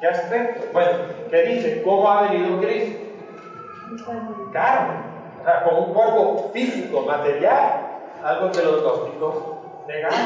¿Qué 0.00 0.06
aspecto? 0.06 0.66
Bueno, 0.72 0.90
¿qué 1.30 1.42
dice? 1.44 1.82
¿Cómo 1.82 2.10
ha 2.10 2.30
venido 2.30 2.60
Cristo? 2.60 2.98
Carne. 4.52 4.98
O 5.40 5.44
sea, 5.44 5.64
con 5.64 5.74
un 5.76 5.94
cuerpo 5.94 6.50
físico, 6.52 7.02
material, 7.02 7.86
algo 8.22 8.52
que 8.52 8.62
los 8.62 8.82
gnósticos 8.82 9.34
negaron. 9.86 10.18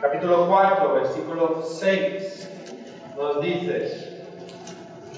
Capítulo 0.00 0.46
4, 0.48 0.94
versículo 0.94 1.62
6 1.62 2.50
nos 3.16 3.40
dice, 3.40 4.22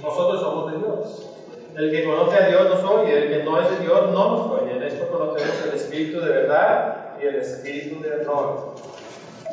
nosotros 0.02 0.40
somos 0.40 0.72
de 0.72 0.78
Dios. 0.78 1.32
El 1.76 1.90
que 1.90 2.04
conoce 2.04 2.36
a 2.36 2.48
Dios 2.48 2.68
nos 2.70 2.84
oye, 2.84 3.18
el 3.18 3.28
que 3.30 3.44
no 3.44 3.60
es 3.60 3.70
de 3.70 3.84
Dios 3.84 4.12
no 4.12 4.30
nos 4.30 4.60
oye. 4.60 4.76
En 4.76 4.82
esto 4.82 5.08
conocemos 5.08 5.66
el 5.66 5.74
espíritu 5.74 6.20
de 6.20 6.30
verdad 6.30 7.14
y 7.20 7.26
el 7.26 7.36
espíritu 7.36 8.00
de 8.00 8.08
error. 8.08 8.74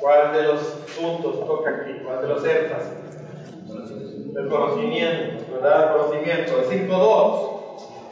¿Cuál 0.04 0.34
de 0.34 0.44
los 0.44 0.60
puntos 1.00 1.48
toca 1.48 1.70
aquí? 1.70 1.94
¿Cuál 2.04 2.22
de 2.24 2.28
los 2.28 2.44
énfasis? 2.44 2.92
El 4.36 4.50
conocimiento, 4.50 5.46
¿verdad? 5.54 5.84
El 5.84 5.98
conocimiento. 5.98 6.60
El 6.60 6.90
5.2. 6.90 7.50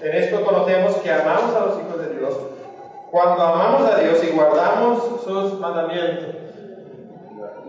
En 0.03 0.15
esto 0.15 0.41
conocemos 0.45 0.95
que 0.95 1.11
amamos 1.11 1.53
a 1.53 1.65
los 1.65 1.79
hijos 1.81 1.99
de 1.99 2.15
Dios 2.17 2.37
cuando 3.11 3.43
amamos 3.43 3.91
a 3.91 3.99
Dios 3.99 4.23
y 4.23 4.27
guardamos 4.27 5.21
sus 5.21 5.59
mandamientos. 5.59 6.33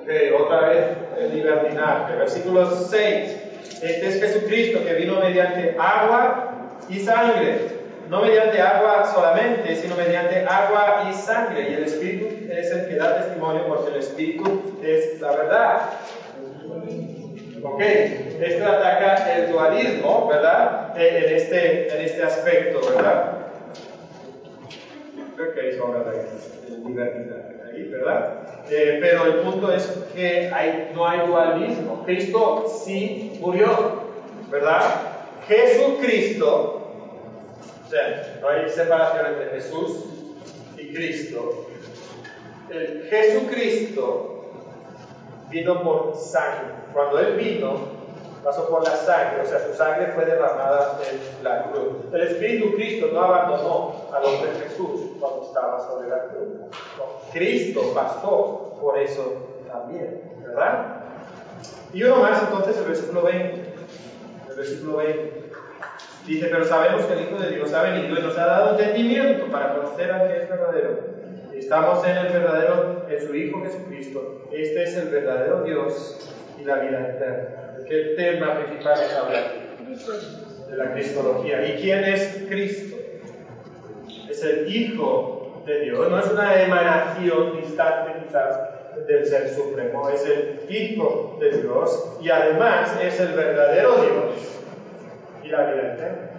Okay, 0.02 0.30
otra 0.30 0.68
vez 0.68 0.86
el 1.18 1.34
libertinaje. 1.34 2.14
Versículo 2.14 2.70
6. 2.70 2.92
Este 3.82 4.08
es 4.08 4.20
Jesucristo 4.20 4.84
que 4.84 4.94
vino 4.94 5.18
mediante 5.18 5.76
agua 5.76 6.52
y 6.88 7.00
sangre. 7.00 7.58
No 8.08 8.22
mediante 8.22 8.62
agua 8.62 9.04
solamente, 9.12 9.74
sino 9.74 9.96
mediante 9.96 10.46
agua 10.48 11.08
y 11.10 11.12
sangre. 11.12 11.70
Y 11.70 11.74
el 11.74 11.84
Espíritu 11.84 12.31
es 12.58 12.70
el 12.70 12.88
que 12.88 12.96
da 12.96 13.22
testimonio 13.22 13.66
porque 13.66 13.90
el 13.90 13.96
Espíritu 13.96 14.74
es 14.82 15.20
la 15.20 15.32
verdad. 15.32 15.90
Ok, 17.64 17.80
esto 17.80 18.66
ataca 18.66 19.36
el 19.36 19.52
dualismo, 19.52 20.28
¿verdad? 20.28 20.94
En 20.96 21.34
este, 21.34 21.94
en 21.94 22.04
este 22.04 22.22
aspecto, 22.22 22.80
¿verdad? 22.80 23.38
Creo 25.36 25.54
que 25.54 25.60
ahí 25.60 25.78
sobra 25.78 26.00
la 26.00 26.12
libertad, 26.84 27.66
ahí, 27.70 27.84
¿verdad? 27.84 28.42
Eh, 28.68 28.98
pero 29.00 29.26
el 29.26 29.34
punto 29.40 29.72
es 29.72 29.86
que 30.14 30.50
no 30.94 31.06
hay 31.06 31.26
dualismo. 31.26 32.02
Cristo 32.04 32.66
sí 32.84 33.38
murió, 33.40 34.02
¿verdad? 34.50 34.82
Jesucristo, 35.46 36.90
o 37.86 37.90
sea, 37.90 38.38
no 38.40 38.48
hay 38.48 38.68
separación 38.68 39.26
entre 39.26 39.50
Jesús 39.50 40.04
y 40.76 40.92
Cristo. 40.92 41.68
El 42.72 43.06
Jesucristo 43.10 44.46
vino 45.50 45.82
por 45.82 46.16
sangre. 46.16 46.72
Cuando 46.94 47.18
Él 47.18 47.36
vino, 47.36 47.74
pasó 48.42 48.66
por 48.68 48.82
la 48.82 48.96
sangre, 48.96 49.42
o 49.42 49.46
sea, 49.46 49.60
su 49.60 49.74
sangre 49.74 50.12
fue 50.14 50.24
derramada 50.24 50.98
en 51.10 51.44
la 51.44 51.64
cruz. 51.64 52.12
El 52.12 52.22
Espíritu 52.22 52.74
Cristo 52.74 53.08
no 53.12 53.20
abandonó 53.20 54.06
al 54.10 54.24
hombre 54.24 54.52
Jesús 54.62 55.10
cuando 55.20 55.42
estaba 55.42 55.86
sobre 55.86 56.08
la 56.08 56.28
cruz. 56.28 56.48
Cristo 57.30 57.92
pasó 57.94 58.78
por 58.80 58.98
eso 58.98 59.34
también, 59.70 60.22
¿verdad? 60.40 61.02
Y 61.92 62.02
uno 62.04 62.16
más, 62.16 62.42
entonces, 62.42 62.78
el 62.78 62.84
versículo 62.84 63.22
20. 63.22 63.74
El 64.48 64.56
versículo 64.56 64.96
20. 64.96 65.42
Dice, 66.26 66.46
pero 66.46 66.64
sabemos 66.64 67.04
que 67.04 67.12
el 67.12 67.22
Hijo 67.22 67.36
de 67.36 67.50
Dios 67.50 67.72
ha 67.74 67.82
venido 67.82 68.18
y 68.18 68.22
nos 68.22 68.38
ha 68.38 68.46
dado 68.46 68.70
entendimiento 68.70 69.46
para 69.52 69.74
conocer 69.74 70.10
al 70.10 70.28
que 70.28 70.42
es 70.42 70.48
verdadero. 70.48 71.11
Estamos 71.62 72.04
en 72.04 72.16
el 72.16 72.32
verdadero, 72.32 73.06
en 73.08 73.24
su 73.24 73.34
Hijo 73.36 73.62
Jesucristo. 73.62 74.42
Este 74.50 74.82
es 74.82 74.96
el 74.96 75.08
verdadero 75.10 75.62
Dios 75.62 76.28
y 76.60 76.64
la 76.64 76.80
vida 76.80 77.08
eterna. 77.08 77.76
¿Qué 77.88 78.14
tema 78.16 78.58
principal 78.58 79.00
es 79.00 79.14
hablar 79.14 79.52
de 80.68 80.76
la 80.76 80.92
cristología? 80.92 81.64
¿Y 81.64 81.80
quién 81.80 82.02
es 82.02 82.46
Cristo? 82.48 82.96
Es 84.28 84.42
el 84.42 84.74
Hijo 84.74 85.62
de 85.64 85.80
Dios, 85.82 86.10
no 86.10 86.18
es 86.18 86.26
una 86.32 86.62
emanación 86.62 87.60
distante 87.60 88.24
quizás 88.24 88.58
del 89.06 89.24
Ser 89.24 89.48
Supremo, 89.48 90.10
es 90.10 90.26
el 90.26 90.66
Hijo 90.68 91.38
de 91.40 91.62
Dios 91.62 92.18
y 92.20 92.28
además 92.28 92.98
es 93.00 93.20
el 93.20 93.34
verdadero 93.34 93.94
Dios 94.02 94.60
y 95.44 95.48
la 95.48 95.70
vida 95.70 95.94
eterna. 95.94 96.31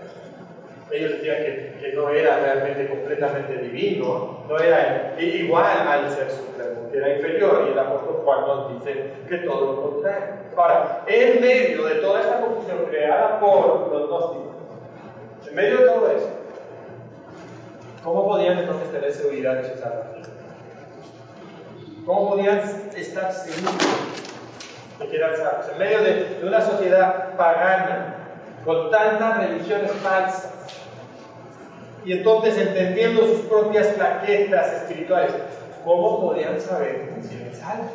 Ellos 0.91 1.11
decían 1.13 1.37
que, 1.37 1.77
que 1.79 1.93
no 1.93 2.09
era 2.09 2.37
realmente 2.39 2.87
completamente 2.87 3.57
divino, 3.57 4.45
no 4.47 4.59
era 4.59 5.15
igual 5.19 5.87
al 5.87 6.09
Ser 6.11 6.29
Supremo, 6.29 6.91
que 6.91 6.97
era 6.97 7.15
inferior, 7.15 7.65
y 7.67 7.71
el 7.71 7.79
apóstol 7.79 8.21
Juan 8.23 8.41
nos 8.41 8.73
dice 8.73 9.11
que 9.27 9.37
todo 9.39 9.65
lo 9.65 9.81
contrario. 9.81 10.25
Ahora, 10.55 11.03
en 11.07 11.41
medio 11.41 11.85
de 11.85 11.95
toda 11.95 12.21
esta 12.21 12.41
confusión 12.41 12.85
creada 12.89 13.39
por 13.39 13.91
los 13.91 14.09
gnósticos, 14.09 14.55
en 15.49 15.55
medio 15.55 15.79
de 15.79 15.85
todo 15.85 16.11
eso, 16.11 16.29
¿cómo 18.03 18.27
podían 18.27 18.59
entonces 18.59 18.91
tener 18.91 19.11
seguridad 19.13 19.55
de 19.55 19.69
su 19.69 19.79
salvación? 19.79 20.23
¿Cómo 22.05 22.29
podían 22.31 22.59
estar 22.95 23.31
seguros 23.31 23.75
de 24.99 25.07
que 25.07 25.15
eran 25.15 25.37
salvos? 25.37 25.69
En 25.71 25.79
medio 25.79 26.01
de, 26.01 26.13
de 26.39 26.45
una 26.45 26.61
sociedad 26.61 27.35
pagana, 27.37 28.15
con 28.65 28.91
tantas 28.91 29.37
religiones 29.47 29.91
falsas, 29.93 30.52
y 32.05 32.13
entonces 32.13 32.57
entendiendo 32.57 33.21
sus 33.25 33.39
propias 33.41 33.87
flaquezas 33.89 34.73
espirituales, 34.73 35.33
¿cómo 35.83 36.21
podían 36.21 36.59
saber 36.59 37.09
si 37.21 37.35
eran 37.35 37.55
salvos? 37.55 37.91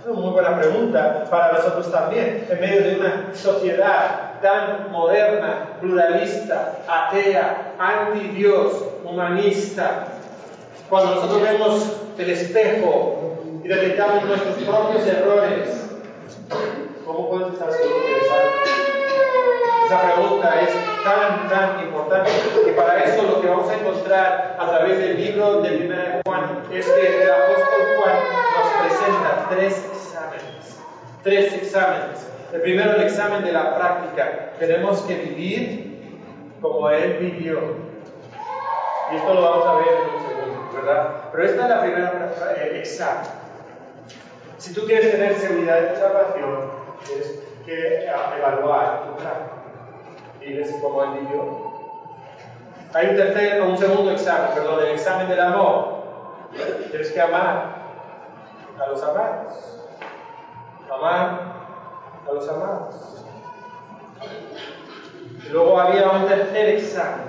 Es 0.00 0.06
una 0.06 0.20
muy 0.20 0.30
buena 0.30 0.58
pregunta 0.58 1.24
para 1.30 1.52
nosotros 1.52 1.90
también, 1.92 2.46
en 2.48 2.60
medio 2.60 2.82
de 2.82 2.96
una 2.96 3.34
sociedad 3.34 4.40
tan 4.40 4.90
moderna, 4.90 5.76
pluralista, 5.80 6.78
atea, 6.88 7.74
anti-Dios, 7.78 8.84
humanista. 9.04 10.06
Cuando 10.88 11.16
nosotros 11.16 11.42
vemos 11.42 12.00
el 12.16 12.30
espejo 12.30 13.38
y 13.62 13.68
detectamos 13.68 14.24
nuestros 14.24 14.54
propios 14.56 15.06
errores, 15.06 15.90
¿cómo 17.04 17.28
podemos 17.28 17.54
estar 17.54 17.72
seguros? 17.72 18.27
Esa 19.88 20.02
pregunta 20.02 20.60
es 20.60 20.68
tan, 21.02 21.48
tan 21.48 21.80
importante 21.80 22.30
y 22.68 22.72
para 22.72 23.04
eso 23.04 23.22
lo 23.22 23.40
que 23.40 23.48
vamos 23.48 23.70
a 23.70 23.74
encontrar 23.74 24.56
a 24.60 24.66
través 24.68 24.98
del 24.98 25.16
libro 25.16 25.62
de 25.62 25.70
Primera 25.70 26.02
de 26.02 26.22
Juan 26.26 26.62
es 26.70 26.86
que 26.86 27.22
el 27.22 27.30
apóstol 27.30 27.96
Juan 27.96 28.14
nos 28.54 28.68
presenta 28.82 29.46
tres 29.48 29.86
exámenes. 29.90 30.78
Tres 31.22 31.54
exámenes. 31.54 32.28
El 32.52 32.60
primero, 32.60 32.96
el 32.96 33.02
examen 33.02 33.42
de 33.42 33.52
la 33.52 33.76
práctica. 33.76 34.50
Tenemos 34.58 35.00
que 35.04 35.14
vivir 35.14 36.20
como 36.60 36.90
Él 36.90 37.16
vivió. 37.18 37.58
Y 39.10 39.16
esto 39.16 39.32
lo 39.32 39.40
vamos 39.40 39.66
a 39.68 39.74
ver 39.76 39.88
en 39.88 40.14
un 40.14 40.28
segundo, 40.28 40.70
¿verdad? 40.74 41.14
Pero 41.32 41.44
esta 41.44 41.62
es 41.62 41.68
la 41.70 41.80
primera 41.80 42.34
eh, 42.58 42.80
examen. 42.80 43.30
Si 44.58 44.74
tú 44.74 44.84
quieres 44.84 45.12
tener 45.12 45.34
seguridad 45.34 45.80
de 45.80 45.86
tu 45.88 46.00
salvación, 46.00 46.72
tienes 47.06 47.38
que 47.64 48.04
evaluar 48.04 49.04
tu 49.04 49.16
práctica 49.16 49.57
vives 50.48 50.74
como 50.80 51.12
vivió. 51.12 51.72
Hay 52.94 53.08
un 53.08 53.16
tercer, 53.16 53.62
un 53.62 53.76
segundo 53.76 54.10
examen, 54.10 54.50
perdón, 54.54 54.80
el 54.80 54.92
examen 54.92 55.28
del 55.28 55.40
amor. 55.40 55.98
Tienes 56.90 57.10
que 57.12 57.20
amar 57.20 57.76
a 58.80 58.86
los 58.88 59.02
amados. 59.02 59.90
Amar 60.90 61.40
a 62.26 62.32
los 62.32 62.48
amados. 62.48 63.24
Y 65.44 65.48
luego 65.50 65.78
había 65.78 66.10
un 66.10 66.26
tercer 66.26 66.76
examen. 66.76 67.28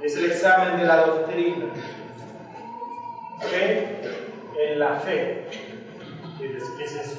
Es 0.00 0.16
el 0.16 0.26
examen 0.26 0.78
de 0.78 0.84
la 0.84 0.96
doctrina. 1.06 1.66
Fe 3.40 4.00
en 4.58 4.78
la 4.78 5.00
fe. 5.00 5.48
¿Qué 6.38 6.56
es? 6.84 7.18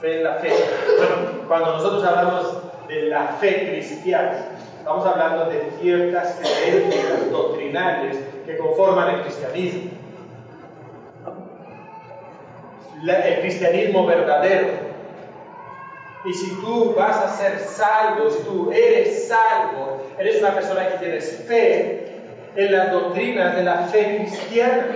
Fe 0.00 0.18
en 0.18 0.24
la 0.24 0.34
fe. 0.34 0.52
Cuando 1.48 1.76
nosotros 1.76 2.04
hablamos 2.04 2.71
de 2.92 3.08
la 3.08 3.26
fe 3.40 3.70
cristiana. 3.70 4.48
Estamos 4.78 5.06
hablando 5.06 5.46
de 5.46 5.62
ciertas 5.80 6.38
creencias 6.40 7.30
doctrinales 7.30 8.18
que 8.44 8.56
conforman 8.58 9.14
el 9.14 9.22
cristianismo. 9.22 9.90
el 13.04 13.40
cristianismo 13.40 14.06
verdadero. 14.06 14.68
Y 16.24 16.34
si 16.34 16.50
tú 16.60 16.94
vas 16.96 17.16
a 17.16 17.36
ser 17.36 17.58
salvo, 17.58 18.30
si 18.30 18.42
tú 18.44 18.70
eres 18.70 19.26
salvo, 19.26 20.06
eres 20.18 20.40
una 20.40 20.54
persona 20.54 20.88
que 20.88 20.98
tienes 20.98 21.44
fe 21.48 22.20
en 22.54 22.72
las 22.72 22.92
doctrinas 22.92 23.56
de 23.56 23.64
la 23.64 23.78
fe 23.88 24.18
cristiana. 24.18 24.86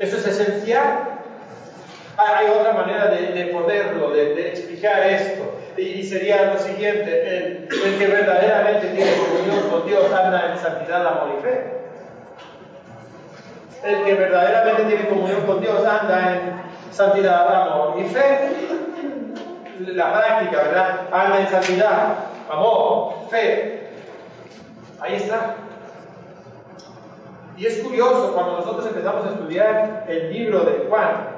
Eso 0.00 0.16
es 0.16 0.26
esencial. 0.26 1.14
Hay 2.16 2.46
otra 2.48 2.72
manera 2.72 3.06
de, 3.06 3.46
poderlo, 3.46 4.10
de, 4.10 4.63
esto, 4.92 5.54
y, 5.76 6.02
sería 6.04 6.52
lo 6.52 6.58
siguiente, 6.58 7.66
el, 7.68 7.98
que 7.98 8.06
verdaderamente 8.06 8.88
tiene 8.88 9.12
comunión 9.16 9.70
con 9.70 9.86
Dios 9.86 10.12
anda 10.12 10.52
en 10.52 10.58
santidad, 10.58 11.06
amor 11.06 11.36
y 11.38 11.42
fe. 11.42 11.74
El 13.84 14.04
que 14.04 14.14
verdaderamente 14.14 14.84
tiene 14.84 15.08
comunión 15.08 15.42
con 15.42 15.60
Dios 15.60 15.84
anda 15.84 16.32
en 16.32 16.92
santidad, 16.92 17.72
amor 17.72 17.98
y 17.98 18.04
fe. 18.08 18.50
La 19.88 20.12
práctica, 20.12 20.62
¿verdad? 20.62 21.00
Anda 21.12 21.40
en 21.40 21.48
santidad, 21.48 22.14
amor, 22.50 23.14
fe. 23.30 23.88
Ahí 25.00 25.16
está. 25.16 25.56
Y 27.56 27.66
es 27.66 27.78
curioso 27.78 28.32
cuando 28.32 28.58
nosotros 28.58 28.86
empezamos 28.86 29.26
a 29.26 29.30
estudiar 29.30 30.04
el 30.08 30.32
libro 30.32 30.60
de 30.60 30.86
Juan, 30.88 31.33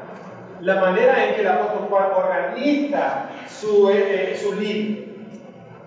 la 0.60 0.74
manera 0.76 1.24
en 1.24 1.34
que 1.34 1.40
el 1.42 1.48
apóstol 1.48 1.86
Juan 1.88 2.10
organiza 2.16 3.28
su, 3.48 3.90
eh, 3.90 4.38
su 4.40 4.54
libro. 4.54 5.06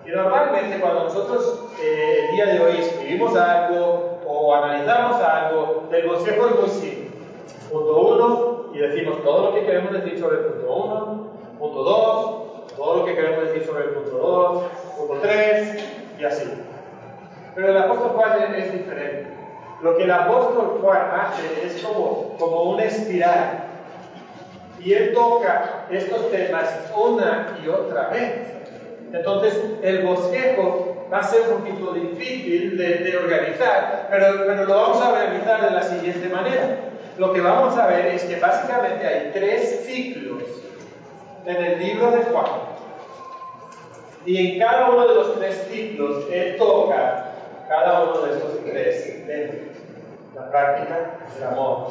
Y 0.06 0.10
normalmente 0.10 0.80
cuando 0.80 1.04
nosotros 1.04 1.70
eh, 1.80 2.26
el 2.28 2.36
día 2.36 2.46
de 2.46 2.60
hoy 2.60 2.76
escribimos 2.78 3.36
algo 3.36 4.20
o 4.26 4.54
analizamos 4.54 5.22
algo, 5.22 5.88
el 5.92 6.06
consejo 6.06 6.46
es 6.46 6.60
muy 6.60 6.68
simple. 6.68 7.10
Punto 7.70 8.00
uno, 8.00 8.74
y 8.74 8.78
decimos 8.78 9.22
todo 9.22 9.50
lo 9.50 9.54
que 9.54 9.64
queremos 9.64 9.92
decir 9.92 10.18
sobre 10.18 10.38
el 10.38 10.44
punto 10.46 10.74
uno. 10.74 11.30
Punto 11.58 11.82
dos, 11.82 12.76
todo 12.76 12.96
lo 12.96 13.04
que 13.04 13.14
queremos 13.14 13.44
decir 13.44 13.64
sobre 13.64 13.84
el 13.84 13.90
punto 13.90 14.16
dos. 14.16 14.62
Punto 14.96 15.14
tres, 15.20 15.84
y 16.18 16.24
así. 16.24 16.50
Pero 17.54 17.68
el 17.68 17.76
apóstol 17.76 18.10
Juan 18.10 18.54
es, 18.54 18.72
diferente. 18.72 19.26
Lo 19.82 19.96
que 19.96 20.04
el 20.04 20.10
apóstol 20.10 20.78
Juan 20.80 21.10
hace 21.12 21.66
es 21.66 21.82
como, 21.82 22.36
como 22.38 22.62
una 22.70 22.84
espiral 22.84 23.69
y 24.82 24.92
él 24.92 25.12
toca 25.12 25.86
estos 25.90 26.30
temas 26.30 26.68
una 26.96 27.58
y 27.62 27.68
otra 27.68 28.08
vez. 28.08 28.32
Entonces, 29.12 29.60
el 29.82 30.04
bosquejo 30.04 31.06
va 31.12 31.18
a 31.18 31.22
ser 31.22 31.42
un 31.50 31.60
poquito 31.60 31.92
difícil 31.92 32.76
de, 32.76 33.16
organizar, 33.16 34.08
pero, 34.10 34.46
pero 34.46 34.64
lo 34.64 34.74
vamos 34.74 35.02
a 35.02 35.12
organizar 35.12 35.68
de 35.68 35.70
la 35.70 35.82
siguiente 35.82 36.28
manera. 36.28 36.76
Lo 37.18 37.32
que 37.32 37.40
vamos 37.40 37.76
a 37.76 37.86
ver 37.88 38.06
es 38.06 38.24
que 38.24 38.36
básicamente 38.36 39.06
hay 39.06 39.30
tres 39.32 39.84
ciclos 39.84 40.42
en 41.44 41.56
el 41.56 41.78
libro 41.78 42.10
de 42.12 42.22
Juan. 42.22 42.46
Y 44.24 44.52
en 44.52 44.58
cada 44.58 44.90
uno 44.90 45.08
de 45.08 45.14
los 45.14 45.38
tres 45.38 45.66
ciclos, 45.70 46.26
él 46.30 46.56
toca 46.56 47.32
cada 47.68 48.04
uno 48.04 48.22
de 48.22 48.36
estos 48.36 48.64
tres 48.64 49.26
temas. 49.26 49.56
La 50.34 50.50
práctica, 50.50 51.18
el 51.36 51.44
amor 51.44 51.88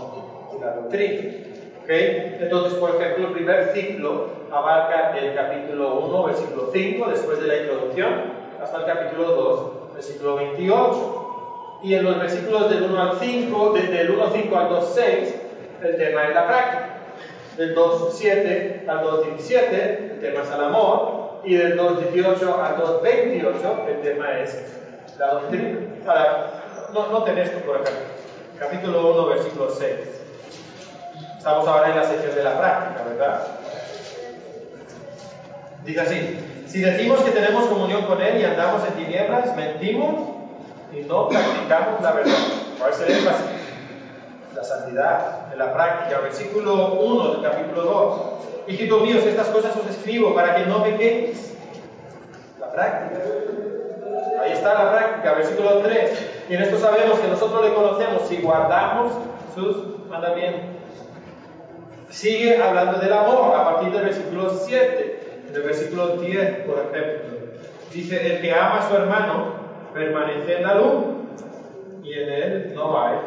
y 0.56 0.62
la 0.62 0.72
doctrina. 0.72 1.49
Entonces, 1.92 2.76
por 2.76 2.92
ejemplo, 2.96 3.28
el 3.28 3.34
primer 3.34 3.72
ciclo 3.74 4.28
abarca 4.52 5.18
el 5.18 5.34
capítulo 5.34 5.96
1, 6.02 6.24
versículo 6.24 6.70
5, 6.72 7.10
después 7.10 7.42
de 7.42 7.48
la 7.48 7.58
introducción, 7.58 8.14
hasta 8.62 8.78
el 8.78 8.86
capítulo 8.86 9.32
2, 9.32 9.94
versículo 9.96 10.36
28. 10.36 11.80
Y 11.82 11.96
en 11.96 12.04
los 12.04 12.20
versículos 12.20 12.70
del 12.70 12.84
1 12.84 13.02
al 13.02 13.20
5, 13.20 13.74
desde 13.74 14.02
el 14.02 14.12
1 14.12 14.30
5 14.32 14.58
al 14.58 14.70
2 14.70 14.92
6, 14.94 15.36
el 15.82 15.98
tema 15.98 16.28
es 16.28 16.36
la 16.36 16.48
práctica. 16.48 16.90
Del 17.58 17.74
2 17.74 18.14
7 18.14 18.86
al 18.88 19.02
2 19.02 19.26
17, 19.26 20.12
el 20.14 20.20
tema 20.20 20.44
es 20.44 20.52
el 20.52 20.64
amor. 20.64 21.40
Y 21.44 21.56
del 21.56 21.76
2 21.76 22.14
18 22.14 22.64
al 22.64 22.78
2 22.78 23.02
28, 23.02 23.86
el 23.88 24.02
tema 24.02 24.40
es 24.40 24.64
la 25.18 25.34
doctrina. 25.34 25.80
Ahora, 26.06 26.52
no, 26.94 27.08
no 27.08 27.24
tenés 27.24 27.50
esto 27.50 27.66
por 27.66 27.78
acá. 27.78 27.92
Capítulo 28.60 29.12
1, 29.12 29.26
versículo 29.26 29.72
6. 29.72 30.20
Estamos 31.40 31.66
ahora 31.70 31.92
en 31.92 31.96
la 31.96 32.04
sección 32.04 32.36
de 32.36 32.44
la 32.44 32.60
práctica, 32.60 33.02
¿verdad? 33.08 33.48
Dice 35.86 36.02
así, 36.02 36.38
si 36.68 36.82
decimos 36.82 37.22
que 37.22 37.32
tenemos 37.32 37.66
comunión 37.68 38.02
con 38.08 38.22
Él 38.22 38.42
y 38.42 38.44
andamos 38.44 38.86
en 38.86 39.06
tinieblas, 39.06 39.56
mentimos 39.56 40.16
y 40.92 41.00
no 41.06 41.30
practicamos 41.30 42.02
la 42.02 42.12
verdad. 42.12 42.34
¿Cuál 42.78 42.92
es 42.92 43.00
el 43.00 43.12
énfasis? 43.14 43.46
La 44.54 44.64
santidad, 44.66 45.54
en 45.54 45.60
la 45.60 45.74
práctica. 45.74 46.20
Versículo 46.20 46.96
1 46.96 47.32
del 47.36 47.42
capítulo 47.42 47.84
2. 47.84 48.22
Hijitos 48.68 49.02
míos, 49.02 49.24
estas 49.26 49.48
cosas 49.48 49.74
os 49.78 49.90
escribo 49.90 50.36
para 50.36 50.56
que 50.56 50.66
no 50.66 50.84
pequéis. 50.84 51.54
La 52.60 52.70
práctica. 52.70 53.22
Ahí 54.44 54.52
está 54.52 54.74
la 54.74 54.92
práctica, 54.92 55.36
versículo 55.36 55.78
3. 55.78 56.32
Y 56.50 56.56
en 56.56 56.64
esto 56.64 56.78
sabemos 56.80 57.18
que 57.18 57.30
nosotros 57.30 57.64
le 57.64 57.74
conocemos 57.74 58.28
si 58.28 58.42
guardamos 58.42 59.14
sus 59.56 60.06
mandamientos. 60.10 60.79
Sigue 62.10 62.62
hablando 62.62 62.98
del 63.00 63.14
amor 63.14 63.56
a 63.56 63.64
partir 63.66 63.92
del 63.92 64.06
versículo 64.06 64.50
7. 64.50 65.20
En 65.48 65.56
el 65.56 65.62
versículo 65.62 66.18
10, 66.18 66.66
por 66.66 66.80
ejemplo, 66.80 67.38
dice, 67.94 68.36
el 68.36 68.42
que 68.42 68.52
ama 68.52 68.80
a 68.80 68.90
su 68.90 68.96
hermano 68.96 69.54
permanece 69.94 70.58
en 70.58 70.64
la 70.64 70.76
luz 70.76 71.06
y 72.04 72.14
en 72.14 72.30
él 72.30 72.72
no 72.76 73.00
hay 73.00 73.18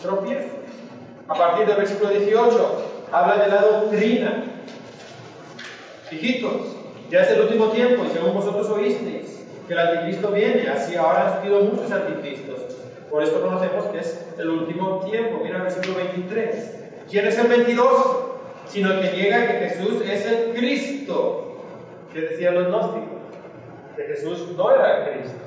tropiezo. 0.00 0.48
A 1.28 1.34
partir 1.34 1.66
del 1.66 1.76
versículo 1.76 2.10
18, 2.10 3.08
habla 3.12 3.44
de 3.44 3.50
la 3.50 3.60
doctrina. 3.60 4.44
Hijitos, 6.10 6.76
ya 7.10 7.22
es 7.22 7.30
el 7.30 7.40
último 7.42 7.68
tiempo 7.68 8.04
y 8.04 8.10
según 8.10 8.34
vosotros 8.34 8.70
oísteis 8.70 9.44
que 9.66 9.72
el 9.72 9.78
anticristo 9.78 10.30
viene, 10.30 10.68
así 10.68 10.96
ahora 10.96 11.26
han 11.26 11.34
surgido 11.34 11.60
muchos 11.62 11.90
anticristos. 11.90 12.60
Por 13.10 13.22
esto 13.22 13.42
conocemos 13.42 13.84
que 13.86 13.98
es 13.98 14.26
el 14.38 14.48
último 14.48 15.00
tiempo. 15.10 15.40
Mira 15.42 15.56
el 15.56 15.62
versículo 15.62 15.96
23. 15.96 16.74
¿Quién 17.10 17.26
es 17.26 17.38
el 17.38 17.48
mentiroso? 17.48 18.27
Sino 18.68 19.00
que 19.00 19.12
niega 19.12 19.46
que 19.46 19.68
Jesús 19.68 20.02
es 20.04 20.26
el 20.26 20.54
Cristo. 20.54 21.64
¿Qué 22.12 22.20
decían 22.22 22.54
los 22.54 22.68
gnósticos? 22.68 23.08
Que 23.96 24.02
Jesús 24.04 24.48
no 24.56 24.74
era 24.74 24.98
el 24.98 25.12
Cristo. 25.12 25.38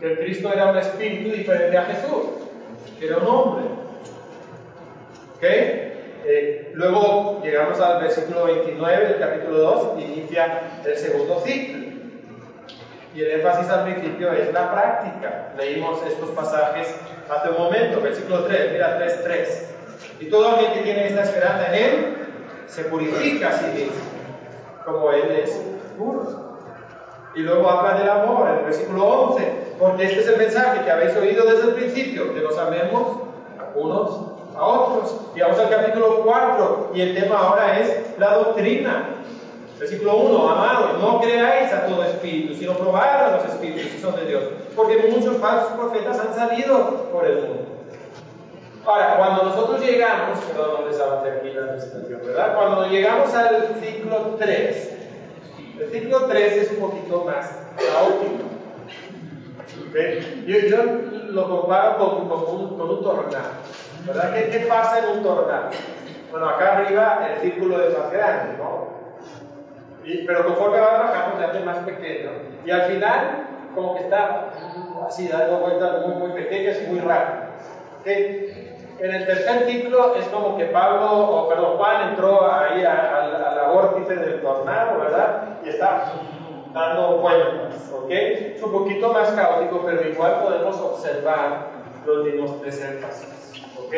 Que 0.00 0.12
el 0.12 0.18
Cristo 0.18 0.52
era 0.52 0.70
un 0.70 0.78
espíritu 0.78 1.30
diferente 1.30 1.76
a 1.76 1.84
Jesús. 1.84 2.24
Que 2.98 3.06
era 3.06 3.18
un 3.18 3.26
hombre. 3.26 3.64
¿Ok? 5.36 5.42
Eh, 6.26 6.70
luego 6.72 7.42
llegamos 7.44 7.78
al 7.80 8.02
versículo 8.02 8.46
29 8.46 9.08
del 9.08 9.18
capítulo 9.18 9.58
2 9.58 9.98
y 9.98 10.02
inicia 10.04 10.62
el 10.84 10.96
segundo 10.96 11.40
ciclo. 11.40 11.84
Y 13.14 13.20
el 13.20 13.30
énfasis 13.32 13.70
al 13.70 13.84
principio 13.84 14.32
es 14.32 14.52
la 14.52 14.72
práctica. 14.72 15.52
Leímos 15.58 16.00
estos 16.06 16.30
pasajes 16.30 16.94
hace 17.30 17.50
un 17.50 17.58
momento, 17.58 18.00
versículo 18.00 18.44
3, 18.44 18.72
mira 18.72 18.98
3.3. 18.98 19.46
Y 20.20 20.26
todo 20.30 20.48
aquel 20.48 20.72
que 20.72 20.80
tiene 20.80 21.06
esta 21.08 21.22
esperanza 21.22 21.68
en 21.68 21.74
Él 21.74 22.23
se 22.66 22.84
purifica 22.84 23.48
a 23.48 23.52
sí 23.52 23.66
mismo, 23.74 23.94
como 24.84 25.10
Él 25.10 25.30
es 25.30 25.60
puro. 25.98 26.54
Y 27.34 27.40
luego 27.40 27.68
habla 27.68 27.98
del 27.98 28.08
amor 28.08 28.48
en 28.48 28.58
el 28.58 28.64
versículo 28.64 29.04
11, 29.04 29.52
porque 29.78 30.04
este 30.04 30.20
es 30.20 30.28
el 30.28 30.36
mensaje 30.38 30.84
que 30.84 30.90
habéis 30.90 31.16
oído 31.16 31.44
desde 31.44 31.68
el 31.68 31.74
principio, 31.74 32.32
que 32.32 32.40
nos 32.40 32.56
amemos 32.58 33.18
unos 33.74 34.20
a 34.56 34.64
otros. 34.64 35.20
Y 35.34 35.40
vamos 35.40 35.58
al 35.58 35.68
capítulo 35.68 36.22
4, 36.24 36.90
y 36.94 37.00
el 37.00 37.14
tema 37.14 37.38
ahora 37.38 37.80
es 37.80 38.18
la 38.18 38.36
doctrina. 38.36 39.08
Versículo 39.78 40.16
1, 40.16 40.48
amados, 40.48 41.00
no 41.00 41.20
creáis 41.20 41.72
a 41.72 41.86
todo 41.86 42.04
espíritu, 42.04 42.54
sino 42.54 42.74
probad 42.74 43.26
a 43.26 43.36
los 43.36 43.44
espíritus 43.46 43.90
si 43.90 43.98
son 43.98 44.14
de 44.14 44.26
Dios, 44.26 44.44
porque 44.76 45.08
muchos 45.08 45.36
falsos 45.38 45.72
profetas 45.72 46.20
han 46.20 46.34
salido 46.34 47.08
por 47.12 47.26
el 47.26 47.34
mundo. 47.42 47.73
Ahora, 48.86 49.16
cuando 49.16 49.44
nosotros 49.44 49.80
llegamos, 49.80 50.38
perdón, 50.40 50.80
no 50.80 50.86
les 50.88 51.00
aquí 51.00 51.50
la 51.52 51.72
presentación, 51.72 52.20
¿verdad? 52.24 52.54
Cuando 52.54 52.86
llegamos 52.88 53.34
al 53.34 53.74
ciclo 53.80 54.36
3, 54.38 54.98
el 55.80 55.90
ciclo 55.90 56.26
3 56.26 56.52
es 56.52 56.70
un 56.72 56.76
poquito 56.78 57.24
más 57.24 57.50
caótico. 57.76 58.44
¿Okay? 59.88 60.44
Yo, 60.46 60.84
lo 61.32 61.48
comparo 61.48 61.98
con, 61.98 62.90
un, 62.90 63.02
tornado, 63.02 63.48
¿verdad? 64.06 64.34
¿Qué, 64.34 64.50
¿Qué 64.50 64.66
pasa 64.66 64.98
en 64.98 65.18
un 65.18 65.22
tornado? 65.22 65.70
Bueno, 66.30 66.48
acá 66.48 66.78
arriba 66.78 67.28
el 67.32 67.40
círculo 67.40 67.82
es 67.82 67.96
más 67.96 68.12
grande, 68.12 68.58
¿no? 68.58 68.94
pero 70.26 70.46
conforme 70.46 70.80
va 70.80 70.98
bajando 70.98 71.38
se 71.38 71.44
hace 71.44 71.60
más 71.60 71.78
pequeño. 71.78 72.30
Y 72.64 72.70
al 72.70 72.82
final, 72.82 73.46
como 73.74 73.94
que 73.94 74.02
está 74.02 74.50
así, 75.08 75.28
dando 75.28 75.58
vueltas 75.58 76.06
muy, 76.06 76.16
muy 76.16 76.32
pequeñas 76.32 76.76
y 76.82 76.90
muy 76.90 77.00
rápidas. 77.00 77.44
En 79.04 79.12
el 79.14 79.26
tercer 79.26 79.66
ciclo 79.66 80.14
es 80.14 80.26
como 80.28 80.56
que 80.56 80.64
Pablo, 80.64 81.28
o 81.28 81.46
perdón, 81.50 81.76
Juan 81.76 82.08
entró 82.08 82.50
ahí 82.50 82.82
a, 82.84 83.50
a, 83.50 83.54
la 83.54 83.68
vórtice 83.70 84.16
del 84.16 84.40
tornado, 84.40 84.98
¿verdad? 84.98 85.58
Y 85.62 85.68
está 85.68 86.10
dando 86.72 87.18
vueltas, 87.18 87.92
¿ok? 87.92 88.10
Es 88.10 88.62
un 88.62 88.72
poquito 88.72 89.12
más 89.12 89.30
caótico, 89.32 89.82
pero 89.84 90.08
igual 90.08 90.40
podemos 90.42 90.80
observar 90.80 91.66
los 92.06 92.24
mismos 92.24 92.62
tres 92.62 92.82
énfasis, 92.82 93.62
¿ok? 93.76 93.92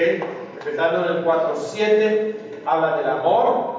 Empezando 0.59 1.09
en 1.09 1.18
el 1.18 1.24
4.7, 1.24 2.36
habla 2.66 2.96
del 2.96 3.09
amor, 3.09 3.76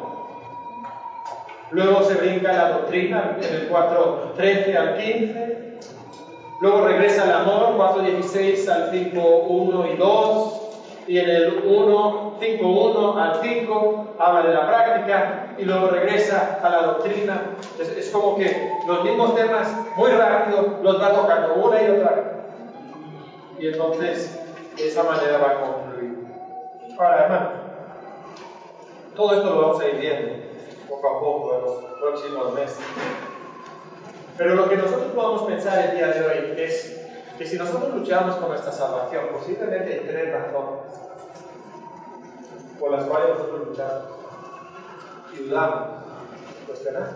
Luego 1.71 2.01
se 2.03 2.13
brinca 2.13 2.53
la 2.53 2.69
doctrina 2.69 3.37
en 3.41 3.53
el 3.53 3.69
4.13 3.69 4.77
al 4.77 4.97
15. 4.97 5.79
Luego 6.61 6.87
regresa 6.87 7.23
al 7.23 7.33
amor, 7.41 7.75
4.16 7.77 8.69
al 8.69 8.91
5.1 8.93 9.93
y 9.93 9.97
2. 9.97 10.66
Y 11.07 11.19
en 11.19 11.29
el 11.29 11.63
1.5.1 11.63 13.17
al 13.17 13.41
5 13.41 14.15
habla 14.19 14.41
de 14.41 14.53
la 14.53 14.67
práctica 14.67 15.55
y 15.57 15.63
luego 15.63 15.87
regresa 15.87 16.59
a 16.61 16.69
la 16.69 16.81
doctrina. 16.83 17.55
Es, 17.79 18.09
como 18.09 18.35
que 18.35 18.73
los 18.85 19.03
mismos 19.03 19.35
temas 19.35 19.73
muy 19.95 20.11
rápido 20.11 20.79
los 20.81 21.01
va 21.01 21.13
tocando 21.13 21.55
una 21.55 21.81
y 21.81 21.89
otra. 21.91 22.33
Y 23.57 23.67
entonces 23.67 24.37
de 24.75 24.87
esa 24.87 25.03
manera 25.03 25.37
va 25.37 25.51
a 25.51 25.61
concluir. 25.61 26.27
Ahora, 26.99 27.23
hermano, 27.23 27.49
todo 29.15 29.33
esto 29.33 29.49
lo 29.49 29.61
vamos 29.61 29.81
a 29.81 29.87
ir 29.87 29.95
viendo 29.95 30.47
poco 30.89 31.07
a 31.07 31.19
poco 31.19 31.55
en 31.55 31.61
los 31.61 31.99
próximos 31.99 32.53
meses. 32.53 32.79
Pero 34.37 34.55
lo 34.55 34.69
que 34.69 34.77
nosotros 34.77 35.11
podemos 35.15 35.43
pensar 35.43 35.89
el 35.89 35.97
día 35.97 36.07
de 36.07 36.25
hoy 36.25 36.61
es 36.61 37.06
que 37.37 37.45
si 37.45 37.57
nosotros 37.57 37.93
luchamos 37.93 38.35
con 38.37 38.49
nuestra 38.49 38.71
salvación, 38.71 39.25
posiblemente 39.31 39.93
hay 39.93 40.07
tres 40.07 40.33
razones 40.33 40.79
por 42.79 42.91
las 42.91 43.03
cuales 43.05 43.29
nosotros 43.29 43.67
luchamos 43.67 44.03
y 45.33 45.43
dudamos, 45.43 45.87
cuestionamos. 46.65 47.15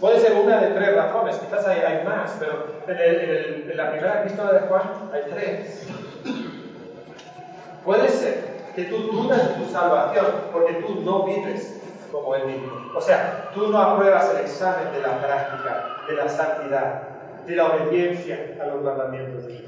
Puede 0.00 0.20
ser 0.20 0.34
una 0.34 0.60
de 0.60 0.68
tres 0.68 0.94
razones, 0.94 1.36
quizás 1.36 1.66
hay, 1.66 1.80
hay 1.80 2.04
más, 2.04 2.36
pero 2.38 2.66
en, 2.86 2.96
el, 2.96 3.20
en, 3.20 3.30
el, 3.30 3.70
en 3.70 3.76
la 3.76 3.90
primera 3.90 4.20
epístola 4.20 4.52
de 4.52 4.60
Juan 4.60 5.10
hay 5.12 5.22
tres. 5.30 5.88
Puede 7.84 8.08
ser 8.08 8.58
que 8.76 8.84
tú 8.84 8.98
dudas 8.98 9.48
de 9.48 9.64
tu 9.64 9.72
salvación 9.72 10.26
porque 10.52 10.74
tú 10.74 11.00
no 11.02 11.24
vives 11.24 11.80
como 12.12 12.34
él 12.34 12.42
dijo. 12.46 12.92
O 12.94 13.00
sea, 13.00 13.50
tú 13.54 13.68
no 13.68 13.78
apruebas 13.78 14.30
el 14.34 14.42
examen 14.42 14.92
de 14.92 15.00
la 15.00 15.18
práctica, 15.20 15.96
de 16.08 16.14
la 16.14 16.28
santidad, 16.28 17.07
de 17.48 17.56
la 17.56 17.66
obediencia 17.66 18.56
a 18.60 18.66
los 18.66 18.84
mandamientos 18.84 19.46
de 19.46 19.52
Dios. 19.54 19.64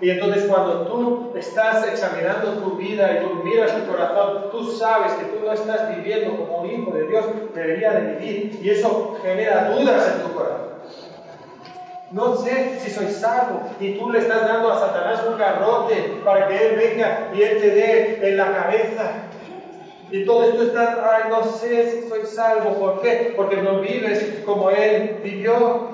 Y 0.00 0.10
entonces 0.10 0.46
cuando 0.46 0.86
tú 0.86 1.32
estás 1.36 1.86
examinando 1.86 2.54
tu 2.54 2.76
vida 2.76 3.20
y 3.20 3.24
tú 3.24 3.34
miras 3.44 3.76
tu 3.76 3.86
corazón, 3.86 4.50
tú 4.50 4.72
sabes 4.72 5.12
que 5.12 5.26
tú 5.26 5.44
no 5.44 5.52
estás 5.52 5.94
viviendo 5.94 6.36
como 6.36 6.62
un 6.62 6.70
hijo 6.70 6.90
de 6.90 7.06
Dios 7.06 7.24
debería 7.54 7.92
de 7.92 8.14
vivir. 8.14 8.60
Y 8.60 8.70
eso 8.70 9.16
genera 9.22 9.70
dudas 9.70 10.16
en 10.16 10.22
tu 10.22 10.34
corazón. 10.34 10.72
No 12.10 12.36
sé 12.36 12.78
si 12.80 12.90
soy 12.90 13.06
salvo 13.06 13.62
y 13.78 13.94
tú 13.94 14.10
le 14.10 14.18
estás 14.18 14.46
dando 14.46 14.72
a 14.72 14.78
Satanás 14.78 15.24
un 15.26 15.38
garrote 15.38 16.20
para 16.24 16.48
que 16.48 16.66
él 16.66 16.76
venga 16.76 17.30
y 17.34 17.42
él 17.42 17.58
te 17.58 17.70
dé 17.70 18.28
en 18.28 18.36
la 18.36 18.52
cabeza 18.52 19.12
y 20.12 20.20
entonces 20.20 20.56
tú 20.56 20.62
estás, 20.64 20.98
ay, 21.02 21.30
no 21.30 21.42
sé 21.42 21.90
si 21.90 22.06
soy 22.06 22.26
salvo. 22.26 22.74
¿Por 22.78 23.00
qué? 23.00 23.32
Porque 23.34 23.56
no 23.56 23.80
vives 23.80 24.42
como 24.44 24.68
Él 24.68 25.20
vivió. 25.24 25.88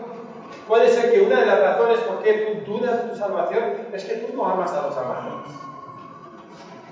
Puede 0.69 0.91
ser 0.91 1.11
que 1.11 1.23
una 1.23 1.41
de 1.41 1.47
las 1.47 1.61
razones 1.61 1.99
por 2.01 2.23
qué 2.23 2.63
tú 2.67 2.73
dudas 2.73 3.03
de 3.03 3.09
tu 3.09 3.17
salvación 3.17 3.89
es 3.91 4.05
que 4.05 4.15
tú 4.17 4.37
no 4.37 4.47
amas 4.47 4.71
a 4.73 4.83
los 4.83 4.97
amados. 4.99 5.47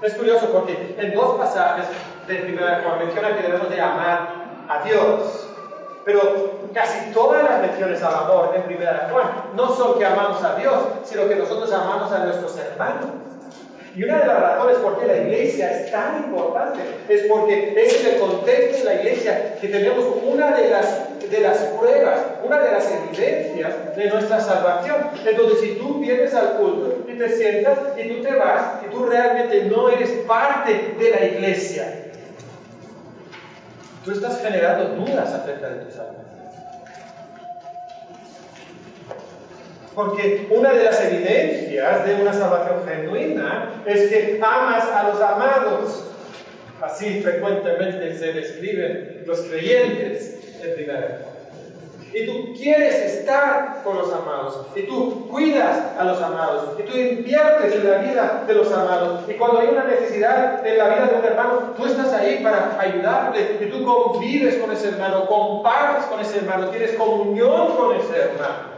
Es 0.01 0.15
curioso 0.15 0.47
porque 0.51 0.97
en 0.99 1.15
dos 1.15 1.37
pasajes 1.37 1.85
de 2.27 2.35
primera 2.37 2.83
Juan 2.83 2.99
menciona 2.99 3.37
que 3.37 3.43
debemos 3.43 3.69
de 3.69 3.79
amar 3.79 4.65
a 4.67 4.83
Dios. 4.83 5.51
Pero 6.07 6.61
casi 6.73 7.13
todas 7.13 7.45
las 7.45 7.61
menciones 7.61 8.03
al 8.03 8.15
amor 8.15 8.53
en 8.57 8.63
primera 8.63 9.11
no 9.55 9.69
son 9.75 9.99
que 9.99 10.07
amamos 10.07 10.43
a 10.43 10.55
Dios, 10.55 10.77
sino 11.05 11.29
que 11.29 11.37
nosotros 11.37 11.71
amamos 11.71 12.11
a 12.13 12.21
nuestros 12.21 12.57
hermanos. 12.57 13.26
Y 13.97 14.05
una 14.05 14.19
de 14.19 14.27
las 14.27 14.41
razones 14.41 14.77
por 14.79 15.01
qué 15.01 15.07
la 15.07 15.17
iglesia 15.17 15.71
es 15.71 15.91
tan 15.91 16.25
importante 16.25 16.81
es 17.09 17.23
porque 17.23 17.73
es 17.83 18.05
el 18.05 18.19
contexto 18.21 18.79
de 18.79 18.85
la 18.85 19.01
iglesia 19.01 19.55
que 19.59 19.69
tenemos 19.69 20.05
una 20.23 20.55
de 20.55 20.69
las, 20.69 21.31
de 21.31 21.41
las 21.41 21.59
pruebas, 21.59 22.21
una 22.45 22.59
de 22.61 22.73
las 22.73 22.93
evidencias 22.93 23.97
de 23.97 24.11
nuestra 24.11 24.39
salvación. 24.39 24.97
Entonces, 25.25 25.61
si 25.61 25.77
tú 25.77 25.99
vienes 25.99 26.35
al 26.35 26.59
culto 26.59 27.07
y 27.09 27.17
te 27.17 27.29
sientas 27.31 27.79
y 27.97 28.09
tú 28.09 28.23
te 28.23 28.35
vas 28.35 28.83
y 28.87 28.91
tú 28.91 29.07
realmente 29.07 29.65
no 29.65 29.89
eres 29.89 30.11
parte 30.27 30.95
de 30.99 31.11
la 31.11 31.25
iglesia, 31.25 32.11
tú 34.05 34.13
estás 34.13 34.43
generando 34.43 34.95
dudas 34.95 35.33
acerca 35.33 35.71
de 35.71 35.85
tu 35.87 35.91
salvación. 35.91 36.26
Porque 39.97 40.47
una 40.51 40.73
de 40.73 40.85
las 40.85 41.03
evidencias 41.03 42.07
de 42.07 42.15
una 42.17 42.33
salvación 42.33 42.85
genuina 42.87 43.83
es 43.87 44.09
que 44.09 44.39
amas 44.43 44.85
a 44.91 45.09
los 45.09 45.21
amados. 45.21 46.05
Así 46.81 47.21
frecuentemente 47.23 48.15
se 48.15 48.33
describen 48.35 49.25
los 49.27 49.41
creyentes 49.41 50.61
en 50.63 50.75
primera 50.75 51.19
y 52.17 52.25
tú 52.25 52.55
quieres 52.57 52.95
estar 52.95 53.83
con 53.85 53.99
los 53.99 54.11
amados, 54.11 54.69
y 54.75 54.83
tú 54.85 55.29
cuidas 55.29 55.83
a 55.99 56.05
los 56.05 56.23
amados, 56.23 56.71
y 56.79 56.83
tú 56.83 56.97
inviertes 56.97 57.75
en 57.75 57.91
la 57.91 57.99
vida 57.99 58.45
de 58.47 58.55
los 58.55 58.73
amados, 58.73 59.29
y 59.29 59.35
cuando 59.35 59.61
hay 59.61 59.69
una 59.69 59.85
necesidad 59.85 60.67
en 60.67 60.79
la 60.79 60.89
vida 60.89 61.09
de 61.09 61.19
un 61.19 61.25
hermano, 61.27 61.75
tú 61.77 61.85
estás 61.85 62.15
ahí 62.15 62.41
para 62.43 62.81
ayudarle, 62.81 63.59
y 63.61 63.67
tú 63.67 63.85
convives 63.85 64.57
con 64.57 64.73
ese 64.73 64.89
hermano, 64.89 65.27
compartes 65.27 66.07
con 66.07 66.19
ese 66.21 66.39
hermano, 66.39 66.69
tienes 66.69 66.93
comunión 66.93 67.77
con 67.77 67.97
ese 67.97 68.17
hermano. 68.17 68.76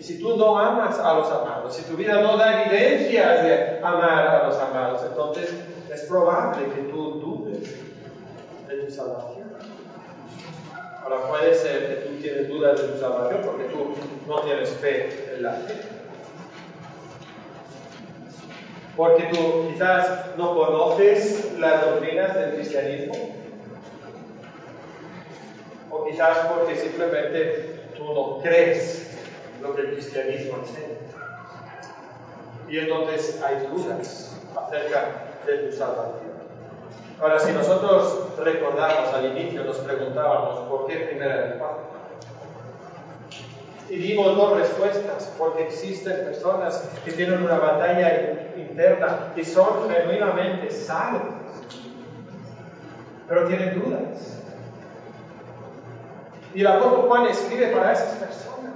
Y 0.00 0.02
si 0.02 0.18
tú 0.18 0.34
no 0.34 0.58
amas 0.58 0.98
a 0.98 1.12
los 1.12 1.30
amados, 1.30 1.76
si 1.76 1.82
tu 1.82 1.94
vida 1.94 2.22
no 2.22 2.38
da 2.38 2.62
evidencias 2.62 3.42
de 3.42 3.80
amar 3.82 4.28
a 4.28 4.46
los 4.46 4.56
amados, 4.56 5.02
entonces 5.06 5.52
es 5.92 6.00
probable 6.04 6.72
que 6.74 6.90
tú 6.90 7.20
dudes 7.20 7.76
de 8.66 8.76
tu 8.76 8.90
salvación. 8.90 9.52
Ahora 11.02 11.28
puede 11.28 11.54
ser 11.54 11.88
que 11.88 11.94
tú 11.96 12.22
tienes 12.22 12.48
dudas 12.48 12.80
de 12.80 12.88
tu 12.88 12.98
salvación 12.98 13.42
porque 13.44 13.64
tú 13.64 13.92
no 14.26 14.40
tienes 14.40 14.70
fe 14.70 15.34
en 15.34 15.42
la 15.42 15.52
fe. 15.52 15.74
Porque 18.96 19.24
tú 19.24 19.68
quizás 19.70 20.34
no 20.38 20.56
conoces 20.56 21.58
las 21.58 21.84
doctrinas 21.84 22.34
del 22.36 22.54
cristianismo. 22.54 23.36
O 25.90 26.06
quizás 26.06 26.38
porque 26.48 26.74
simplemente 26.76 27.90
tú 27.98 28.14
no 28.14 28.38
crees 28.42 29.10
lo 29.60 29.74
que 29.74 29.82
el 29.82 29.92
cristianismo 29.92 30.58
enseña. 30.58 30.98
Y 32.68 32.78
entonces 32.78 33.42
hay 33.42 33.66
dudas 33.66 34.36
acerca 34.56 35.08
de 35.46 35.58
tu 35.58 35.76
salvación. 35.76 36.30
Ahora, 37.20 37.38
si 37.38 37.52
nosotros 37.52 38.28
recordamos 38.38 39.12
al 39.12 39.36
inicio, 39.36 39.64
nos 39.64 39.76
preguntábamos 39.78 40.68
por 40.68 40.86
qué 40.86 40.96
primera 40.96 41.36
de 41.36 41.58
Juan. 41.58 41.72
Y 43.90 43.96
dimos 43.96 44.36
dos 44.36 44.56
respuestas, 44.56 45.32
porque 45.36 45.64
existen 45.64 46.24
personas 46.24 46.88
que 47.04 47.12
tienen 47.12 47.42
una 47.42 47.58
batalla 47.58 48.52
interna 48.56 49.32
y 49.36 49.44
son 49.44 49.90
genuinamente 49.90 50.70
salvos, 50.70 51.34
pero 53.28 53.48
tienen 53.48 53.82
dudas. 53.82 54.38
Y 56.54 56.60
el 56.60 56.66
apóstol 56.68 57.08
Juan 57.08 57.26
escribe 57.26 57.66
para 57.68 57.92
esas 57.92 58.14
personas, 58.14 58.69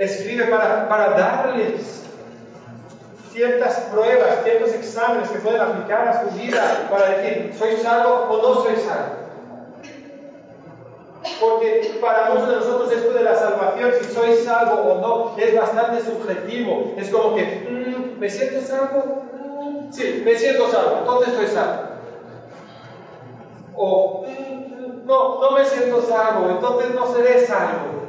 escribe 0.00 0.44
para, 0.46 0.88
para 0.88 1.10
darles 1.10 2.04
ciertas 3.30 3.80
pruebas, 3.92 4.42
ciertos 4.42 4.72
exámenes 4.72 5.28
que 5.28 5.38
pueden 5.38 5.60
aplicar 5.60 6.08
a 6.08 6.22
su 6.22 6.36
vida 6.36 6.88
para 6.90 7.10
decir, 7.10 7.54
¿soy 7.56 7.76
salvo 7.76 8.26
o 8.28 8.42
no 8.42 8.54
soy 8.62 8.76
salvo? 8.76 9.20
Porque 11.38 11.98
para 12.00 12.30
muchos 12.30 12.48
de 12.48 12.54
nosotros 12.56 12.92
esto 12.92 13.12
de 13.12 13.22
la 13.22 13.34
salvación, 13.34 13.92
si 14.00 14.10
soy 14.10 14.34
salvo 14.34 14.74
o 14.80 15.00
no, 15.00 15.38
es 15.38 15.54
bastante 15.54 16.00
subjetivo. 16.00 16.94
Es 16.96 17.10
como 17.10 17.34
que, 17.34 17.62
mm, 17.66 18.18
¿me 18.18 18.28
siento 18.28 18.60
salvo? 18.60 19.22
Mm, 19.34 19.92
sí, 19.92 20.22
me 20.24 20.34
siento 20.34 20.66
salvo, 20.70 20.98
entonces 21.00 21.34
soy 21.34 21.46
salvo. 21.46 21.82
O, 23.76 24.22
mm, 24.26 25.06
no, 25.06 25.40
no 25.40 25.50
me 25.52 25.64
siento 25.64 26.00
salvo, 26.02 26.50
entonces 26.50 26.94
no 26.94 27.06
seré 27.06 27.46
salvo. 27.46 27.99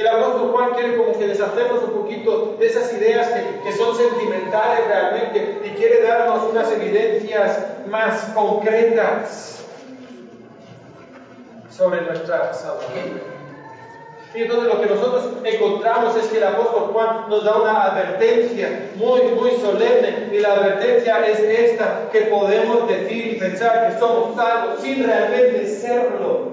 Y 0.00 0.02
el 0.02 0.08
apóstol 0.08 0.52
Juan 0.52 0.70
quiere 0.70 0.96
como 0.96 1.18
que 1.18 1.26
deshacernos 1.26 1.82
un 1.82 1.90
poquito 1.90 2.56
de 2.58 2.66
esas 2.66 2.90
ideas 2.94 3.28
que, 3.28 3.60
que, 3.68 3.76
son 3.76 3.94
sentimentales 3.94 4.86
realmente 4.88 5.60
y 5.62 5.68
quiere 5.76 6.00
darnos 6.00 6.50
unas 6.50 6.72
evidencias 6.72 7.66
más 7.86 8.22
concretas 8.34 9.62
sobre 11.68 12.00
nuestra 12.00 12.54
salvación. 12.54 13.20
Y 14.34 14.40
entonces 14.40 14.72
lo 14.72 14.80
que 14.80 14.86
nosotros 14.86 15.24
encontramos 15.44 16.16
es 16.16 16.28
que 16.28 16.38
el 16.38 16.44
apóstol 16.44 16.92
Juan 16.94 17.28
nos 17.28 17.44
da 17.44 17.56
una 17.56 17.82
advertencia 17.88 18.92
muy, 18.94 19.20
muy 19.20 19.50
solemne. 19.60 20.30
Y 20.32 20.38
la 20.38 20.54
advertencia 20.54 21.26
es 21.26 21.40
esta, 21.40 22.08
que 22.10 22.22
podemos 22.22 22.88
decir 22.88 23.34
y 23.34 23.38
pensar 23.38 23.90
que 23.90 23.98
somos 23.98 24.34
salvos 24.34 24.80
sin 24.80 25.04
realmente 25.04 25.66
serlo 25.66 26.49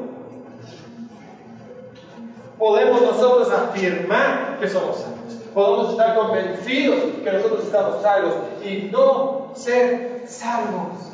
podemos 2.58 3.02
nosotros 3.02 3.52
afirmar 3.52 4.58
que 4.60 4.68
somos 4.68 4.98
salvos. 4.98 5.18
Podemos 5.54 5.92
estar 5.92 6.16
convencidos 6.16 7.00
que 7.24 7.32
nosotros 7.32 7.66
estamos 7.66 8.02
salvos 8.02 8.34
y 8.64 8.90
no 8.92 9.52
ser 9.56 10.24
salvos. 10.26 11.08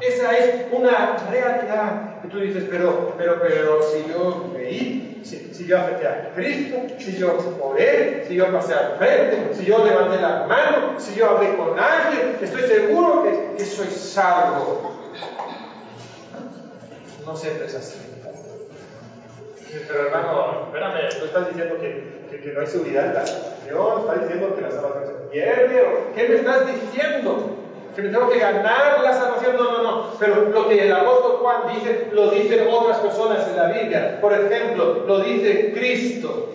Esa 0.00 0.38
es 0.38 0.66
una 0.72 1.16
realidad 1.28 2.22
que 2.22 2.28
tú 2.28 2.38
dices, 2.38 2.64
pero, 2.70 3.14
pero, 3.18 3.40
pero 3.40 3.82
si 3.82 4.08
yo 4.08 4.52
creí, 4.54 5.20
si, 5.24 5.52
si, 5.52 5.66
yo 5.66 5.78
acepté 5.78 6.06
a 6.06 6.32
Cristo, 6.34 6.76
si 6.98 7.16
yo 7.18 7.36
oré, 7.60 8.24
si 8.28 8.36
yo 8.36 8.50
pasé 8.52 8.74
al 8.74 8.96
frente, 8.96 9.54
si 9.54 9.64
yo 9.64 9.84
levanté 9.84 10.20
la 10.20 10.46
mano, 10.46 10.98
si 10.98 11.16
yo 11.16 11.30
hablé 11.30 11.56
con 11.56 11.78
alguien, 11.78 12.38
estoy 12.40 12.62
seguro 12.62 13.24
que, 13.24 13.56
que 13.56 13.64
soy 13.64 13.88
salvo. 13.88 14.94
No 17.26 17.36
siempre 17.36 17.66
es 17.66 17.74
así. 17.74 18.07
Pero 19.86 20.06
hermano, 20.06 20.66
espérame, 20.66 21.08
tú 21.18 21.24
estás 21.26 21.48
diciendo 21.48 21.76
que, 21.80 22.40
que, 22.42 22.52
no 22.52 22.60
hay 22.60 22.66
seguridad 22.66 23.06
en 23.06 23.14
la 23.14 23.26
salvación, 23.26 24.00
estás 24.00 24.20
diciendo 24.22 24.54
que 24.54 24.60
la 24.62 24.70
salvación 24.70 25.06
se 25.06 25.30
pierde, 25.30 25.82
¿qué 26.14 26.28
me 26.28 26.34
estás 26.36 26.66
diciendo? 26.66 27.56
¿Que 27.94 28.02
me 28.02 28.08
tengo 28.10 28.30
que 28.30 28.38
ganar 28.38 29.02
la 29.02 29.12
salvación? 29.12 29.56
No, 29.56 29.72
no, 29.72 29.82
no. 29.82 30.04
Pero 30.18 30.48
lo 30.50 30.68
que 30.68 30.86
el 30.86 30.92
apóstol 30.92 31.38
Juan 31.40 31.74
dice, 31.74 32.08
lo 32.12 32.30
dicen 32.30 32.68
otras 32.70 32.98
personas 32.98 33.46
en 33.48 33.56
la 33.56 33.66
Biblia. 33.66 34.20
Por 34.20 34.32
ejemplo, 34.32 35.04
lo 35.06 35.20
dice 35.20 35.72
Cristo. 35.72 36.50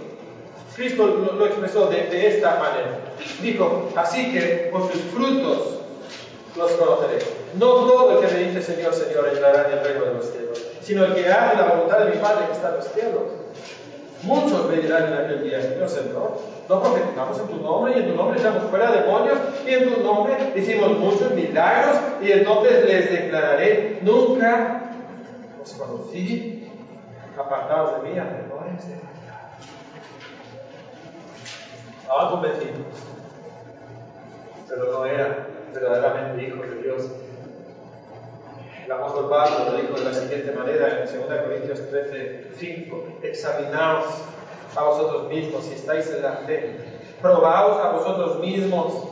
Cristo 0.76 1.06
lo, 1.06 1.46
expresó 1.46 1.88
de, 1.88 2.04
de 2.04 2.28
esta 2.28 2.52
manera. 2.52 2.98
Dijo, 3.42 3.90
así 3.96 4.32
que 4.32 4.70
por 4.72 4.90
sus 4.92 5.02
frutos 5.14 5.80
los 6.56 6.72
conoceréis. 6.74 7.26
No 7.60 7.68
todo 7.68 8.20
el 8.20 8.26
que 8.28 8.34
me 8.34 8.44
dice 8.46 8.62
Señor, 8.62 8.94
Señor 8.94 9.30
entrará 9.32 9.68
en 9.68 9.78
el 9.78 9.84
reino 9.84 10.06
de 10.06 10.14
los 10.14 10.26
cielos, 10.26 10.43
sino 10.84 11.06
el 11.06 11.16
que 11.16 11.32
hace 11.32 11.58
la 11.58 11.68
voluntad 11.68 12.00
de 12.00 12.12
mi 12.12 12.18
Padre 12.18 12.48
que 12.48 12.54
está 12.54 12.70
en 12.70 12.76
los 12.76 12.88
cielos. 12.88 13.22
Muchos 14.24 14.70
me 14.70 14.78
dirán 14.78 15.08
en 15.08 15.14
aquel 15.14 15.44
día, 15.44 15.62
Señor, 15.62 15.90
Señor, 15.90 16.38
no 16.70 16.82
profetizamos 16.82 17.40
en 17.40 17.48
tu 17.48 17.58
nombre 17.58 17.94
y 17.94 18.00
en 18.00 18.08
tu 18.10 18.16
nombre 18.16 18.40
echamos 18.40 18.64
fuera 18.64 18.92
demonios 18.92 19.38
y 19.66 19.74
en 19.74 19.94
tu 19.94 20.02
nombre 20.02 20.54
hicimos 20.56 20.98
muchos 20.98 21.32
milagros 21.32 21.98
y 22.22 22.32
entonces 22.32 22.86
les 22.86 23.12
declararé, 23.12 24.00
nunca 24.02 24.92
os 25.62 25.74
conocí, 25.74 26.72
apartados 27.38 28.02
de 28.04 28.10
mí, 28.10 28.18
hacedores 28.18 28.88
de 28.88 28.96
maldad. 28.96 29.44
Estaban 32.02 32.30
convencidos, 32.32 32.86
pero 34.70 34.92
no 34.92 35.06
eran 35.06 35.48
verdaderamente 35.74 36.44
hijos 36.44 36.70
de 36.70 36.76
Dios. 36.82 37.10
El 38.86 38.92
apóstol 38.92 39.30
Pablo 39.30 39.72
lo 39.72 39.78
dijo 39.78 39.94
de 39.94 40.04
la 40.04 40.14
siguiente 40.14 40.52
manera 40.52 41.06
en 41.06 41.28
2 41.28 41.42
Corintios 41.46 41.90
13, 41.90 42.52
5. 42.58 43.04
Examinaos 43.22 44.06
a 44.76 44.84
vosotros 44.84 45.30
mismos 45.30 45.64
si 45.64 45.76
estáis 45.76 46.12
en 46.12 46.22
la 46.22 46.34
fe. 46.46 46.80
Probaos 47.22 47.80
a 47.80 47.92
vosotros 47.92 48.40
mismos. 48.40 49.08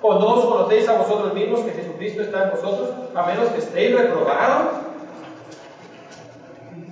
¿O 0.00 0.14
no 0.14 0.34
os 0.34 0.44
conocéis 0.44 0.88
a 0.88 0.92
vosotros 0.92 1.34
mismos 1.34 1.60
que 1.60 1.72
Jesucristo 1.72 2.22
está 2.22 2.44
en 2.44 2.50
vosotros, 2.50 2.90
a 3.16 3.26
menos 3.26 3.48
que 3.48 3.58
estéis 3.58 3.98
reprobados? 3.98 4.77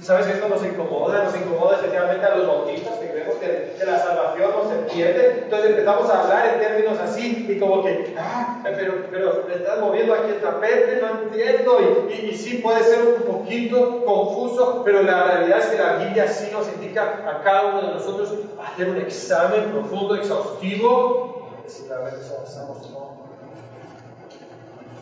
¿Sabes 0.07 0.26
que 0.26 0.34
esto 0.34 0.48
nos 0.48 0.64
incomoda? 0.64 1.24
Nos 1.24 1.36
incomoda 1.36 1.78
especialmente 1.78 2.24
a 2.24 2.36
los 2.36 2.46
bautistas 2.46 2.96
que 2.98 3.11
creemos 3.11 3.34
que, 3.38 3.74
la 3.84 3.98
salvación 3.98 4.52
no 4.52 4.70
se 4.70 4.94
pierde. 4.94 5.40
Entonces 5.42 5.70
empezamos 5.70 6.09
a 6.09 6.22
hablar 6.22 6.54
en 6.54 6.61
términos 6.61 6.96
así 7.00 7.44
y 7.48 7.59
como 7.59 7.82
que, 7.82 8.14
ah, 8.16 8.61
pero, 8.62 9.07
pero 9.11 9.44
me 9.48 9.54
estás 9.57 9.80
moviendo 9.80 10.14
aquí 10.14 10.30
el 10.30 10.40
tapete, 10.40 11.02
no 11.02 11.22
entiendo. 11.22 12.09
Y, 12.09 12.26
y, 12.26 12.36
sí 12.36 12.59
puede 12.59 12.84
ser 12.84 13.00
un 13.04 13.22
poquito 13.22 14.04
confuso, 14.04 14.82
pero 14.84 15.02
la 15.02 15.24
realidad 15.24 15.59
es 15.59 15.66
que 15.66 15.78
la 15.78 15.96
Biblia 15.96 16.28
sí 16.28 16.50
nos 16.52 16.72
indica 16.72 17.24
a 17.28 17.42
cada 17.42 17.66
uno 17.66 17.88
de 17.88 17.94
nosotros 17.94 18.32
hacer 18.64 18.88
un 18.88 18.98
examen 18.98 19.72
profundo, 19.72 20.14
exhaustivo, 20.14 21.48
si 21.66 21.88
realmente 21.88 22.20
somos 22.22 22.90
no. 22.92 23.26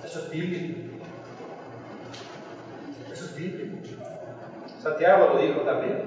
Eso 0.03 0.19
es 0.19 0.31
bíblico. 0.31 0.81
Eso 3.13 3.25
es 3.27 3.35
bíblico. 3.35 3.84
Santiago 4.85 5.31
lo 5.33 5.41
dijo 5.41 5.61
también. 5.61 6.03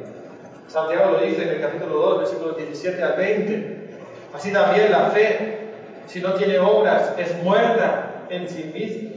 Santiago 0.67 1.13
lo 1.13 1.19
dice 1.19 1.41
en 1.41 1.49
el 1.49 1.61
capítulo 1.61 1.95
2, 1.95 2.19
versículos 2.19 2.57
17 2.57 3.01
al 3.01 3.13
20. 3.13 3.89
Así 4.35 4.53
también 4.53 4.91
la 4.91 5.09
fe, 5.09 5.57
si 6.05 6.21
no 6.21 6.35
tiene 6.35 6.59
obras, 6.59 7.11
es 7.17 7.35
muerta 7.41 8.25
en 8.29 8.47
sí 8.47 8.65
misma. 8.65 9.09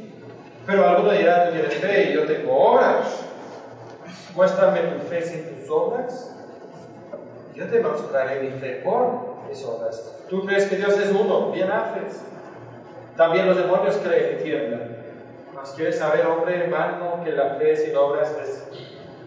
Pero 0.66 0.88
alguno 0.88 1.12
dirá, 1.12 1.46
tú 1.46 1.52
tienes 1.52 1.74
fe 1.74 2.10
y 2.10 2.14
yo 2.14 2.24
tengo 2.24 2.56
obras. 2.56 3.22
muéstrame 4.34 4.80
tu 4.80 5.06
fe 5.08 5.20
sin 5.20 5.44
tus 5.44 5.68
obras, 5.68 6.34
yo 7.54 7.66
te 7.66 7.80
mostraré 7.80 8.40
mi 8.40 8.58
fe 8.58 8.80
por 8.82 9.44
mis 9.46 9.62
obras. 9.64 10.16
Tú 10.30 10.46
crees 10.46 10.64
que 10.66 10.76
Dios 10.76 10.98
es 10.98 11.10
uno, 11.10 11.50
bien 11.50 11.70
haces. 11.70 12.22
También 13.14 13.46
los 13.46 13.58
demonios 13.58 13.98
creen 13.98 14.38
y 14.38 14.42
tiemblan. 14.42 14.96
Mas 15.54 15.72
quieres 15.72 15.98
saber, 15.98 16.24
hombre 16.24 16.64
hermano, 16.64 17.20
que 17.22 17.32
la 17.32 17.56
fe 17.56 17.76
sin 17.76 17.94
obras 17.94 18.34
es 18.42 18.66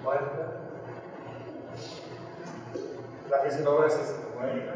muerta. 0.04 0.60
La 3.30 3.40
fe 3.40 3.52
sin 3.52 3.66
obras 3.66 3.94
es 3.98 4.20
muerta. 4.36 4.74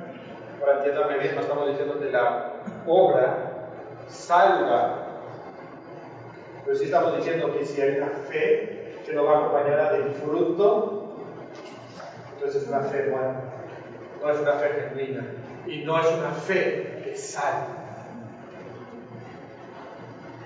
Ahora 0.60 0.78
entiéndame 0.78 1.18
bien, 1.20 1.36
no 1.36 1.42
estamos 1.42 1.68
diciendo 1.68 2.00
que 2.00 2.10
la 2.10 2.54
obra 2.88 3.70
salva, 4.08 5.04
pero 6.66 6.78
sí 6.78 6.86
estamos 6.86 7.18
diciendo 7.18 7.54
que 7.54 7.66
si 7.66 7.82
hay 7.82 7.98
una 7.98 8.10
fe 8.10 9.02
que 9.06 9.14
no 9.14 9.26
va 9.26 9.38
acompañada 9.38 9.94
del 9.94 10.12
fruto, 10.12 11.16
entonces 12.34 12.64
es 12.64 12.70
una 12.70 12.82
fe 12.82 13.10
muerta. 13.10 13.44
No 14.22 14.32
es 14.32 14.40
una 14.40 14.54
fe 14.54 14.70
genuina. 14.70 15.26
Y 15.68 15.84
no 15.84 16.00
es 16.00 16.08
una 16.12 16.32
fe 16.32 17.02
que 17.04 17.16
salva. 17.16 17.77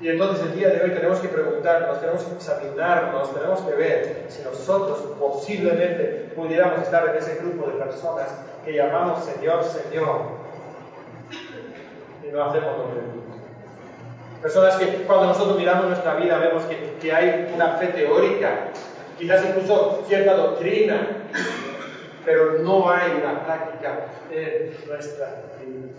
Y 0.01 0.09
entonces 0.09 0.43
el 0.47 0.55
día 0.55 0.69
de 0.69 0.81
hoy 0.83 0.89
tenemos 0.89 1.19
que 1.19 1.27
preguntarnos, 1.27 1.99
tenemos 1.99 2.23
que 2.23 2.33
examinarnos, 2.33 3.35
tenemos 3.35 3.61
que 3.61 3.75
ver 3.75 4.25
si 4.29 4.41
nosotros 4.41 4.97
posiblemente 5.19 6.31
pudiéramos 6.35 6.81
estar 6.81 7.07
en 7.07 7.17
ese 7.17 7.35
grupo 7.35 7.69
de 7.69 7.73
personas 7.73 8.27
que 8.65 8.73
llamamos 8.73 9.23
Señor, 9.23 9.63
Señor, 9.63 10.21
y 12.27 12.31
no 12.31 12.43
hacemos 12.43 12.77
lo 12.79 12.83
que. 12.85 14.41
Personas 14.41 14.75
que 14.77 14.87
cuando 15.03 15.27
nosotros 15.27 15.55
miramos 15.55 15.85
nuestra 15.85 16.15
vida 16.15 16.39
vemos 16.39 16.63
que, 16.63 16.95
que 16.99 17.13
hay 17.13 17.51
una 17.53 17.73
fe 17.73 17.87
teórica, 17.89 18.69
quizás 19.19 19.45
incluso 19.45 20.03
cierta 20.07 20.33
doctrina, 20.33 21.09
pero 22.25 22.53
no 22.63 22.89
hay 22.89 23.11
una 23.21 23.45
práctica 23.45 24.07
en 24.31 24.73
nuestra 24.87 25.43
vida. 25.59 25.91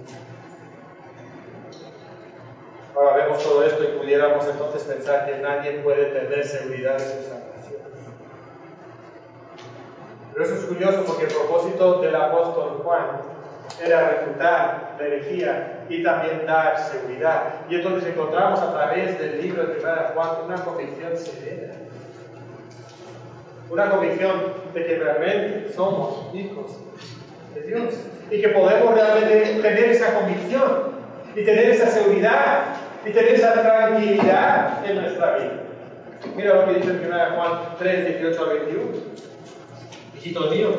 Ahora 2.95 3.17
vemos 3.17 3.43
todo 3.43 3.65
esto 3.65 3.83
y 3.85 3.99
pudiéramos 3.99 4.47
entonces 4.47 4.83
pensar 4.83 5.25
que 5.25 5.39
nadie 5.39 5.81
puede 5.81 6.07
tener 6.07 6.47
seguridad 6.47 6.99
de 6.99 7.05
su 7.05 7.29
salvación. 7.29 7.81
Pero 10.33 10.45
eso 10.45 10.55
es 10.55 10.65
curioso 10.65 11.05
porque 11.07 11.25
el 11.25 11.33
propósito 11.33 12.03
del 12.03 12.15
apóstol 12.15 12.83
Juan 12.85 13.23
era 13.83 14.11
refutar 14.11 14.97
la 14.99 15.07
herejía 15.07 15.85
y 15.89 16.03
también 16.03 16.45
dar 16.47 16.79
seguridad. 16.79 17.55
Y 17.71 17.77
entonces 17.77 18.11
encontramos 18.11 18.61
a 18.61 18.73
través 18.73 19.19
del 19.19 19.41
libro 19.41 19.65
de 19.65 19.79
1 19.79 19.87
Juan 20.15 20.29
una 20.45 20.57
convicción 20.63 21.17
serena. 21.17 21.75
Una 23.71 23.91
convicción 23.91 24.53
de 24.75 24.87
que 24.87 24.97
realmente 24.97 25.73
somos 25.73 26.35
hijos 26.35 26.77
de 27.55 27.63
Dios. 27.63 27.95
Y 28.31 28.41
que 28.41 28.49
podemos 28.49 28.95
realmente 28.95 29.61
tener 29.63 29.85
esa 29.85 30.15
convicción 30.15 30.93
y 31.35 31.45
tener 31.45 31.71
esa 31.71 31.87
seguridad 31.87 32.82
y 33.05 33.11
tener 33.11 33.35
esa 33.35 33.53
tranquilidad 33.53 34.85
en 34.85 35.01
nuestra 35.01 35.37
vida. 35.37 35.53
Mira 36.37 36.55
lo 36.55 36.67
que 36.67 36.75
dice 36.75 36.91
en 36.91 37.07
1 37.07 37.17
Juan 37.37 37.53
3, 37.79 38.21
18 38.21 38.43
al 38.43 38.59
21. 38.61 38.85
Hijitos 40.17 40.51
míos, 40.51 40.75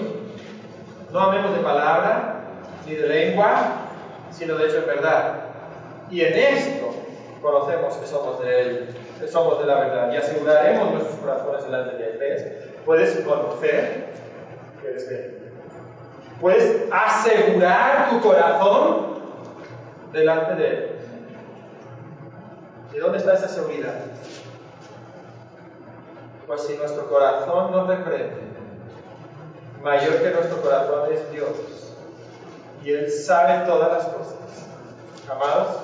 no 1.11 1.19
amemos 1.19 1.55
de 1.55 1.63
palabra 1.63 2.41
ni 2.88 2.95
de 2.95 3.07
lengua, 3.07 3.55
sino 4.32 4.55
de 4.55 4.67
hecho 4.67 4.78
en 4.78 4.86
verdad. 4.88 5.34
Y 6.09 6.21
en 6.21 6.34
esto 6.34 6.95
conocemos 7.41 7.95
que 7.97 8.07
somos 8.07 8.41
de 8.41 8.61
Él, 8.61 8.89
que 9.19 9.28
somos 9.28 9.59
de 9.59 9.65
la 9.65 9.80
verdad, 9.80 10.13
y 10.13 10.17
aseguraremos 10.17 10.91
nuestros 10.91 11.15
corazones 11.17 11.65
delante 11.65 11.97
de 11.97 12.36
Él. 12.36 12.74
Puedes 12.86 13.19
conocer 13.21 14.13
que 14.82 14.88
eres 14.88 15.09
de 15.09 15.15
Él. 15.15 15.39
Puedes 16.39 16.84
asegurar 16.91 18.09
tu 18.09 18.21
corazón 18.21 19.19
delante 20.13 20.55
de 20.55 20.67
Él. 20.67 20.93
¿Y 22.94 23.00
dónde 23.00 23.18
está 23.18 23.34
esa 23.34 23.48
seguridad? 23.48 23.96
Pues 26.46 26.62
si 26.64 26.78
nuestro 26.78 27.10
corazón 27.10 27.72
nos 27.72 27.88
reprende, 27.88 28.41
mayor 29.82 30.22
que 30.22 30.30
nuestro 30.30 30.62
corazón 30.62 31.12
es 31.12 31.32
Dios. 31.32 31.50
Y 32.84 32.91
Él 32.91 33.10
sabe 33.10 33.66
todas 33.66 33.91
las 33.91 34.06
cosas. 34.14 34.36
Amados, 35.30 35.78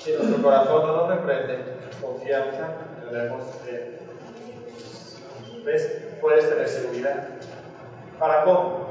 si 0.00 0.12
nuestro 0.12 0.42
corazón 0.42 0.86
no 0.86 0.96
nos 0.96 1.08
reprende, 1.08 1.64
confianza 2.00 2.68
debemos 3.10 3.64
de 3.64 3.98
¿Ves? 5.64 5.98
Puedes 6.20 6.48
tener 6.48 6.68
seguridad. 6.68 7.28
¿Para 8.18 8.44
cómo? 8.44 8.86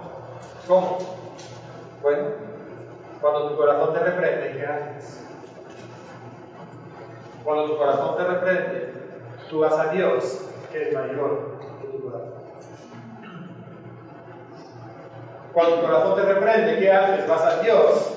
¿Cómo? 0.68 0.98
Bueno, 2.02 2.24
cuando 3.22 3.50
tu 3.50 3.58
corazón 3.58 3.94
te 3.94 4.00
reprende, 4.00 4.58
¿qué 4.58 4.66
haces? 4.66 5.20
Cuando 7.44 7.66
tu 7.66 7.78
corazón 7.78 8.18
te 8.18 8.24
reprende, 8.24 8.94
tú 9.50 9.60
vas 9.60 9.74
a 9.74 9.92
Dios, 9.92 10.46
que 10.72 10.90
es 10.90 10.94
mayor 10.94 11.60
que 11.82 11.88
tu 11.88 12.04
corazón. 12.04 12.34
Cuando 15.52 15.76
tu 15.76 15.82
corazón 15.82 16.16
te 16.16 16.34
reprende, 16.34 16.80
¿qué 16.80 16.92
haces? 16.92 17.28
Vas 17.28 17.42
a 17.42 17.62
Dios, 17.62 18.14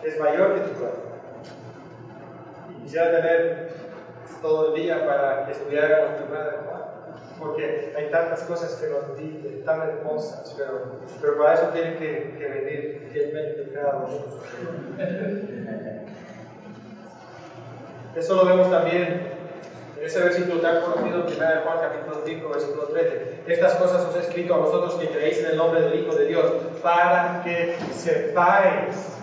que 0.00 0.08
es 0.08 0.18
mayor 0.18 0.54
que 0.54 0.60
tu 0.60 0.80
corazón. 0.80 1.02
Y 2.70 2.82
quisiera 2.82 3.10
tener 3.10 3.72
todo 4.40 4.74
el 4.74 4.82
día 4.82 5.06
para 5.06 5.46
que 5.46 5.52
estudiáramos 5.52 6.22
primera 6.22 6.44
de 6.44 6.56
Juan, 6.58 6.82
porque 7.38 7.94
hay 7.96 8.10
tantas 8.10 8.42
cosas 8.44 8.74
que 8.76 8.88
nos 8.88 9.16
dicen, 9.18 9.64
tan 9.64 9.82
hermosas, 9.82 10.54
pero, 10.56 10.98
pero 11.20 11.38
para 11.38 11.54
eso 11.54 11.66
tienen 11.68 11.98
que, 11.98 12.36
que 12.38 12.48
venir 12.48 13.08
fielmente 13.12 13.70
cada 13.72 13.98
uno. 13.98 14.18
Eso 18.14 18.34
lo 18.36 18.44
vemos 18.44 18.70
también 18.70 19.32
en 19.98 20.04
ese 20.04 20.20
versículo 20.20 20.60
tan 20.60 20.82
conocido, 20.82 21.24
1 21.26 21.34
Juan 21.64 21.78
capítulo 21.80 22.22
5, 22.26 22.48
versículo 22.50 22.82
13. 22.88 23.42
Estas 23.46 23.74
cosas 23.76 24.04
os 24.04 24.16
he 24.16 24.20
escrito 24.20 24.54
a 24.54 24.58
vosotros 24.58 24.94
que 24.96 25.08
creéis 25.08 25.38
en 25.38 25.52
el 25.52 25.56
nombre 25.56 25.80
del 25.80 26.00
Hijo 26.00 26.14
de 26.14 26.26
Dios, 26.26 26.44
para 26.82 27.40
que 27.42 27.74
sepáis 27.92 29.16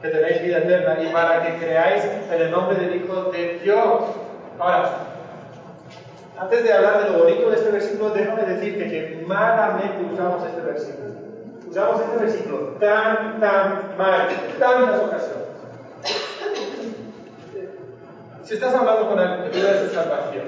que 0.00 0.08
tenéis 0.08 0.42
vida 0.42 0.58
eterna 0.58 1.02
y 1.02 1.12
para 1.12 1.42
que 1.42 1.64
creáis 1.64 2.04
en 2.04 2.40
el 2.40 2.50
nombre 2.52 2.76
del 2.76 2.96
Hijo 2.96 3.32
de 3.32 3.58
Dios. 3.64 4.02
Ahora, 4.60 4.90
antes 6.38 6.62
de 6.62 6.72
hablar 6.72 7.02
de 7.02 7.10
lo 7.10 7.24
bonito 7.24 7.50
de 7.50 7.56
este 7.56 7.70
versículo, 7.70 8.10
déjame 8.10 8.42
decirte 8.42 8.88
que 8.88 9.24
malamente 9.26 10.12
usamos 10.12 10.46
este 10.46 10.60
versículo. 10.60 11.06
Usamos 11.68 12.00
este 12.00 12.16
versículo 12.18 12.58
tan, 12.78 13.40
tan 13.40 13.96
mal, 13.98 14.28
tantas 14.60 15.00
ocasiones. 15.00 15.35
Si 18.46 18.54
estás 18.54 18.74
hablando 18.74 19.08
con 19.08 19.18
alguien 19.18 19.50
que 19.50 19.58
duda 19.58 19.72
de 19.72 19.88
su 19.88 19.94
salvación, 19.94 20.44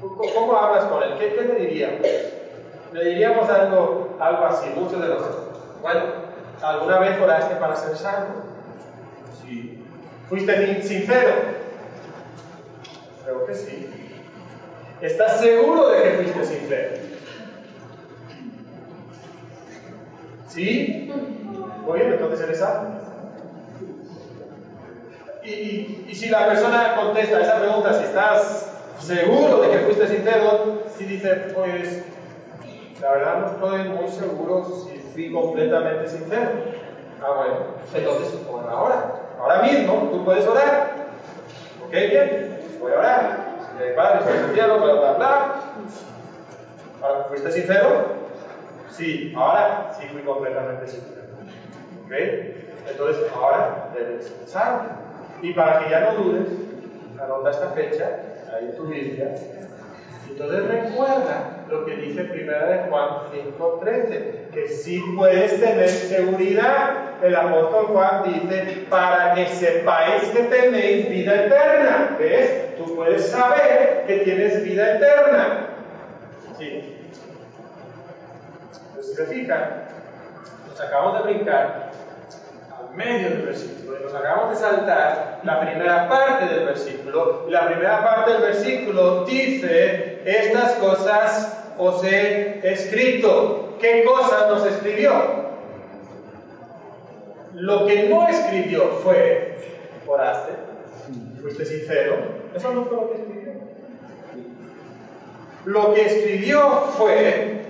¿cómo 0.00 0.56
hablas 0.56 0.84
con 0.86 1.02
él? 1.02 1.10
¿Qué, 1.18 1.34
qué 1.34 1.42
le 1.42 1.54
diríamos? 1.56 2.00
Le 2.94 3.04
diríamos 3.04 3.50
algo, 3.50 4.16
así, 4.18 4.70
muchos 4.74 4.98
de 4.98 5.08
nosotros. 5.08 5.58
Bueno, 5.82 6.00
¿alguna 6.62 7.00
vez 7.00 7.20
oraste 7.20 7.54
para 7.56 7.76
ser 7.76 7.94
salvo? 7.98 8.32
Sí. 9.42 9.84
¿Fuiste 10.30 10.82
sincero? 10.82 11.32
Creo 13.22 13.44
que 13.44 13.54
sí. 13.54 13.90
¿Estás 15.02 15.40
seguro 15.40 15.90
de 15.90 16.02
que 16.02 16.10
fuiste 16.12 16.44
sincero? 16.46 16.96
¿Sí? 20.48 21.12
Muy 21.84 21.98
bien, 21.98 22.12
entonces 22.14 22.40
eres 22.40 22.58
salvo. 22.58 22.99
Y, 25.42 26.14
si 26.14 26.28
la 26.28 26.46
persona 26.46 26.96
contesta 26.96 27.40
esa 27.40 27.60
pregunta, 27.60 27.94
si 27.94 28.04
estás 28.04 28.72
seguro 28.98 29.62
de 29.62 29.70
que 29.70 29.78
fuiste 29.78 30.08
sincero, 30.08 30.82
si 30.96 31.04
dice, 31.04 31.34
pues, 31.54 32.02
la 33.00 33.12
verdad 33.12 33.38
no 33.38 33.46
estoy 33.46 33.88
muy 33.88 34.08
seguro 34.10 34.64
si 34.64 34.98
fui 34.98 35.32
completamente 35.32 36.08
sincero. 36.08 36.50
Ah, 37.22 37.32
bueno, 37.36 37.54
entonces, 37.94 38.46
bueno, 38.50 38.68
ahora, 38.68 39.14
ahora 39.38 39.62
mismo, 39.62 40.08
tú 40.12 40.24
puedes 40.24 40.46
orar. 40.46 41.06
¿Ok? 41.86 41.92
Bien, 41.92 42.58
pues 42.60 42.80
voy 42.80 42.92
a 42.92 42.98
orar. 42.98 43.38
Si 43.60 43.96
Padre, 43.96 44.18
estoy 44.20 44.54
cielo, 44.54 44.78
bla, 44.78 44.92
bla, 44.92 45.12
bla. 45.12 45.54
Ahora, 47.02 47.24
¿fuiste 47.28 47.50
sincero? 47.52 48.04
Sí, 48.90 49.32
ahora 49.36 49.96
sí 49.98 50.06
fui 50.12 50.20
completamente 50.22 50.86
sincero. 50.86 51.22
¿Ok? 52.04 52.12
Entonces, 52.90 53.30
ahora 53.34 53.88
debes 53.94 54.30
pensar. 54.30 54.99
Y 55.42 55.52
para 55.54 55.80
que 55.80 55.90
ya 55.90 56.00
no 56.00 56.22
dudes, 56.22 56.48
anota 57.22 57.50
esta 57.50 57.68
fecha, 57.70 58.20
ahí 58.52 58.66
en 58.66 58.76
tu 58.76 58.84
Biblia. 58.84 59.34
Entonces 60.28 60.66
recuerda 60.66 61.64
lo 61.68 61.84
que 61.84 61.96
dice 61.96 62.24
primera 62.24 62.66
de 62.66 62.88
Juan 62.88 63.08
5.13, 63.58 64.50
que 64.52 64.68
sí 64.68 65.02
puedes 65.16 65.60
tener 65.60 65.88
seguridad. 65.88 67.14
El 67.22 67.36
apóstol 67.36 67.86
Juan 67.86 68.22
dice, 68.24 68.86
para 68.88 69.34
que 69.34 69.46
sepáis 69.46 70.24
que 70.30 70.42
tenéis 70.44 71.10
vida 71.10 71.44
eterna. 71.44 72.16
¿Ves? 72.18 72.76
Tú 72.76 72.94
puedes 72.96 73.28
saber 73.28 74.04
que 74.06 74.18
tienes 74.18 74.62
vida 74.64 74.96
eterna. 74.96 75.66
Sí. 76.58 76.96
Si 79.00 79.14
se 79.14 79.26
fijan, 79.26 79.84
nos 80.68 80.80
acabamos 80.80 81.24
de 81.24 81.32
brincar 81.32 81.89
medio 82.94 83.30
del 83.30 83.42
versículo 83.42 83.98
y 83.98 84.02
nos 84.04 84.14
acabamos 84.14 84.50
de 84.50 84.66
saltar 84.66 85.40
la 85.44 85.60
primera 85.60 86.08
parte 86.08 86.54
del 86.54 86.66
versículo. 86.66 87.46
La 87.48 87.66
primera 87.66 88.04
parte 88.04 88.32
del 88.32 88.42
versículo 88.42 89.24
dice, 89.24 90.22
estas 90.24 90.72
cosas 90.74 91.72
os 91.78 92.04
he 92.04 92.60
escrito. 92.62 93.76
¿Qué 93.80 94.04
cosas 94.04 94.48
nos 94.48 94.66
escribió? 94.66 95.50
Lo 97.54 97.86
que 97.86 98.08
no 98.08 98.28
escribió 98.28 98.90
fue, 99.02 99.56
oraste, 100.06 100.52
fuiste 101.40 101.64
sincero, 101.64 102.16
eso 102.54 102.72
no 102.72 102.84
fue 102.84 102.96
lo 102.96 103.10
que 103.10 103.16
escribió. 103.16 103.52
Lo 105.64 105.94
que 105.94 106.06
escribió 106.06 106.70
fue 106.96 107.60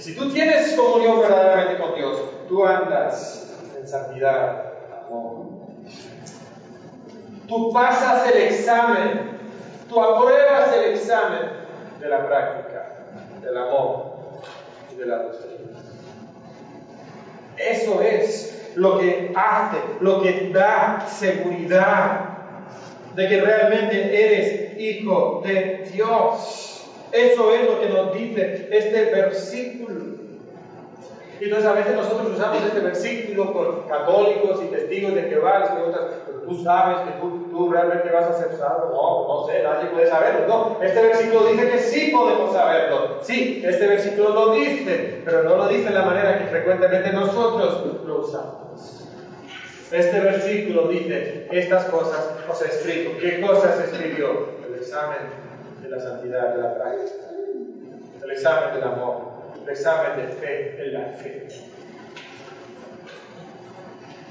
si 0.00 0.16
tú 0.16 0.30
tienes 0.30 0.72
comunión 0.72 1.20
verdaderamente 1.20 1.82
con 1.82 1.94
Dios, 1.94 2.18
tú 2.48 2.64
andas 2.64 3.49
santidad, 3.90 4.72
amor. 5.06 5.46
Tú 7.48 7.72
pasas 7.72 8.30
el 8.30 8.42
examen, 8.42 9.38
tú 9.88 10.00
apruebas 10.00 10.72
el 10.74 10.92
examen 10.92 11.40
de 11.98 12.08
la 12.08 12.26
práctica, 12.26 13.06
del 13.42 13.56
amor 13.56 14.12
y 14.92 14.94
de 14.94 15.06
la 15.06 15.16
doctrina. 15.24 15.78
Eso 17.56 18.00
es 18.00 18.72
lo 18.76 18.98
que 18.98 19.32
hace, 19.34 19.78
lo 20.00 20.22
que 20.22 20.50
da 20.54 21.04
seguridad 21.08 22.30
de 23.16 23.28
que 23.28 23.40
realmente 23.40 24.24
eres 24.24 24.80
hijo 24.80 25.42
de 25.44 25.90
Dios. 25.92 26.86
Eso 27.10 27.52
es 27.52 27.64
lo 27.64 27.80
que 27.80 27.88
nos 27.88 28.14
dice 28.14 28.68
este 28.70 29.04
versículo. 29.06 30.09
Y 31.40 31.44
entonces 31.44 31.70
a 31.70 31.72
veces 31.72 31.96
nosotros 31.96 32.32
usamos 32.34 32.62
este 32.62 32.80
versículo 32.80 33.50
con 33.54 33.88
católicos 33.88 34.60
y 34.62 34.66
testigos 34.66 35.14
de 35.14 35.22
Jehová, 35.22 35.60
les 35.60 35.70
preguntas, 35.70 36.02
pero 36.26 36.40
tú 36.40 36.62
sabes 36.62 36.98
que 36.98 37.18
tú, 37.18 37.72
realmente 37.72 38.10
vas 38.10 38.26
a 38.26 38.34
ser 38.34 38.58
salvo. 38.58 38.90
No, 38.92 39.40
no 39.40 39.46
sé, 39.46 39.62
nadie 39.62 39.88
puede 39.88 40.06
saberlo. 40.06 40.46
No, 40.46 40.82
este 40.82 41.00
versículo 41.00 41.46
dice 41.46 41.70
que 41.70 41.78
sí 41.78 42.10
podemos 42.12 42.52
saberlo. 42.52 43.22
Sí, 43.22 43.62
este 43.64 43.86
versículo 43.86 44.30
lo 44.30 44.52
dice, 44.52 45.22
pero 45.24 45.42
no 45.44 45.56
lo 45.56 45.68
dice 45.68 45.84
de 45.84 45.94
la 45.94 46.02
manera 46.02 46.38
que 46.38 46.44
frecuentemente 46.44 47.10
nosotros 47.10 48.04
lo 48.06 48.20
usamos. 48.20 49.06
Este 49.90 50.20
versículo 50.20 50.88
dice, 50.88 51.48
estas 51.50 51.86
cosas 51.86 52.34
os 52.50 52.62
he 52.62 52.66
escrito. 52.66 53.12
¿Qué 53.18 53.40
cosas 53.40 53.80
escribió? 53.80 54.50
El 54.68 54.74
examen 54.74 55.18
de 55.82 55.88
la 55.88 56.00
santidad, 56.00 56.54
de 56.54 56.62
la 56.62 56.74
práctica. 56.74 57.30
El 58.22 58.30
examen 58.30 58.74
del 58.74 58.84
amor 58.84 59.29
examen 59.68 60.16
de 60.16 60.28
fe 60.34 60.86
en 60.86 60.94
la 60.94 61.04
fe. 61.16 61.48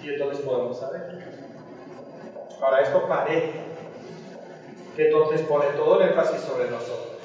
Y 0.03 0.09
entonces 0.13 0.45
podemos 0.45 0.79
saber. 0.79 1.19
Ahora, 2.61 2.81
esto 2.81 3.07
parece 3.07 3.53
que 4.95 5.07
entonces 5.07 5.41
pone 5.41 5.67
todo 5.77 6.01
el 6.01 6.09
énfasis 6.09 6.41
sobre 6.41 6.69
nosotros. 6.69 7.17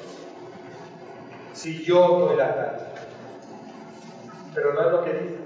Si 1.53 1.83
yo 1.83 2.19
doy 2.19 2.37
la 2.37 2.55
talla. 2.55 2.87
Pero 4.53 4.73
no 4.73 4.81
es 4.81 4.91
lo 4.91 5.03
que 5.03 5.13
dice. 5.13 5.45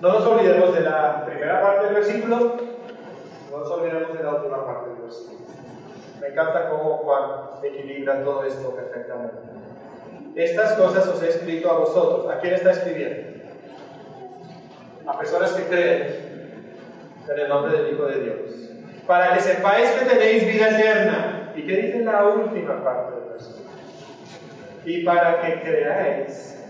No 0.00 0.12
nos 0.12 0.26
olvidemos 0.26 0.74
de 0.74 0.80
la 0.80 1.26
primera 1.26 1.60
parte 1.60 1.86
del 1.86 1.94
versículo, 1.94 2.56
no 3.50 3.58
nos 3.58 3.70
olvidemos 3.70 4.16
de 4.16 4.24
la 4.24 4.34
última 4.34 4.64
parte 4.64 4.90
del 4.90 5.02
versículo. 5.02 5.40
Me 6.20 6.28
encanta 6.28 6.70
cómo 6.70 6.98
Juan 6.98 7.30
equilibra 7.62 8.24
todo 8.24 8.44
esto 8.44 8.74
perfectamente. 8.74 9.49
Estas 10.34 10.74
cosas 10.74 11.06
os 11.08 11.22
he 11.22 11.28
escrito 11.28 11.70
a 11.70 11.78
vosotros. 11.78 12.32
¿A 12.32 12.40
quién 12.40 12.54
está 12.54 12.72
escribiendo? 12.72 13.40
A 15.06 15.18
personas 15.18 15.52
que 15.52 15.64
creen 15.64 16.30
en 17.28 17.38
el 17.38 17.48
nombre 17.48 17.76
del 17.76 17.94
Hijo 17.94 18.06
de 18.06 18.20
Dios. 18.20 18.36
Para 19.06 19.34
que 19.34 19.40
sepáis 19.40 19.90
que 19.90 20.06
tenéis 20.06 20.46
vida 20.46 20.70
eterna. 20.70 21.52
¿Y 21.56 21.66
qué 21.66 21.76
dice 21.76 22.04
la 22.04 22.26
última 22.26 22.84
parte 22.84 23.16
del 23.16 23.30
versículo? 23.30 23.70
Y 24.84 25.04
para 25.04 25.40
que 25.40 25.60
creáis 25.62 26.64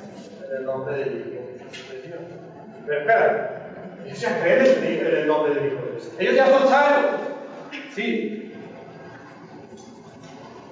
en 0.49 0.57
el 0.57 0.65
nombre 0.65 0.97
del 0.97 1.09
Hijo 1.09 1.29
de 1.29 2.09
Dios. 2.09 2.19
Pero 2.87 3.01
espera, 3.01 3.61
ellos 4.05 4.21
ya 4.21 4.41
creen 4.41 5.07
en 5.07 5.17
el 5.17 5.27
nombre 5.27 5.55
del 5.55 5.67
Hijo 5.67 5.83
de 5.83 5.91
Dios. 5.93 6.13
Ellos 6.19 6.35
ya 6.35 6.47
son 6.47 6.69
salvos. 6.69 7.21
Sí. 7.95 8.55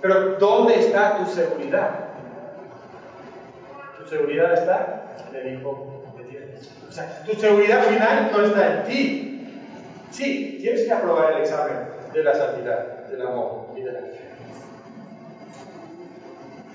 Pero 0.01 0.37
¿dónde 0.39 0.75
está 0.77 1.19
tu 1.19 1.27
seguridad? 1.27 2.08
Seguridad 4.09 4.55
está 4.55 5.17
de 5.33 5.51
Dios. 5.51 5.63
O 6.89 6.93
sea, 6.93 7.23
tu 7.25 7.35
seguridad 7.35 7.85
final 7.85 8.31
no 8.33 8.45
está 8.45 8.79
en 8.79 8.85
ti. 8.85 9.25
Sí, 10.11 10.59
tienes 10.61 10.85
que 10.85 10.93
aprobar 10.93 11.35
el 11.35 11.43
examen 11.43 11.77
de 12.13 12.25
la 12.25 12.35
santidad, 12.35 13.07
del 13.09 13.23
amor 13.23 13.75
y 13.77 13.83
de 13.83 13.93
la 13.93 14.01
fe. 14.01 14.29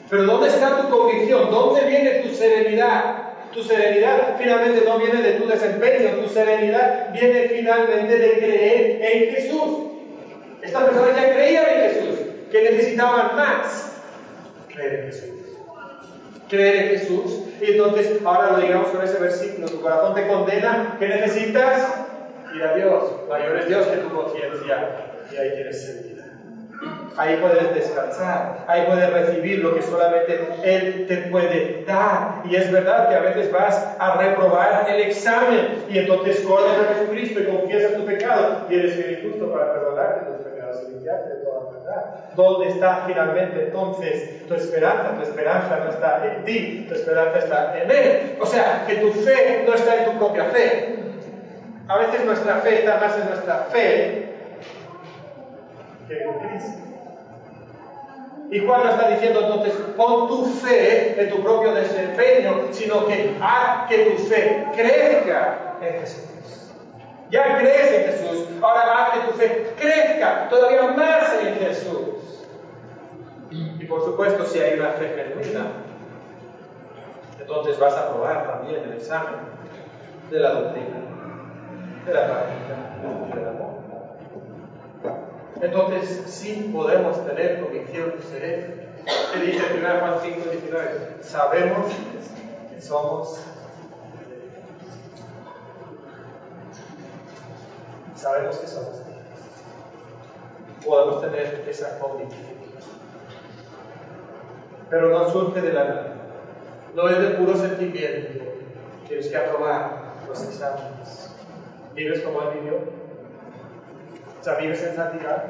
Pero 0.09 0.23
¿dónde 0.23 0.49
está 0.49 0.77
tu 0.81 0.89
convicción? 0.89 1.49
¿Dónde 1.49 1.85
viene 1.85 2.11
tu 2.19 2.29
serenidad? 2.29 3.15
Tu 3.51 3.63
serenidad 3.63 4.35
finalmente 4.37 4.83
no 4.85 4.99
viene 4.99 5.21
de 5.21 5.33
tu 5.33 5.47
desempeño, 5.47 6.21
tu 6.21 6.29
serenidad 6.29 7.11
viene 7.11 7.49
finalmente 7.49 8.17
de 8.17 8.31
creer 8.37 9.01
en 9.01 9.35
Jesús. 9.35 9.91
Estas 10.61 10.83
personas 10.83 11.15
ya 11.15 11.33
creían 11.33 11.65
en 11.67 11.89
Jesús, 11.89 12.19
que 12.51 12.61
necesitaban 12.63 13.35
más 13.35 14.01
creer 14.67 14.93
en 15.01 15.05
Jesús 15.07 15.42
creer 16.53 16.75
en 16.75 16.89
Jesús. 16.99 17.39
Y 17.61 17.71
entonces, 17.71 18.19
ahora 18.23 18.51
lo 18.51 18.57
digamos 18.59 18.89
con 18.89 19.03
ese 19.03 19.17
versículo, 19.17 19.67
tu 19.67 19.81
corazón 19.81 20.13
te 20.13 20.27
condena, 20.27 20.95
¿qué 20.99 21.07
necesitas? 21.07 22.05
Ir 22.55 22.63
a 22.63 22.75
Dios. 22.75 23.03
Mayor 23.27 23.57
es 23.57 23.67
Dios 23.67 23.87
que 23.87 23.97
tu 23.97 24.09
conciencia. 24.09 25.09
Y 25.31 25.35
ahí 25.35 25.51
tienes 25.55 25.85
seguridad. 25.85 26.23
Ahí 27.15 27.37
puedes 27.37 27.75
descansar, 27.75 28.65
ahí 28.67 28.85
puedes 28.87 29.09
recibir 29.13 29.59
lo 29.59 29.75
que 29.75 29.83
solamente 29.83 30.47
Él 30.63 31.05
te 31.07 31.17
puede 31.29 31.83
dar. 31.85 32.41
Y 32.43 32.55
es 32.55 32.71
verdad 32.71 33.07
que 33.07 33.15
a 33.15 33.19
veces 33.21 33.51
vas 33.51 33.95
a 33.99 34.17
reprobar 34.17 34.87
el 34.89 35.01
examen 35.01 35.85
y 35.89 35.99
entonces 35.99 36.39
corres 36.41 36.73
a 36.79 36.93
Jesucristo 36.93 37.39
y 37.39 37.45
confiesas 37.45 37.93
tu 37.93 38.05
pecado 38.05 38.65
y 38.69 38.75
eres 38.75 38.95
fiel 38.95 39.21
justo 39.23 39.53
para 39.53 39.73
perdonarte 39.73 40.31
tus 40.31 40.45
pecados 40.45 40.83
y 40.87 40.91
limpiarte. 40.91 41.42
¿Dónde 42.35 42.69
está 42.69 43.03
finalmente 43.05 43.65
entonces 43.65 44.47
tu 44.47 44.55
esperanza? 44.55 45.15
Tu 45.15 45.23
esperanza 45.23 45.79
no 45.83 45.89
está 45.91 46.25
en 46.25 46.45
ti, 46.45 46.85
tu 46.87 46.95
esperanza 46.95 47.39
está 47.39 47.81
en 47.81 47.91
Él. 47.91 48.37
O 48.39 48.45
sea, 48.45 48.85
que 48.87 48.95
tu 48.95 49.11
fe 49.11 49.63
no 49.67 49.73
está 49.73 49.97
en 49.97 50.05
tu 50.05 50.17
propia 50.17 50.45
fe. 50.45 50.99
A 51.87 51.97
veces 51.97 52.25
nuestra 52.25 52.55
fe 52.57 52.79
está 52.79 52.97
más 52.97 53.17
en 53.17 53.25
nuestra 53.27 53.55
fe 53.71 54.29
que 56.07 56.23
en 56.23 56.33
Cristo. 56.33 56.79
Y 58.49 58.59
Juan 58.59 58.83
no 58.83 58.89
está 58.91 59.09
diciendo 59.09 59.41
entonces, 59.41 59.73
pon 59.97 60.27
tu 60.27 60.45
fe 60.45 61.21
en 61.21 61.29
tu 61.29 61.41
propio 61.41 61.73
desempeño, 61.73 62.67
sino 62.71 63.07
que 63.07 63.35
haz 63.41 63.89
que 63.89 63.97
tu 64.05 64.23
fe 64.23 64.67
crezca 64.75 65.75
en 65.81 65.99
Jesús. 66.01 66.32
Ya 67.33 67.57
crees 67.57 67.91
en 67.91 68.11
Jesús, 68.11 68.47
ahora 68.61 69.07
haz 69.07 69.13
que 69.13 69.19
tu 69.25 69.33
fe 69.39 69.73
crezca 69.75 70.47
todavía 70.49 70.91
más 70.91 71.33
en 71.41 71.55
Jesús. 71.55 72.45
Y 73.49 73.85
por 73.85 74.05
supuesto, 74.05 74.45
si 74.45 74.59
hay 74.59 74.79
una 74.79 74.89
fe 74.89 75.15
genuina, 75.15 75.71
entonces 77.39 77.79
vas 77.79 77.95
a 77.95 78.09
probar 78.09 78.45
también 78.45 78.83
el 78.83 78.93
examen 78.93 79.33
de 80.29 80.39
la 80.39 80.51
doctrina, 80.51 80.97
de 82.05 82.13
la 82.13 82.25
práctica, 82.27 83.35
del 83.35 83.47
amor. 83.47 83.73
Entonces 85.59 86.25
sí 86.27 86.69
podemos 86.71 87.25
tener 87.25 87.61
convicción 87.61 88.13
serena. 88.29 88.75
¿Qué 89.33 89.39
dice 89.39 89.63
1 89.79 89.89
Juan 90.01 90.13
5, 90.21 90.49
19? 90.51 91.17
Sabemos 91.21 91.87
que 92.69 92.79
somos 92.79 93.43
Sabemos 98.23 98.55
que 98.55 98.67
somos 98.67 99.01
Podemos 100.85 101.21
tener 101.21 101.65
esa 101.67 101.99
convicción. 101.99 102.53
Pero 104.89 105.09
no 105.09 105.29
surge 105.29 105.61
de 105.61 105.73
la 105.73 105.83
nada. 105.83 106.15
No 106.95 107.09
es 107.09 107.19
de 107.19 107.27
puro 107.31 107.53
sentimiento. 107.57 108.45
Tienes 109.09 109.27
que 109.27 109.35
aprobar 109.35 110.03
los 110.25 110.41
exámenes. 110.41 111.35
¿Vives 111.95 112.21
como 112.21 112.43
Él 112.43 112.59
vivió? 112.61 112.77
O 114.39 114.43
sea, 114.43 114.55
vives 114.55 114.81
en 114.83 114.95
santidad. 114.95 115.43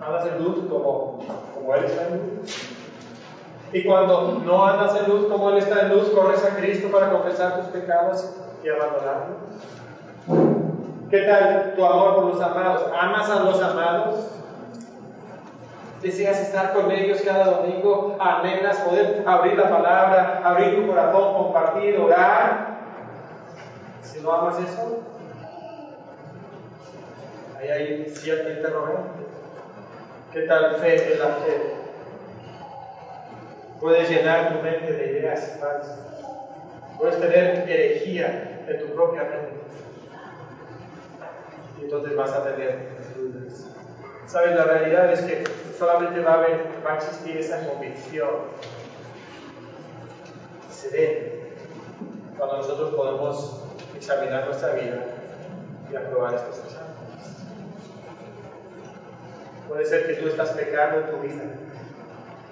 Andas 0.00 0.26
en 0.26 0.44
luz 0.44 0.68
como, 0.70 1.18
como 1.52 1.74
Él 1.74 1.84
está 1.84 2.06
en 2.06 2.38
luz. 2.38 2.68
Y 3.72 3.84
cuando 3.84 4.38
no 4.38 4.64
andas 4.64 4.94
en 5.00 5.10
luz 5.10 5.26
como 5.26 5.50
Él 5.50 5.58
está 5.58 5.80
en 5.80 5.96
luz, 5.96 6.10
corres 6.10 6.44
a 6.44 6.56
Cristo 6.56 6.92
para 6.92 7.10
confesar 7.10 7.60
tus 7.60 7.66
pecados 7.70 8.36
y 8.62 8.68
abandonarlos. 8.68 9.73
¿Qué 11.14 11.20
tal 11.20 11.74
tu 11.76 11.84
amor 11.86 12.16
por 12.16 12.24
los 12.24 12.40
amados? 12.42 12.90
¿Amas 12.92 13.30
a 13.30 13.44
los 13.44 13.62
amados? 13.62 14.30
deseas 16.02 16.40
estar 16.40 16.72
con 16.72 16.90
ellos 16.90 17.22
cada 17.22 17.44
domingo, 17.44 18.16
anhelas 18.18 18.78
poder 18.78 19.22
abrir 19.24 19.56
la 19.56 19.70
palabra, 19.70 20.42
abrir 20.42 20.74
tu 20.74 20.88
corazón, 20.88 21.34
compartir, 21.34 22.00
orar. 22.00 22.78
Si 24.02 24.18
no 24.22 24.32
amas 24.32 24.58
eso, 24.58 25.04
ahí 27.60 27.68
hay 27.68 28.10
cierto 28.10 28.50
interrogante. 28.50 29.24
¿Qué 30.32 30.40
tal 30.40 30.74
fe 30.78 30.96
es 30.96 31.18
la 31.20 31.28
fe? 31.28 31.74
Puedes 33.80 34.10
llenar 34.10 34.52
tu 34.52 34.62
mente 34.64 34.92
de 34.92 35.12
ideas 35.12 35.58
falsas. 35.60 36.00
Puedes 36.98 37.20
tener 37.20 37.70
herejía 37.70 38.64
en 38.66 38.80
tu 38.80 38.92
propia 38.96 39.22
mente. 39.22 39.53
Y 41.78 41.84
entonces 41.84 42.16
vas 42.16 42.32
a 42.32 42.44
tener 42.44 42.88
dudas. 43.16 43.66
¿Sabes? 44.26 44.54
La 44.54 44.64
realidad 44.64 45.12
es 45.12 45.20
que 45.20 45.44
solamente 45.78 46.20
va 46.20 46.32
a, 46.32 46.34
haber, 46.34 46.66
va 46.86 46.92
a 46.92 46.96
existir 46.96 47.36
esa 47.36 47.68
convicción 47.68 48.30
serena 50.70 51.34
cuando 52.36 52.56
nosotros 52.58 52.94
podemos 52.94 53.62
examinar 53.96 54.46
nuestra 54.46 54.74
vida 54.74 55.04
y 55.90 55.96
aprobar 55.96 56.34
estos 56.34 56.58
exámenes. 56.58 56.94
Puede 59.68 59.84
ser 59.84 60.06
que 60.06 60.14
tú 60.14 60.28
estás 60.28 60.50
pecando 60.50 61.00
en 61.00 61.10
tu 61.10 61.16
vida. 61.18 61.44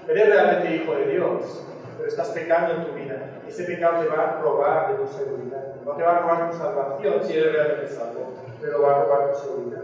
Eres 0.08 0.28
realmente 0.28 0.76
hijo 0.76 0.94
de 0.94 1.06
Dios, 1.08 1.64
pero 1.96 2.08
estás 2.08 2.28
pecando 2.28 2.74
en 2.74 2.86
tu 2.86 2.92
vida. 2.92 3.40
Ese 3.46 3.64
pecado 3.64 4.02
te 4.02 4.08
va 4.08 4.24
a 4.24 4.40
robar 4.40 4.88
de 4.92 5.04
tu 5.04 5.12
seguridad. 5.12 5.74
No 5.84 5.92
te 5.92 6.02
va 6.02 6.16
a 6.16 6.18
robar 6.20 6.50
tu 6.50 6.56
salvación 6.56 7.22
si 7.24 7.36
eres 7.36 7.52
realmente 7.52 7.88
salvo, 7.88 8.34
pero 8.62 8.82
va 8.82 8.96
a 8.96 8.98
robar 9.04 9.32
tu 9.32 9.40
seguridad. 9.40 9.82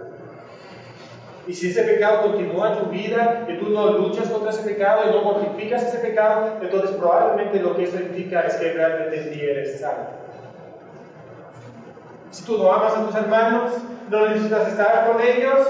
Y 1.46 1.54
si 1.54 1.70
ese 1.70 1.82
pecado 1.82 2.22
continúa 2.22 2.74
en 2.74 2.78
tu 2.80 2.86
vida, 2.90 3.46
y 3.48 3.58
tú 3.58 3.70
no 3.70 3.90
luchas 3.92 4.28
contra 4.28 4.50
ese 4.50 4.62
pecado 4.62 5.02
y 5.08 5.14
no 5.14 5.22
mortificas 5.22 5.82
ese 5.82 5.98
pecado, 5.98 6.58
entonces 6.60 6.92
probablemente 6.92 7.60
lo 7.60 7.74
que 7.74 7.84
eso 7.84 7.96
implica 7.96 8.42
es 8.42 8.54
que 8.56 8.72
realmente 8.72 9.32
sí 9.32 9.40
eres 9.40 9.80
salvo. 9.80 10.10
Si 12.30 12.44
tú 12.44 12.58
no 12.58 12.70
amas 12.70 12.94
a 12.94 13.06
tus 13.06 13.14
hermanos, 13.14 13.72
no 14.10 14.28
necesitas 14.28 14.68
estar 14.68 15.10
con 15.10 15.20
ellos, 15.22 15.68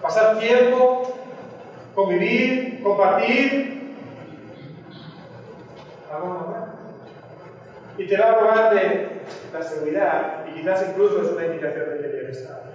pasar 0.00 0.38
tiempo, 0.38 1.02
convivir, 1.94 2.82
compartir, 2.82 3.72
y 7.98 8.06
te 8.06 8.16
va 8.16 8.26
a 8.26 8.34
robar 8.34 8.74
de 8.74 9.20
la 9.52 9.62
seguridad 9.62 10.41
quizás 10.54 10.86
incluso 10.88 11.22
es 11.22 11.28
una 11.30 11.46
indicación 11.46 11.90
de 11.90 12.10
que 12.10 12.18
eres 12.18 12.44
salvo 12.44 12.72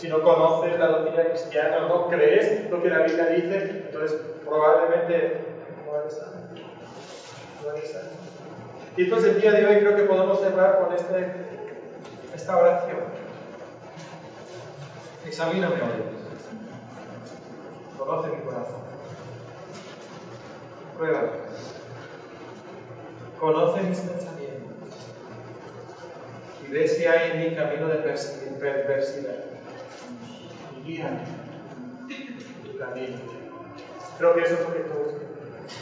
si 0.00 0.08
no 0.08 0.22
conoces 0.22 0.78
la 0.78 0.86
doctrina 0.86 1.24
cristiana 1.24 1.80
no 1.80 2.08
crees 2.08 2.70
lo 2.70 2.82
que 2.82 2.88
la 2.88 3.00
Biblia 3.00 3.26
dice, 3.26 3.84
entonces 3.86 4.18
probablemente 4.46 5.44
no 5.84 6.00
eres 6.00 6.16
salvo. 6.16 6.38
No 7.62 7.76
eres 7.76 7.92
salvo. 7.92 8.08
Y 8.96 9.04
entonces 9.04 9.34
el 9.34 9.40
día 9.42 9.52
de 9.52 9.66
hoy 9.66 9.80
creo 9.80 9.96
que 9.96 10.04
podemos 10.04 10.40
cerrar 10.40 10.80
con 10.80 10.94
este, 10.96 11.32
esta 12.34 12.56
oración. 12.56 12.98
Examíname 15.26 15.74
hoy. 15.74 16.02
Conoce 17.98 18.28
mi 18.30 18.42
corazón. 18.42 18.80
Pruébame. 20.96 21.28
Conoce 23.38 23.82
mis 23.82 23.98
pensamientos. 23.98 24.39
Hay 26.72 27.30
en 27.32 27.50
mi 27.50 27.56
camino 27.56 27.88
de 27.88 27.96
perversidad 27.96 29.50
guía 30.84 31.24
tu 32.64 32.78
camino. 32.78 33.16
Creo 34.18 34.34
que 34.34 34.42
eso 34.42 34.54
es 34.54 34.60
lo 34.60 34.72
que 34.72 34.80
todos 34.80 35.12
queremos. 35.14 35.72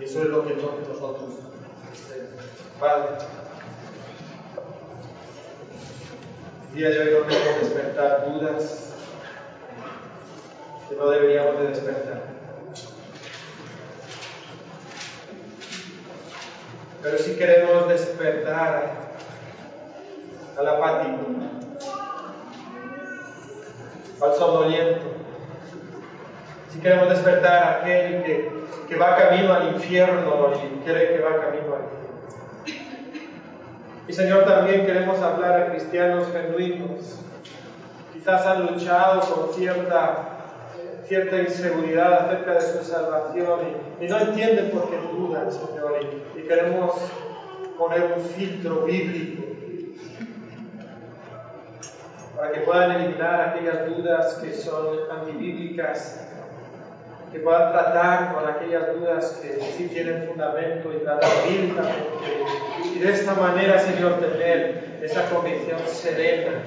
Y 0.00 0.04
eso 0.04 0.22
es 0.22 0.28
lo 0.28 0.46
que 0.46 0.54
todos 0.54 0.88
nosotros. 0.88 1.34
Padre, 2.80 3.18
día 6.74 6.90
de 6.90 6.98
hoy 6.98 7.20
no 7.20 7.26
queremos 7.26 7.60
despertar 7.60 8.32
dudas 8.32 8.94
que 10.88 10.96
no 10.96 11.10
deberíamos 11.10 11.60
de 11.60 11.68
despertar. 11.68 12.22
Pero 17.00 17.18
si 17.18 17.36
queremos 17.36 17.88
despertar 17.88 19.07
al 20.58 20.68
apático, 20.68 21.18
al 24.20 24.34
somnoliento. 24.34 25.06
Si 26.72 26.80
queremos 26.80 27.08
despertar 27.08 27.62
a 27.62 27.80
aquel 27.80 28.24
que, 28.24 28.50
que 28.88 28.96
va 28.96 29.16
camino 29.16 29.54
al 29.54 29.74
infierno 29.74 30.52
y 30.54 30.84
cree 30.84 31.16
que 31.16 31.22
va 31.22 31.40
camino 31.40 31.74
al 31.74 31.82
infierno. 31.84 32.88
Y 34.08 34.12
Señor, 34.12 34.44
también 34.46 34.84
queremos 34.84 35.20
hablar 35.20 35.60
a 35.60 35.66
cristianos 35.70 36.26
genuinos. 36.32 37.20
Quizás 38.12 38.44
han 38.46 38.66
luchado 38.66 39.20
con 39.20 39.54
cierta, 39.54 40.40
cierta 41.06 41.36
inseguridad 41.40 42.26
acerca 42.26 42.54
de 42.54 42.60
su 42.62 42.84
salvación 42.84 43.60
y, 44.00 44.08
no 44.08 44.18
entienden 44.18 44.70
por 44.70 44.90
qué 44.90 44.96
dudan, 44.96 45.52
Señor. 45.52 46.00
y 46.36 46.40
queremos 46.42 46.96
poner 47.78 48.14
un 48.16 48.24
filtro 48.24 48.82
bíblico 48.84 49.47
para 52.38 52.52
que 52.52 52.60
puedan 52.60 52.92
eliminar 52.92 53.48
aquellas 53.48 53.84
dudas 53.88 54.34
que 54.34 54.54
son 54.54 54.96
antibíblicas, 55.10 56.24
que 57.32 57.40
puedan 57.40 57.72
tratar 57.72 58.32
con 58.32 58.48
aquellas 58.48 58.94
dudas 58.94 59.40
que 59.42 59.60
sí 59.60 59.88
tienen 59.88 60.28
fundamento 60.28 60.92
y 60.92 60.98
tratar 60.98 61.28
bíblicamente. 61.48 62.44
Y 62.94 63.00
de 63.00 63.10
esta 63.12 63.34
manera, 63.34 63.76
Señor, 63.80 64.20
tener 64.20 65.00
esa 65.02 65.28
convicción 65.28 65.80
serena 65.88 66.62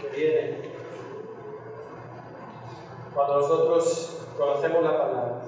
que 0.00 0.08
viene 0.08 0.58
cuando 3.14 3.42
nosotros 3.42 4.26
conocemos 4.36 4.82
la 4.82 4.98
palabra 4.98 5.40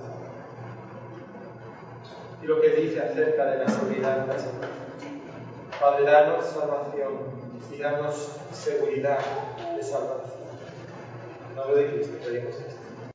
y 2.40 2.46
lo 2.46 2.60
que 2.60 2.68
dice 2.68 3.02
acerca 3.02 3.44
de 3.46 3.64
la 3.64 3.68
seguridad 3.68 4.18
de 4.18 4.26
la 4.28 4.34
Padre, 5.80 6.04
danos 6.04 6.46
salvación 6.46 7.45
y 7.72 7.78
danos 7.78 8.32
seguridad 8.52 9.18
de 9.76 9.82
salvación. 9.82 10.46
En 11.50 11.56
nombre 11.56 11.82
de 11.82 11.94
Cristo 11.94 12.18
pedimos 12.24 12.54
esto. 12.54 12.75